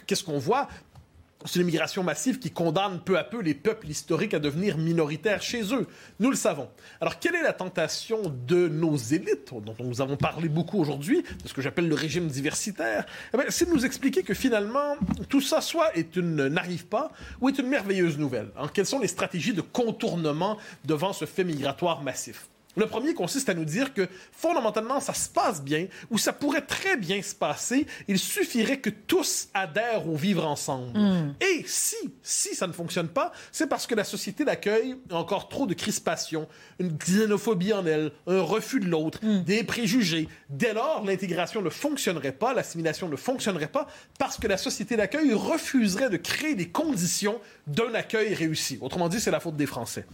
Qu'est-ce 0.05 0.23
qu'on 0.23 0.39
voit? 0.39 0.67
C'est 1.45 1.59
l'immigration 1.59 2.03
massive 2.03 2.39
qui 2.39 2.51
condamne 2.51 2.99
peu 2.99 3.17
à 3.17 3.23
peu 3.23 3.41
les 3.41 3.53
peuples 3.53 3.87
historiques 3.87 4.33
à 4.33 4.39
devenir 4.39 4.77
minoritaires 4.77 5.41
chez 5.41 5.73
eux. 5.73 5.87
Nous 6.19 6.29
le 6.29 6.35
savons. 6.35 6.69
Alors, 6.99 7.19
quelle 7.19 7.35
est 7.35 7.43
la 7.43 7.53
tentation 7.53 8.21
de 8.47 8.67
nos 8.67 8.97
élites, 8.97 9.51
dont 9.51 9.75
nous 9.79 10.01
avons 10.01 10.17
parlé 10.17 10.49
beaucoup 10.49 10.79
aujourd'hui, 10.79 11.23
de 11.43 11.47
ce 11.47 11.53
que 11.53 11.61
j'appelle 11.61 11.87
le 11.87 11.95
régime 11.95 12.27
diversitaire? 12.27 13.05
Eh 13.33 13.37
C'est 13.49 13.65
de 13.65 13.73
nous 13.73 13.85
expliquer 13.85 14.23
que 14.23 14.33
finalement, 14.33 14.95
tout 15.29 15.41
ça 15.41 15.61
soit 15.61 15.91
n'arrive 16.15 16.87
pas 16.87 17.11
ou 17.39 17.49
est 17.49 17.57
une 17.59 17.67
merveilleuse 17.67 18.17
nouvelle. 18.17 18.49
Hein. 18.57 18.69
Quelles 18.73 18.85
sont 18.85 18.99
les 18.99 19.07
stratégies 19.07 19.53
de 19.53 19.61
contournement 19.61 20.57
devant 20.85 21.13
ce 21.13 21.25
fait 21.25 21.43
migratoire 21.43 22.01
massif? 22.01 22.49
Le 22.77 22.85
premier 22.85 23.13
consiste 23.13 23.49
à 23.49 23.53
nous 23.53 23.65
dire 23.65 23.93
que 23.93 24.07
fondamentalement, 24.31 24.99
ça 24.99 25.13
se 25.13 25.27
passe 25.27 25.61
bien 25.61 25.87
ou 26.09 26.17
ça 26.17 26.31
pourrait 26.31 26.61
très 26.61 26.95
bien 26.95 27.21
se 27.21 27.35
passer. 27.35 27.87
Il 28.07 28.19
suffirait 28.19 28.79
que 28.79 28.89
tous 28.89 29.49
adhèrent 29.53 30.07
au 30.07 30.15
vivre 30.15 30.45
ensemble. 30.45 30.97
Hmm. 30.97 31.33
Et 31.41 31.63
si, 31.65 31.95
si 32.21 32.55
ça 32.55 32.67
ne 32.67 32.73
fonctionne 32.73 33.07
pas, 33.07 33.31
c'est 33.51 33.67
parce 33.67 33.87
que 33.87 33.95
la 33.95 34.03
société 34.03 34.45
d'accueil 34.45 34.95
a 35.09 35.15
encore 35.15 35.49
trop 35.49 35.65
de 35.65 35.73
crispation, 35.73 36.47
une 36.79 36.95
xénophobie 36.97 37.73
en 37.73 37.85
elle, 37.85 38.11
un 38.27 38.41
refus 38.41 38.79
de 38.79 38.87
l'autre, 38.87 39.19
hmm. 39.23 39.43
des 39.43 39.63
préjugés. 39.63 40.29
Dès 40.49 40.73
lors, 40.73 41.03
l'intégration 41.03 41.61
ne 41.61 41.69
fonctionnerait 41.69 42.31
pas, 42.31 42.53
l'assimilation 42.53 43.09
ne 43.09 43.15
fonctionnerait 43.15 43.67
pas 43.67 43.87
parce 44.19 44.37
que 44.37 44.47
la 44.47 44.57
société 44.57 44.95
d'accueil 44.95 45.33
refuserait 45.33 46.09
de 46.09 46.17
créer 46.17 46.55
des 46.55 46.69
conditions 46.69 47.39
d'un 47.65 47.93
accueil 47.95 48.35
réussi. 48.35 48.77
Autrement 48.81 49.09
dit, 49.09 49.19
c'est 49.19 49.31
la 49.31 49.39
faute 49.39 49.55
des 49.55 49.65
Français. 49.65 50.05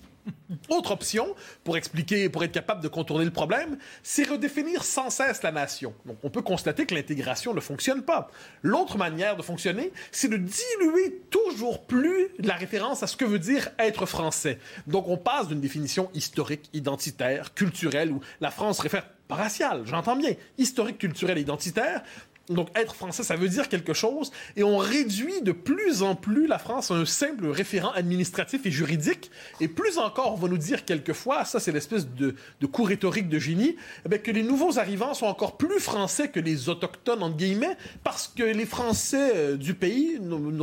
Autre 0.69 0.91
option, 0.91 1.36
pour 1.63 1.78
expliquer, 1.78 2.30
pour 2.30 2.43
être 2.43 2.51
capable 2.51 2.82
de 2.82 2.88
contourner 2.88 3.26
le 3.26 3.32
problème, 3.32 3.78
c'est 4.01 4.28
redéfinir 4.28 4.84
sans 4.84 5.09
cesse 5.09 5.43
la 5.43 5.51
nation. 5.51 5.93
Donc, 6.05 6.17
on 6.24 6.30
peut 6.30 6.41
constater 6.41 6.86
que 6.86 6.95
l'intégration 6.95 7.53
ne 7.53 7.59
fonctionne 7.59 8.03
pas. 8.03 8.30
L'autre 8.61 8.97
manière 8.97 9.36
de 9.36 9.41
fonctionner, 9.41 9.91
c'est 10.11 10.30
de 10.30 10.38
diluer 10.38 11.21
toujours 11.30 11.86
plus 11.86 12.30
la 12.39 12.55
référence 12.55 13.03
à 13.03 13.07
ce 13.07 13.17
que 13.17 13.26
veut 13.26 13.39
dire 13.39 13.69
être 13.80 14.05
français. 14.05 14.59
Donc, 14.88 15.07
on 15.07 15.17
passe 15.17 15.47
d'une 15.47 15.61
définition 15.61 16.09
historique, 16.13 16.69
identitaire, 16.74 17.53
culturelle, 17.53 18.11
où 18.11 18.21
la 18.39 18.51
France 18.51 18.80
réfère 18.80 19.05
raciale, 19.30 19.84
j'entends 19.86 20.15
bien, 20.15 20.34
historique, 20.57 20.99
culturelle, 20.99 21.39
identitaire, 21.39 22.03
donc 22.49 22.69
être 22.75 22.95
français, 22.95 23.23
ça 23.23 23.35
veut 23.35 23.47
dire 23.47 23.69
quelque 23.69 23.93
chose, 23.93 24.31
et 24.55 24.63
on 24.63 24.77
réduit 24.77 25.41
de 25.41 25.51
plus 25.51 26.01
en 26.01 26.15
plus 26.15 26.45
la 26.47 26.59
France 26.59 26.91
à 26.91 26.95
un 26.95 27.05
simple 27.05 27.47
référent 27.47 27.91
administratif 27.91 28.65
et 28.65 28.71
juridique, 28.71 29.31
et 29.61 29.67
plus 29.67 29.97
encore, 29.97 30.33
on 30.33 30.37
va 30.37 30.47
nous 30.49 30.57
dire 30.57 30.83
quelquefois, 30.83 31.45
ça 31.45 31.59
c'est 31.59 31.71
l'espèce 31.71 32.07
de, 32.07 32.35
de 32.59 32.65
coup 32.65 32.83
rhétorique 32.83 33.29
de 33.29 33.39
génie, 33.39 33.77
eh 34.11 34.19
que 34.19 34.31
les 34.31 34.43
nouveaux 34.43 34.77
arrivants 34.77 35.13
sont 35.13 35.25
encore 35.25 35.57
plus 35.57 35.79
français 35.79 36.29
que 36.29 36.39
les 36.39 36.69
autochtones, 36.69 37.23
entre 37.23 37.37
guillemets, 37.37 37.77
parce 38.03 38.27
que 38.27 38.43
les 38.43 38.65
Français 38.65 39.31
euh, 39.35 39.57
du 39.57 39.73
pays 39.73 40.19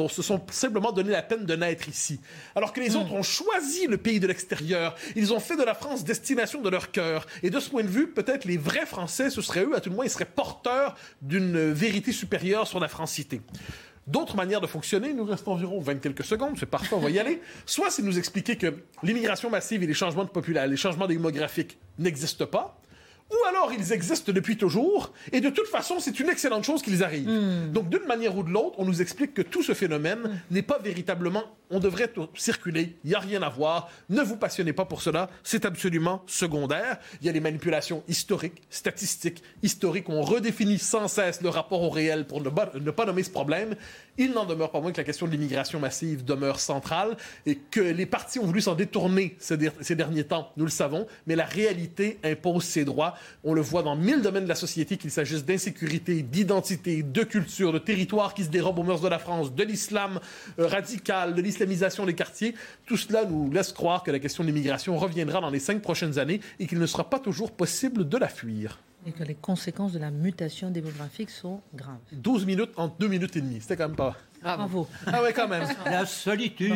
se 0.09 0.23
sont 0.23 0.41
simplement 0.51 0.93
donné 0.93 1.11
la 1.11 1.23
peine 1.23 1.47
de 1.47 1.57
naître 1.57 1.89
ici. 1.89 2.21
Alors 2.55 2.73
que 2.73 2.81
les 2.81 2.91
hmm. 2.91 2.97
autres 2.97 3.13
ont 3.13 3.23
choisi 3.23 3.87
le 3.87 3.97
pays 3.97 4.21
de 4.21 4.27
l'extérieur, 4.27 4.95
ils 5.17 5.33
ont 5.33 5.41
fait 5.41 5.57
de 5.57 5.63
la 5.63 5.75
France 5.75 6.05
destination 6.05 6.61
de 6.61 6.69
leur 6.69 6.91
cœur, 6.91 7.27
et 7.43 7.51
de 7.51 7.59
ce 7.59 7.71
point 7.71 7.83
de 7.83 7.89
vue, 7.89 8.09
peut-être 8.09 8.45
les 8.45 8.57
vrais 8.57 8.87
Français, 8.87 9.31
ce 9.31 9.43
seraient 9.43 9.65
eux, 9.65 9.75
à 9.75 9.81
tout 9.81 9.91
le 9.91 9.97
moins, 9.97 10.05
ils 10.05 10.11
seraient 10.11 10.25
porteurs 10.25 10.97
d'une 11.23 11.70
vérité 11.73 12.13
supérieure 12.13 12.67
sur 12.67 12.81
la 12.81 12.89
francité. 12.89 13.41
D'autres 14.07 14.37
manières 14.37 14.61
de 14.61 14.67
fonctionner, 14.67 15.13
nous 15.13 15.25
restons 15.25 15.53
environ 15.53 15.81
20 15.81 15.97
quelques 15.97 16.25
secondes, 16.25 16.57
c'est 16.59 16.67
parfait, 16.67 16.95
on 16.95 17.01
va 17.01 17.11
y 17.11 17.19
aller. 17.19 17.41
Soit 17.67 17.91
c'est 17.91 18.03
nous 18.03 18.19
expliquer 18.19 18.57
que 18.57 18.75
l'immigration 19.03 19.51
massive 19.51 19.83
et 19.83 19.87
les 19.87 19.95
changements 19.95 20.25
de 20.25 20.31
population, 20.31 20.71
les 20.71 20.77
changements 20.77 21.07
démographiques 21.07 21.79
n'existent 21.99 22.47
pas, 22.47 22.81
ou 23.31 23.49
alors 23.49 23.73
ils 23.73 23.93
existent 23.93 24.33
depuis 24.33 24.57
toujours, 24.57 25.13
et 25.33 25.41
de 25.41 25.51
toute 25.51 25.69
façon, 25.69 26.01
c'est 26.01 26.19
une 26.21 26.29
excellente 26.29 26.65
chose 26.65 26.83
qu'ils 26.83 27.05
arrivent. 27.05 27.29
Hmm. 27.29 27.73
Donc, 27.73 27.89
d'une 27.89 28.07
manière 28.07 28.37
ou 28.37 28.43
de 28.43 28.51
l'autre, 28.51 28.77
on 28.79 28.85
nous 28.85 29.03
explique 29.03 29.35
que 29.35 29.43
tout 29.43 29.63
ce 29.63 29.75
phénomène 29.75 30.21
hmm. 30.21 30.55
n'est 30.55 30.63
pas 30.63 30.79
véritablement, 30.79 31.45
on 31.71 31.79
devrait 31.79 32.13
circuler, 32.35 32.97
il 33.05 33.11
n'y 33.11 33.15
a 33.15 33.21
rien 33.21 33.43
à 33.43 33.49
voir, 33.49 33.89
ne 34.09 34.23
vous 34.23 34.37
passionnez 34.37 34.73
pas 34.73 34.85
pour 34.85 35.03
cela, 35.03 35.31
c'est 35.45 35.65
absolument 35.65 36.23
secondaire. 36.27 36.99
Il 37.21 37.27
y 37.27 37.29
a 37.29 37.33
les 37.33 37.41
manipulations 37.41 38.03
historiques, 38.09 38.63
statistiques, 38.71 39.43
historiques, 39.63 40.09
on 40.09 40.23
redéfinit 40.23 40.79
sans 40.79 41.09
cesse 41.09 41.41
le 41.43 41.49
rapport 41.49 41.83
au 41.83 41.91
réel 41.91 42.27
pour 42.27 42.43
ne 42.43 42.91
pas 42.91 43.07
nommer 43.07 43.23
ce 43.23 43.31
problème, 43.31 43.77
il 44.21 44.33
n'en 44.33 44.45
demeure 44.45 44.71
pas 44.71 44.83
moins 44.83 44.93
que 44.93 44.99
la 44.99 45.05
question 45.05 45.27
de 45.27 45.33
l'immigration 45.33 45.81
massive 45.81 46.27
demeure 46.27 46.61
centrale 46.61 47.17
et 47.47 47.57
que 47.57 47.81
les 47.81 48.05
partis 48.05 48.39
ont 48.39 48.45
voulu 48.45 48.61
s'en 48.61 48.75
détourner 48.75 49.35
ces, 49.39 49.57
derniers 49.97 50.25
temps, 50.25 50.53
nous 50.59 50.67
le 50.67 50.71
savons, 50.71 51.07
mais 51.27 51.37
la 51.37 51.47
réalité 51.47 52.19
impose 52.23 52.65
ses 52.65 52.85
droits. 52.85 53.15
On 53.45 53.55
le 53.55 53.63
voit 53.63 53.83
dans 53.83 53.97
mille 53.97 54.21
domaines 54.21 54.45
de 54.45 54.49
la 54.51 54.55
société, 54.55 54.99
qu'il 54.99 55.11
s'agisse 55.11 55.47
d'insécurité, 55.47 56.21
d'identité, 56.21 57.03
de 57.03 57.23
culture, 57.23 57.73
de 57.73 57.79
territoire 57.79 58.35
qui 58.35 58.45
se 58.45 58.51
dérobent 58.51 58.81
aux 58.81 58.85
mœurs 58.85 59.01
de 59.01 59.09
la 59.09 59.19
France, 59.19 59.55
de 59.55 59.65
l'islam 59.65 60.21
euh, 60.59 60.67
radical, 60.67 61.35
de 61.35 61.41
l'islamisation 61.41 62.05
des 62.05 62.15
quartiers. 62.15 62.55
Tout 62.85 62.99
cela 62.99 63.25
nous 63.25 63.51
laisse 63.51 63.73
croire 63.73 64.03
que 64.03 64.11
la 64.11 64.19
question 64.19 64.45
de 64.45 64.49
l'immigration 64.49 64.99
reviendra 64.99 65.41
dans 65.41 65.51
les 65.51 65.61
cinq 65.61 65.81
prochaines 65.81 66.19
années 66.19 66.41
et 66.59 66.67
qu'il 66.67 66.79
ne 66.79 66.87
sera 66.87 67.09
pas 67.09 67.21
toujours 67.21 67.53
possible 67.53 68.07
de 68.07 68.19
la 68.19 68.29
fuir. 68.29 68.79
Et 69.07 69.13
que 69.13 69.25
les 69.25 69.35
conséquences 69.35 69.93
de 69.93 69.99
la 69.99 70.11
mutation 70.11 70.71
démographique 70.71 71.31
sont 71.31 71.61
graves. 71.75 71.97
12 72.13 72.45
minutes 72.45 72.73
en 72.77 72.89
2 72.89 73.09
minutes 73.09 73.37
et 73.37 73.41
demie, 73.41 73.61
c'était 73.61 73.77
quand 73.77 73.89
même 73.89 73.97
pas... 73.97 74.17
Bravo. 74.43 74.89
Ah 75.07 75.23
ouais, 75.23 75.33
quand 75.35 75.49
même. 75.49 75.69
La 75.85 76.07
solitude, 76.07 76.73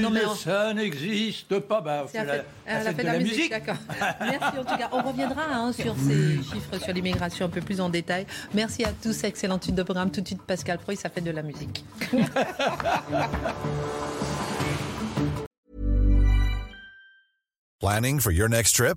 non, 0.00 0.08
mais 0.08 0.22
ça 0.36 0.72
n'existe 0.72 1.58
pas. 1.58 1.82
Bah, 1.82 2.06
c'est 2.10 2.24
la, 2.24 2.36
la, 2.66 2.92
de 2.94 3.02
la, 3.02 3.18
musique. 3.18 3.50
D'accord. 3.50 3.76
Merci 4.20 4.58
en 4.58 4.64
tout 4.64 4.76
cas. 4.78 4.88
On 4.90 5.02
reviendra 5.02 5.44
hein, 5.50 5.70
sur 5.72 5.94
ces 5.96 6.36
chiffres 6.42 6.78
sur 6.82 6.94
l'immigration 6.94 7.44
un 7.44 7.50
peu 7.50 7.60
plus 7.60 7.78
en 7.80 7.90
détail. 7.90 8.26
Merci 8.54 8.84
à 8.84 8.92
tous. 9.02 9.22
Excellente 9.24 9.64
étude 9.64 9.74
de 9.74 9.82
programme. 9.82 10.10
Tout 10.10 10.22
de 10.22 10.26
suite, 10.26 10.40
Pascal 10.42 10.78
Proy, 10.78 10.96
ça 10.96 11.10
fait 11.10 11.20
de 11.20 11.30
la 11.30 11.42
musique. 11.42 11.84
Planning 17.80 18.18
for 18.20 18.32
your 18.32 18.48
next 18.48 18.76
trip? 18.76 18.96